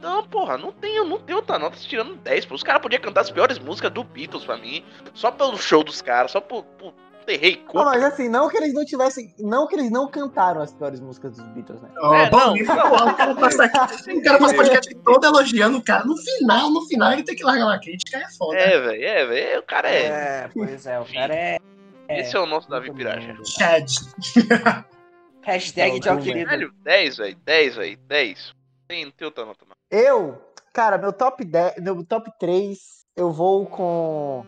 [0.00, 2.54] Não, porra, não tem, não tem outra nota tirando 10, pô.
[2.54, 4.84] Os caras podiam cantar as piores músicas do Beatles pra mim.
[5.14, 6.92] Só pelo show dos caras, só por, por
[7.24, 7.84] ter rei Não, Cooper.
[7.86, 9.34] mas assim, não que eles não tivessem.
[9.38, 11.88] Não que eles não cantaram as piores músicas dos Beatles, né?
[11.98, 12.54] Ó, É, bom, não.
[12.54, 16.04] o cara passa o cara passa o podcast todo elogiando o cara.
[16.04, 18.56] No final, no final, ele tem que largar uma crítica, é foda.
[18.58, 19.60] É, velho, é, velho.
[19.60, 20.04] O cara é.
[20.06, 21.58] É, pois é, o cara é.
[22.08, 22.20] é.
[22.20, 23.36] Esse é o nosso Davi Piraja.
[23.44, 23.86] Chad.
[25.42, 26.48] Hashtag de Não, querido.
[26.50, 27.36] Velho, 10, velho.
[27.44, 27.98] 10, velho.
[28.08, 28.54] 10.
[28.88, 29.74] Tem, tem outra nota, mano.
[29.90, 30.40] Eu,
[30.72, 32.78] cara, meu top 10, meu top 3,
[33.16, 34.44] eu vou com.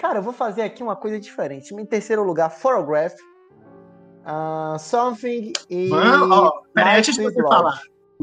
[0.00, 1.74] Cara, eu vou fazer aqui uma coisa diferente.
[1.74, 3.14] Em terceiro lugar, Photograph.
[4.24, 5.88] ah, something e.
[5.90, 7.78] Mano, ó, peraí, antes de você falar.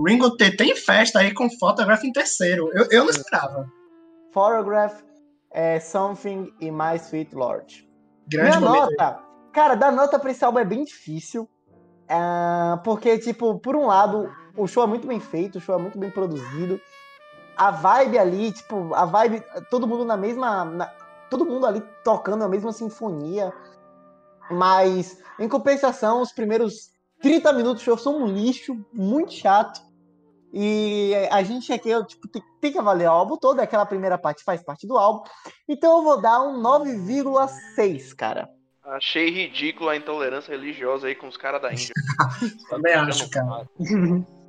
[0.06, 2.70] Ringo T tem festa aí com Photograph em terceiro.
[2.74, 3.66] Eu, eu não esperava.
[4.32, 5.02] Photograph,
[5.52, 7.88] é, Something e My Sweet Lord.
[8.28, 9.20] Grande Minha nota,
[9.54, 11.48] cara, dar nota pra esse álbum é bem difícil.
[12.10, 15.82] ah, porque, tipo, por um lado, o show é muito bem feito, o show é
[15.82, 16.80] muito bem produzido.
[17.56, 20.64] A vibe ali, tipo, a vibe, todo mundo na mesma.
[20.66, 20.92] na-
[21.30, 23.54] todo mundo ali tocando a mesma sinfonia.
[24.50, 26.92] Mas, em compensação, os primeiros
[27.22, 29.82] 30 minutos do show são um lixo, muito chato.
[30.54, 34.18] E a gente aqui, eu, tipo, tem, tem que avaliar o álbum todo, aquela primeira
[34.18, 35.24] parte faz parte do álbum.
[35.68, 38.50] Então eu vou dar um 9,6, cara.
[38.84, 41.94] Achei ridículo a intolerância religiosa aí com os caras da Índia.
[42.70, 43.70] Também acho, cara.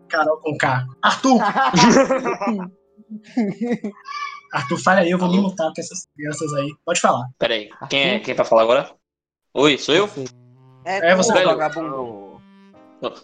[0.09, 0.87] Carol com K.
[1.03, 1.41] Arthur!
[4.53, 6.69] Arthur, fala aí, eu vou me mutar com essas crianças aí.
[6.85, 7.29] Pode falar.
[7.39, 8.91] Pera aí, quem é quem é pra falar agora?
[9.55, 10.09] Oi, sou eu?
[10.85, 11.49] É, você, tu, velho.
[11.49, 12.41] vagabundo.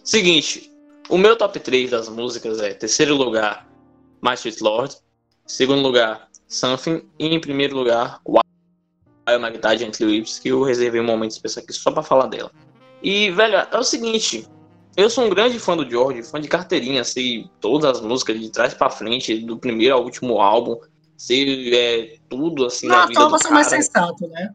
[0.03, 0.71] Seguinte,
[1.09, 3.67] o meu top 3 das músicas é terceiro lugar,
[4.23, 4.95] My Sweet Lord,
[5.45, 11.05] segundo lugar, Something, e em primeiro lugar, Wild Magdad Gently Lips, que eu reservei um
[11.05, 12.51] momento especial aqui só pra falar dela.
[13.01, 14.47] E, velho, é o seguinte,
[14.95, 18.49] eu sou um grande fã do George, fã de carteirinha, sei todas as músicas de
[18.49, 20.79] trás pra frente, do primeiro ao último álbum,
[21.17, 23.81] sei é, tudo assim Não, vida então do você é mais cara.
[23.81, 24.49] sensato, né?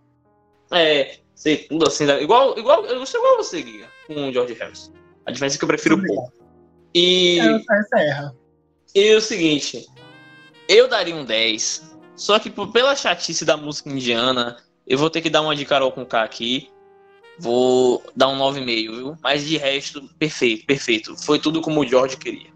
[0.72, 2.06] É, sei tudo assim.
[2.06, 4.92] da- Igual, igual, eu sou igual você, Giga, com o George Harrison.
[5.26, 6.32] A diferença é que eu prefiro pouco.
[6.94, 8.34] E, essa erra.
[8.94, 9.86] e o seguinte,
[10.68, 11.88] eu daria um 10.
[12.16, 14.56] Só que por- pela chatice da música indiana,
[14.86, 16.68] eu vou ter que dar uma de Carol com K aqui.
[17.38, 19.16] Vou dar um 9,5, viu?
[19.22, 21.16] Mas de resto, perfeito, perfeito.
[21.24, 22.50] Foi tudo como o George queria.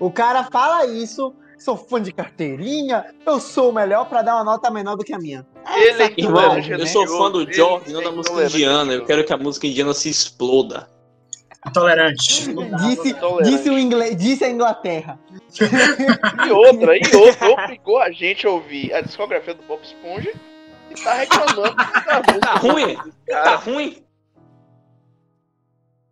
[0.00, 1.32] O cara fala isso,
[1.62, 5.14] sou fã de carteirinha, eu sou o melhor pra dar uma nota menor do que
[5.14, 5.46] a minha.
[5.76, 8.80] Ele é Irmão, intolerante eu sou fã do George, ele não é da música indiana.
[8.80, 9.06] Eu religioso.
[9.06, 10.90] quero que a música indiana se exploda.
[11.72, 12.10] Dá.
[12.10, 13.50] Disse, intolerante.
[13.50, 15.18] disse, o inglês, disse a Inglaterra.
[16.44, 20.32] E outra, e outra, obrigou a gente a ouvir a discografia do Bob Esponja
[20.90, 22.40] e tá reclamando música.
[22.40, 22.96] Tá ruim?
[23.28, 24.04] Tá ruim?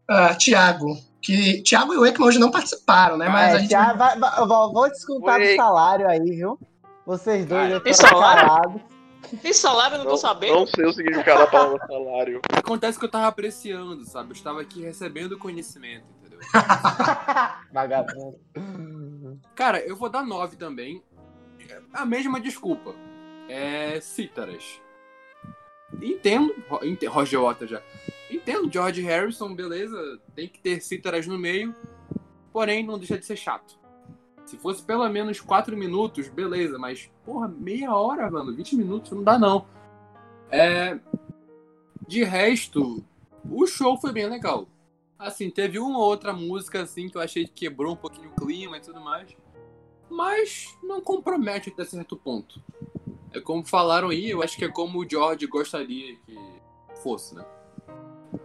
[0.08, 1.09] Ah, Tiago.
[1.22, 3.28] Que Tiago e o Ekman hoje não participaram, né?
[3.28, 3.70] Mas É, a gente.
[3.70, 5.48] já vai- vai- vou, vou descontar Oi.
[5.50, 6.58] do salário aí, viu?
[7.06, 8.80] Vocês dois eu tem tô salário?
[9.42, 10.54] Tem salário, eu não tô não, sabendo.
[10.54, 12.40] não sei o significado da palavra salário.
[12.52, 14.30] Acontece que eu tava apreciando, sabe?
[14.30, 16.40] Eu estava aqui recebendo conhecimento, entendeu?
[17.72, 18.38] Vagabundo.
[19.54, 21.02] Cara, eu vou dar 9 também.
[21.92, 22.94] A mesma desculpa.
[23.48, 24.80] É cítaras.
[26.00, 27.82] Entendo, Ro- ente- Roger Waters já.
[28.30, 31.74] Entendo, George Harrison, beleza, tem que ter cítaras no meio,
[32.52, 33.78] porém não deixa de ser chato.
[34.46, 39.22] Se fosse pelo menos 4 minutos, beleza, mas, porra, meia hora, mano, 20 minutos, não
[39.22, 39.66] dá não.
[40.50, 40.98] É...
[42.06, 43.04] De resto,
[43.48, 44.68] o show foi bem legal.
[45.18, 48.34] Assim, teve uma ou outra música assim que eu achei que quebrou um pouquinho o
[48.34, 49.36] clima e tudo mais.
[50.08, 52.60] Mas não compromete até certo ponto.
[53.32, 56.36] É como falaram aí, eu acho que é como o George gostaria que
[57.02, 57.44] fosse, né?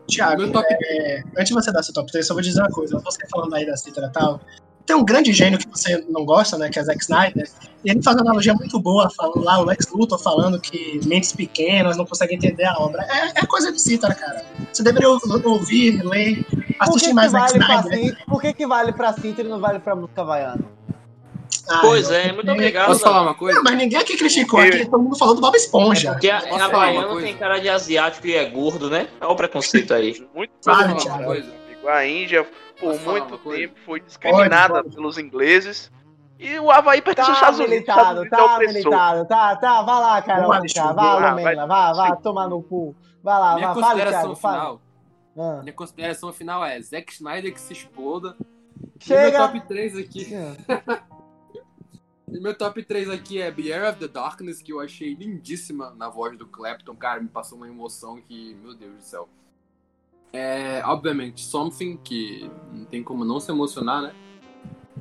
[0.07, 2.69] Tiago, Meu top é, antes de você dar seu top 3, só vou dizer uma
[2.69, 2.99] coisa.
[2.99, 4.39] Você falando aí da cítara e tal.
[4.85, 6.69] Tem um grande gênio que você não gosta, né?
[6.69, 7.49] Que é Zack Snyder.
[7.83, 11.31] E ele faz uma analogia muito boa, falando lá, o Lex Luthor falando que mentes
[11.33, 13.01] pequenas não conseguem entender a obra.
[13.03, 14.43] É, é coisa de cítara, cara.
[14.71, 16.45] Você deveria ou- ouvir, ler,
[16.79, 18.25] assistir que mais Zack vale pra Snyder.
[18.27, 20.74] Por que, que vale pra Cinta e não vale pra música havaiana?
[21.69, 22.87] Ah, Pois é, muito obrigado.
[22.87, 23.57] Posso falar uma coisa?
[23.57, 26.11] Não, mas ninguém aqui criticou, aqui todo mundo falou do Bob Esponja.
[26.11, 29.07] Porque a, a baiana tem cara de asiático e é gordo, né?
[29.19, 30.25] Olha o preconceito aí.
[30.33, 31.87] Muito Fale, amigo.
[31.87, 32.43] A Índia,
[32.79, 34.95] por Posso muito tempo, foi discriminada Pode, pode.
[34.95, 35.91] pelos ingleses.
[36.39, 37.87] E o Havaí pertence aos Tá Estados Unidos.
[37.87, 38.73] Estados militado, Unidos é tá opressor.
[38.73, 41.93] militado, tá, tá, vai lá, cara, vai, Alexandre, vai, boa, Lumena, vai.
[41.93, 42.95] vai, vai, tomar no cu.
[43.23, 44.57] Vai lá, Minha vai, fala, consideração Thiago, fala.
[44.57, 44.81] final.
[45.37, 45.61] Ah.
[45.61, 48.35] Minha consideração final é Zack Snyder que se exploda.
[48.99, 49.29] E Chega.
[49.29, 50.27] meu top 3 aqui.
[52.31, 56.09] E meu top 3 aqui é Bear of the Darkness, que eu achei lindíssima na
[56.09, 56.95] voz do Clapton.
[56.95, 59.29] Cara, me passou uma emoção que, meu Deus do céu.
[60.33, 64.13] É, obviamente, Something, que não tem como não se emocionar, né?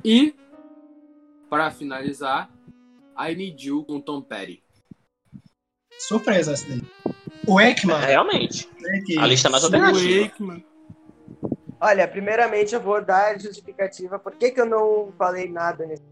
[0.04, 0.34] E,
[1.48, 2.50] para finalizar,
[3.18, 4.62] I Need You com Tom Petty.
[5.98, 6.82] Surpresa essa daí.
[7.46, 8.68] O Ekman, É, realmente.
[8.80, 10.22] né, A lista mais alternativa.
[10.24, 10.64] Wakeman.
[11.80, 16.02] Olha, primeiramente eu vou dar a justificativa por que, que eu não falei nada nesse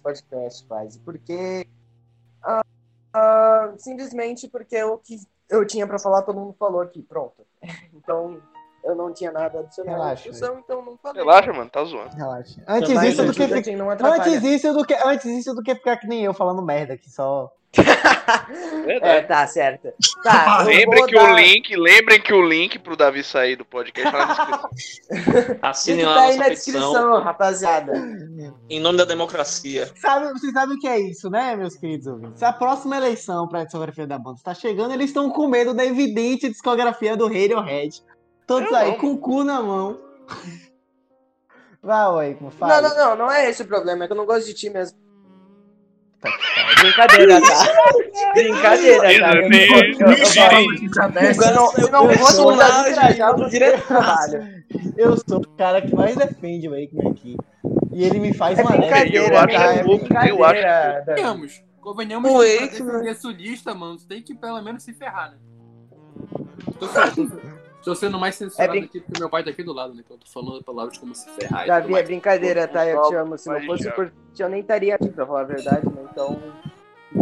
[0.00, 0.98] podcast, quase.
[1.00, 1.66] Porque.
[2.42, 2.62] ah,
[3.12, 5.18] ah, simplesmente porque o que
[5.48, 7.46] eu tinha pra falar, todo mundo falou aqui, pronto.
[7.94, 8.40] Então,
[8.86, 11.22] eu não tinha nada a adicionar na Relaxa, discussão, então não falei.
[11.22, 12.16] Relaxa, mano, tá zoando.
[12.16, 12.62] Relaxa.
[12.66, 14.22] Antes Mas isso do que não atrapalha.
[14.22, 17.10] Antes isso do que, antes isso do que ficar que nem eu falando merda aqui
[17.10, 17.50] só.
[18.86, 19.92] É, tá, certo.
[20.22, 24.10] Tá, Lembrem que dar- o link, lembrem que o link pro Davi sair do podcast
[24.10, 25.56] tá na descrição.
[25.62, 26.72] Assinem lá tá aí na petição.
[26.80, 27.92] descrição, rapaziada.
[28.70, 29.90] Em nome da democracia.
[29.96, 32.42] Sabe, vocês sabem o que é isso, né, meus queridos ouvintes?
[32.42, 36.48] A próxima eleição pra discografia da banda está chegando, eles estão com medo da evidente
[36.48, 38.02] discografia do Radiohead.
[38.46, 38.98] Todos Eu aí não.
[38.98, 39.98] com o cu na mão.
[41.82, 42.80] Vai, oi, como Não, fala.
[42.82, 44.96] não, não, não é esse o problema, é que eu não gosto de ti mesmo.
[46.80, 47.64] Brincadeira, tá?
[48.34, 49.08] Brincadeira, tá?
[49.36, 49.48] Eu, eu, eu,
[51.78, 53.86] eu, não, eu não sou mudar de trajar do do diretor.
[53.86, 54.64] trabalho.
[54.96, 57.36] Eu sou o cara que mais defende o Aikman aqui.
[57.92, 59.74] E ele me faz É uma brincadeira, eu acho tá?
[59.74, 61.04] É pouco, eu acho brincadeira.
[61.06, 61.20] Davi.
[61.20, 61.62] Convenhamos.
[61.80, 62.86] Convenhamos O que Wakeman.
[62.92, 65.36] defender sulista, mano, você tem que pelo menos se ferrar, né?
[66.80, 66.88] Tô, tô,
[67.86, 69.94] tô, tô sendo mais censurado É brin- aqui porque meu pai tá aqui do lado,
[69.94, 70.02] né?
[70.04, 72.86] Então eu tô falando palavras como se ferrar Davi, é brincadeira, tá?
[72.86, 73.38] Eu te amo.
[73.38, 76.02] Se não fosse por ti, eu nem estaria aqui, pra falar a verdade, né?
[76.10, 76.38] Então.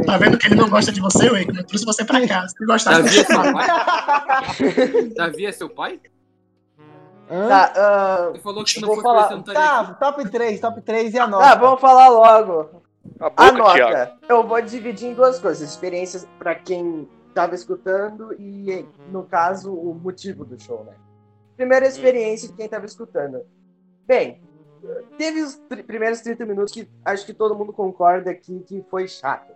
[0.06, 1.62] Tá vendo que ele não gosta de você, Ekman?
[1.64, 2.48] Trouxe você pra cá.
[2.48, 3.66] Se gostasse Davi é seu pai?
[5.14, 6.00] Davi é seu pai?
[7.30, 7.48] Hã?
[7.48, 9.80] Tá, ah, Você falou que se Eu não vou fosse falar- você, eu não estaria
[9.80, 9.86] aqui.
[9.86, 11.44] Tá, top 3, top 3 e a nota.
[11.44, 12.82] tá, vamos falar logo.
[13.20, 13.92] A A boca, Thiago.
[13.98, 14.12] nota.
[14.28, 19.92] Eu vou dividir em duas coisas: experiências pra quem tava escutando e, no caso, o
[19.94, 20.94] motivo do show, né?
[21.56, 23.42] Primeira experiência de quem tava escutando.
[24.06, 24.40] Bem,
[25.18, 29.06] teve os pr- primeiros 30 minutos que acho que todo mundo concorda aqui que foi
[29.08, 29.52] chato.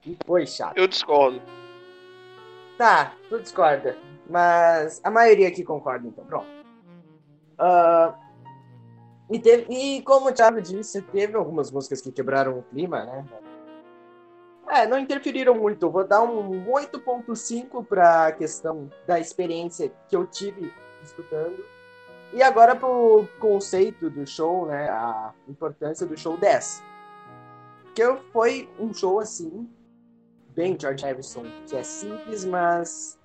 [0.00, 0.76] Que foi chato.
[0.76, 1.40] Eu discordo.
[2.78, 3.96] Tá, tu discorda.
[4.28, 6.24] Mas a maioria aqui concorda, então.
[6.24, 6.46] Pronto.
[7.58, 8.14] Ah,
[9.30, 13.24] e, teve, e como o Thiago disse, teve algumas músicas que quebraram o clima, né?
[14.68, 15.88] É, não interferiram muito.
[15.90, 20.72] Vou dar um 8.5 pra questão da experiência que eu tive
[21.04, 21.64] escutando.
[22.32, 24.88] E agora pro conceito do show, né?
[24.90, 26.82] A importância do show 10.
[27.84, 28.02] Porque
[28.32, 29.68] foi um show assim,
[30.48, 33.18] bem George Harrison, que é simples, mas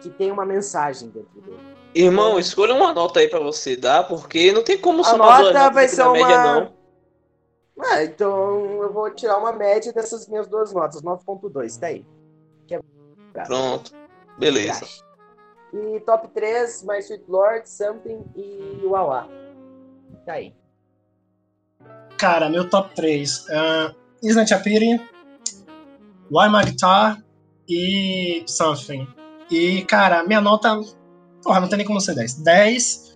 [0.00, 1.58] que tem uma mensagem dentro dele.
[1.94, 5.70] Irmão, escolha uma nota aí pra você dar, porque não tem como A somar nota
[5.70, 6.77] vai ser na média, uma- não.
[7.80, 12.04] Ah, então eu vou tirar uma média dessas minhas duas notas, 9.2, tá aí.
[13.46, 13.92] Pronto.
[14.38, 14.84] Beleza.
[15.72, 19.28] E top 3, My Sweet Lord, Something e Wawa.
[20.24, 20.54] Tá aí.
[22.16, 23.46] Cara, meu top 3.
[23.48, 25.00] Uh, Isn't a Pity,
[26.30, 27.22] Why My Guitar
[27.68, 29.06] e Something.
[29.50, 30.80] E, cara, minha nota.
[31.42, 32.34] Porra, não tem nem como ser 10.
[32.42, 33.07] 10.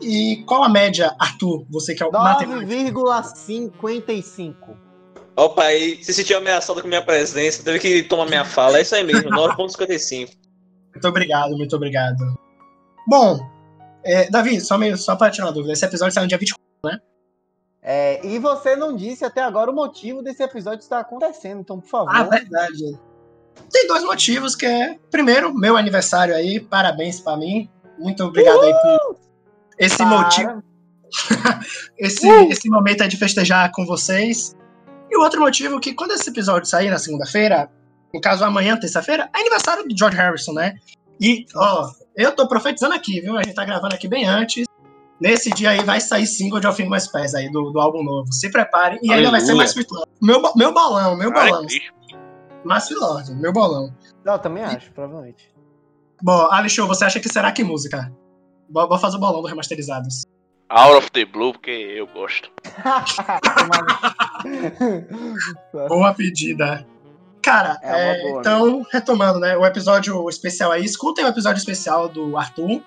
[0.00, 1.64] E qual a média, Arthur?
[1.70, 2.66] Você que é o matemático.
[2.66, 4.54] 9,55.
[5.36, 8.78] Opa, aí se sentiu ameaçado com minha presença, teve que tomar minha fala.
[8.78, 10.30] É isso aí mesmo, 9.55.
[10.94, 12.16] Muito obrigado, muito obrigado.
[13.06, 13.38] Bom,
[14.02, 16.66] é, Davi, só, meio, só pra tirar uma dúvida, esse episódio sai no dia 24.
[17.82, 21.88] É, e você não disse até agora o motivo desse episódio estar acontecendo, então, por
[21.88, 22.16] favor.
[22.16, 22.98] Ah, verdade.
[23.70, 27.70] Tem dois motivos, que é, primeiro, meu aniversário aí, parabéns pra mim.
[27.98, 29.25] Muito obrigado aí por
[29.78, 30.08] esse Para.
[30.08, 30.62] motivo,
[31.98, 34.54] esse, esse momento aí de festejar com vocês.
[35.10, 37.70] E o outro motivo é que quando esse episódio sair na segunda-feira,
[38.12, 40.74] no caso amanhã, terça-feira, é aniversário do George Harrison, né?
[41.20, 43.36] E, ó, eu tô profetizando aqui, viu?
[43.36, 44.66] A gente tá gravando aqui bem antes.
[45.20, 48.30] Nesse dia aí vai sair single de Alfim Mais Pés aí, do, do álbum novo.
[48.32, 48.98] Se preparem.
[49.02, 50.10] E ainda vai ser mais Lord.
[50.20, 51.66] Meu, meu bolão, meu bolão.
[51.66, 51.92] Cristo.
[52.64, 53.94] Mais Lord, meu bolão.
[54.24, 55.54] Não, eu também acho, provavelmente.
[56.22, 58.12] Bom, Alexandre, você acha que será que música?
[58.68, 60.24] Vou fazer o bolão do Remasterizados.
[60.68, 62.50] Out of the Blue, porque eu gosto.
[65.88, 66.84] Boa pedida.
[67.42, 69.56] Cara, É uma é, boa, então, retomando, né?
[69.56, 72.82] O episódio especial aí, escutem o episódio especial do Arthur,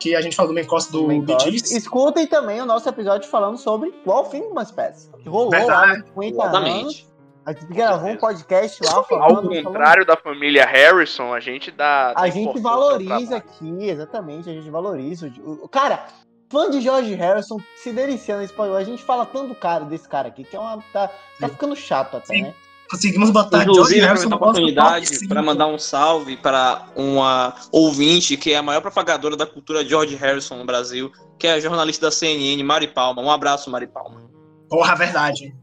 [0.00, 1.08] que a gente falou do course do.
[1.40, 1.70] Gees.
[1.70, 5.08] Escutem também o nosso episódio falando sobre o All Things Must Pass.
[5.22, 5.70] Que rolou Verdade.
[5.70, 7.11] lá nos 50 anos.
[7.44, 9.42] A gente gravou um podcast lá Ao falando.
[9.48, 12.12] falando- contrário da família Harrison, a gente dá.
[12.12, 15.32] dá A gente ao valoriza aqui, exatamente, a gente valoriza.
[15.44, 16.06] o- Cara,
[16.50, 18.82] fã de George Harrison se deliciando nesse podcast.
[18.82, 20.78] A gente fala tanto cara desse cara aqui, que é uma.
[20.92, 21.10] Tá,
[21.40, 22.42] tá ficando chato até, Sim.
[22.42, 22.54] né?
[22.88, 28.36] Conseguimos botar Inclusive, George Harrison aproveitar a oportunidade para mandar um salve para uma ouvinte
[28.36, 32.06] que é a maior propagadora da cultura George Harrison no Brasil, que é a jornalista
[32.06, 33.22] da CNN, Mari Palma.
[33.22, 34.20] Um abraço, Mari Palma.
[34.68, 35.54] Porra, verdade.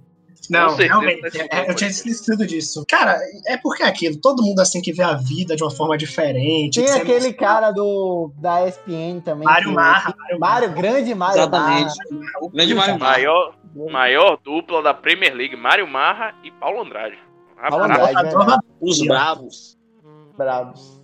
[0.50, 1.22] Não, realmente,
[1.52, 2.84] é, eu tinha esquecido disso.
[2.90, 5.98] Cara, é porque é aquilo, todo mundo assim que vê a vida de uma forma
[5.98, 6.82] diferente.
[6.82, 9.46] Tem aquele cara do da ESPN também.
[9.46, 10.16] Mário Marra.
[10.40, 11.94] Mário, grande Mário Exatamente.
[12.12, 12.52] Marra.
[12.54, 13.14] Grande Mário Marra.
[13.14, 13.56] Maior,
[13.92, 17.18] maior dupla da Premier League, Mário Marra e Paulo Andrade.
[17.70, 17.86] Paulo.
[17.86, 18.14] Andrade.
[18.14, 18.60] Verdade.
[18.82, 19.78] Os bravos.
[20.38, 21.00] Bravos.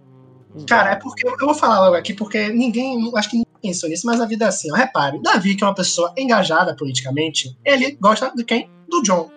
[0.67, 4.07] Cara, é porque eu vou falar logo aqui, porque ninguém, acho que ninguém pensou nisso,
[4.07, 4.75] mas a vida é assim, ó.
[4.75, 8.69] Repare, Davi, que é uma pessoa engajada politicamente, ele gosta de quem?
[8.87, 9.29] Do John.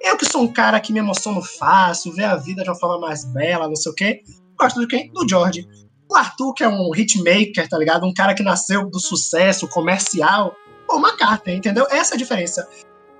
[0.00, 2.98] Eu que sou um cara que me emociono fácil, vê a vida de uma forma
[2.98, 4.22] mais bela, não sei o quê,
[4.58, 5.10] gosto de quem?
[5.12, 5.66] Do George.
[6.08, 8.06] O Arthur, que é um hitmaker, tá ligado?
[8.06, 10.54] Um cara que nasceu do sucesso comercial,
[10.86, 11.86] pô, McCartney, entendeu?
[11.90, 12.68] Essa é a diferença.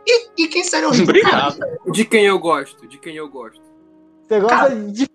[0.07, 0.93] E, e quem seria o?
[0.93, 1.59] Cara, Obrigado.
[1.93, 3.61] De quem eu gosto, de quem eu gosto.
[4.29, 5.09] Você gosta Cara, de.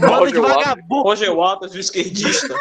[0.00, 0.64] Banda de Roger Waters.
[0.66, 2.54] vagabundo, Roger Waters, o esquerdista.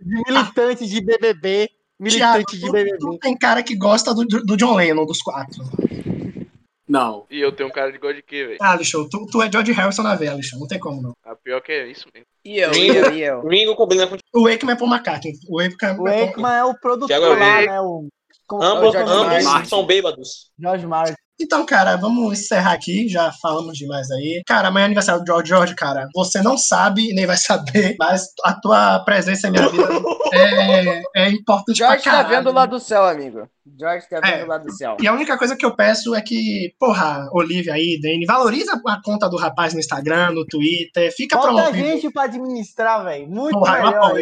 [0.00, 1.68] de militante de BBB.
[2.00, 2.98] Militante de Thiago, BBB.
[2.98, 5.62] tu, tu tem cara que gosta do, do John Lennon, dos quatro.
[6.88, 7.26] Não.
[7.30, 8.58] E eu tenho um cara de de quê, velho?
[8.60, 11.12] Ah, Lixo, tu, tu é George Harrison na veia, Lixo, não tem como não.
[11.24, 12.26] A pior que é isso mesmo.
[12.44, 12.92] E eu, Ringo.
[12.92, 13.48] e eu, e eu.
[13.48, 15.32] Ringo combina com O Wakeman é Paul McCartney.
[15.48, 16.28] O Wakeman O é Paul...
[16.28, 17.72] Ekman é o produtor lá, Henrique.
[17.72, 17.80] né?
[17.80, 18.08] O.
[18.52, 20.50] ambos, o ambos são bêbados.
[20.58, 21.14] George Martin.
[21.40, 23.08] Então, cara, vamos encerrar aqui.
[23.08, 24.42] Já falamos demais aí.
[24.46, 25.48] Cara, amanhã é aniversário do George.
[25.48, 29.88] George, cara, você não sabe nem vai saber, mas a tua presença em minha vida
[30.32, 32.36] é, é importante George pra tá caralho.
[32.44, 33.48] vendo lá do céu, amigo.
[33.78, 34.38] George tá É.
[34.38, 34.96] vendo lá do céu.
[35.00, 39.02] E a única coisa que eu peço é que, porra, Olivia aí, Dani, valoriza a
[39.02, 41.86] conta do rapaz no Instagram, no Twitter, fica Bota a promovendo.
[41.88, 43.26] gente pra administrar, velho.
[43.28, 44.12] Muito Porra, melhor.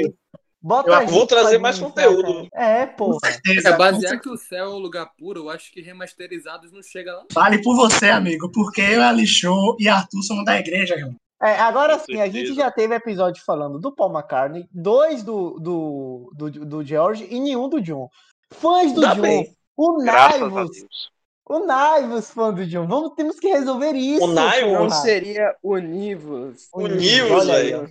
[0.63, 2.49] Bota Eu vou trazer mais administrar, conteúdo.
[2.51, 2.65] cara.
[2.65, 3.69] É, certeza.
[3.69, 7.15] É basear que o céu é o lugar puro, eu acho que remasterizados não chega
[7.17, 7.25] lá.
[7.33, 11.17] Fale por você, amigo, porque eu, Alixô e Arthur somos da igreja, irmão.
[11.43, 16.33] É, agora sim, a gente já teve episódio falando do Paul McCartney, dois do, do,
[16.37, 18.09] do, do George e nenhum do John.
[18.53, 19.23] Fãs do Dá John.
[19.23, 19.57] bem.
[19.77, 20.71] O Naivos.
[21.45, 22.87] O Naivos, fã do John.
[22.87, 24.25] Vamos, temos que resolver isso.
[24.25, 24.95] O Naivos?
[24.99, 26.69] Seria univos.
[26.73, 27.89] O Nivus, olha aí, velho.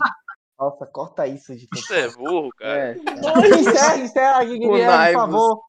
[0.61, 2.77] Nossa, corta isso de Você é burro, cara.
[2.77, 2.93] É.
[3.59, 5.61] Encerra, encerra Guilherme, por favor.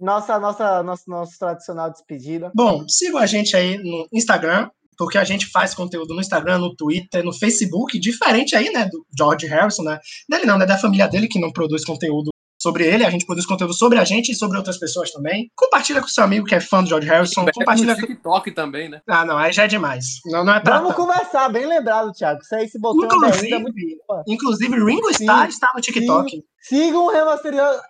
[0.00, 2.50] Nossa, nossa, nosso, nosso tradicional despedida.
[2.52, 4.68] Bom, sigam a gente aí no Instagram,
[4.98, 9.06] porque a gente faz conteúdo no Instagram, no Twitter, no Facebook, diferente aí, né, do
[9.16, 10.00] George Harrison, né?
[10.28, 12.30] Dele não, né, da família dele que não produz conteúdo
[12.60, 15.50] sobre ele, a gente produz conteúdo sobre a gente e sobre outras pessoas também.
[15.56, 18.06] Compartilha com seu amigo que é fã do George Harrison, compartilha no com...
[18.06, 19.00] TikTok também, né?
[19.08, 20.04] Ah, não, aí já é demais.
[20.26, 21.06] Não, não é pra Vamos tanto.
[21.06, 22.40] conversar, bem lembrado, Thiago.
[22.42, 26.42] Isso aí se botou ainda é Inclusive, muito inclusive, Ringo Starr Sim, está no TikTok.
[26.60, 27.80] Sigam o remasterizado.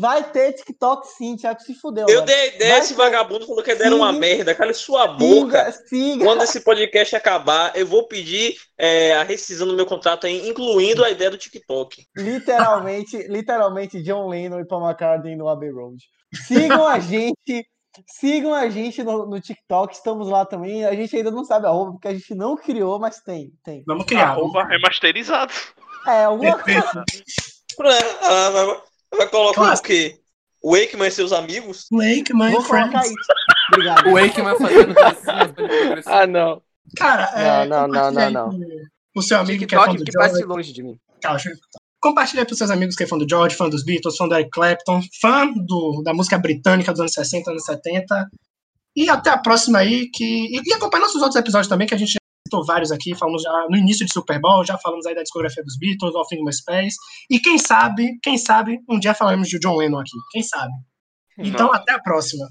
[0.00, 2.06] Vai ter TikTok sim, Thiago se fudeu.
[2.08, 2.98] Eu dei a ideia, esse ter.
[2.98, 4.54] vagabundo falou que deram uma merda.
[4.54, 5.70] Cala sua boca.
[5.70, 6.24] Siga, siga.
[6.24, 11.04] Quando esse podcast acabar, eu vou pedir é, a rescisão do meu contrato aí, incluindo
[11.04, 12.02] a ideia do TikTok.
[12.16, 16.02] Literalmente, literalmente, John Lennon e Paul McCartney no Abbey Road.
[16.46, 17.66] Sigam a gente.
[18.06, 20.84] Sigam a gente no, no TikTok, estamos lá também.
[20.86, 23.82] A gente ainda não sabe a roupa, porque a gente não criou, mas tem, tem.
[23.86, 24.30] Vamos criar.
[24.30, 25.52] Arroba remasterizado.
[26.06, 27.04] É, alguma coisa.
[29.16, 29.86] Vai, colocar Clássico.
[29.86, 30.20] o quê?
[30.62, 31.86] O Wakeman e seus amigos?
[31.90, 32.22] Mãe,
[32.52, 33.10] Vou colocar friends.
[33.10, 33.32] isso.
[33.72, 34.08] Obrigado.
[34.08, 36.06] O Wakeman fazendo progressivas.
[36.06, 36.62] Ah, não.
[36.96, 38.60] Cara, é, Não, não, não, não,
[39.16, 40.32] O seu amigo que é fã do que George.
[40.32, 40.98] passe longe de mim.
[41.20, 41.52] Calma, eu-
[42.00, 44.50] Compartilha para seus amigos que é fã do George, fã dos Beatles, fã do Eric
[44.50, 48.28] Clapton, fã do, da música britânica dos anos 60, anos 70.
[48.94, 50.08] E até a próxima aí.
[50.08, 52.16] Que, e, e acompanha nossos outros episódios também, que a gente
[52.48, 53.14] citou vários aqui.
[53.14, 56.26] Falamos já no início de Super Bowl, já falamos aí da discografia dos Beatles, All
[56.26, 56.94] Things Must Pass.
[57.30, 60.16] E quem sabe, quem sabe, um dia falaremos de John Lennon aqui.
[60.32, 60.72] Quem sabe?
[61.38, 62.48] Então, até a próxima.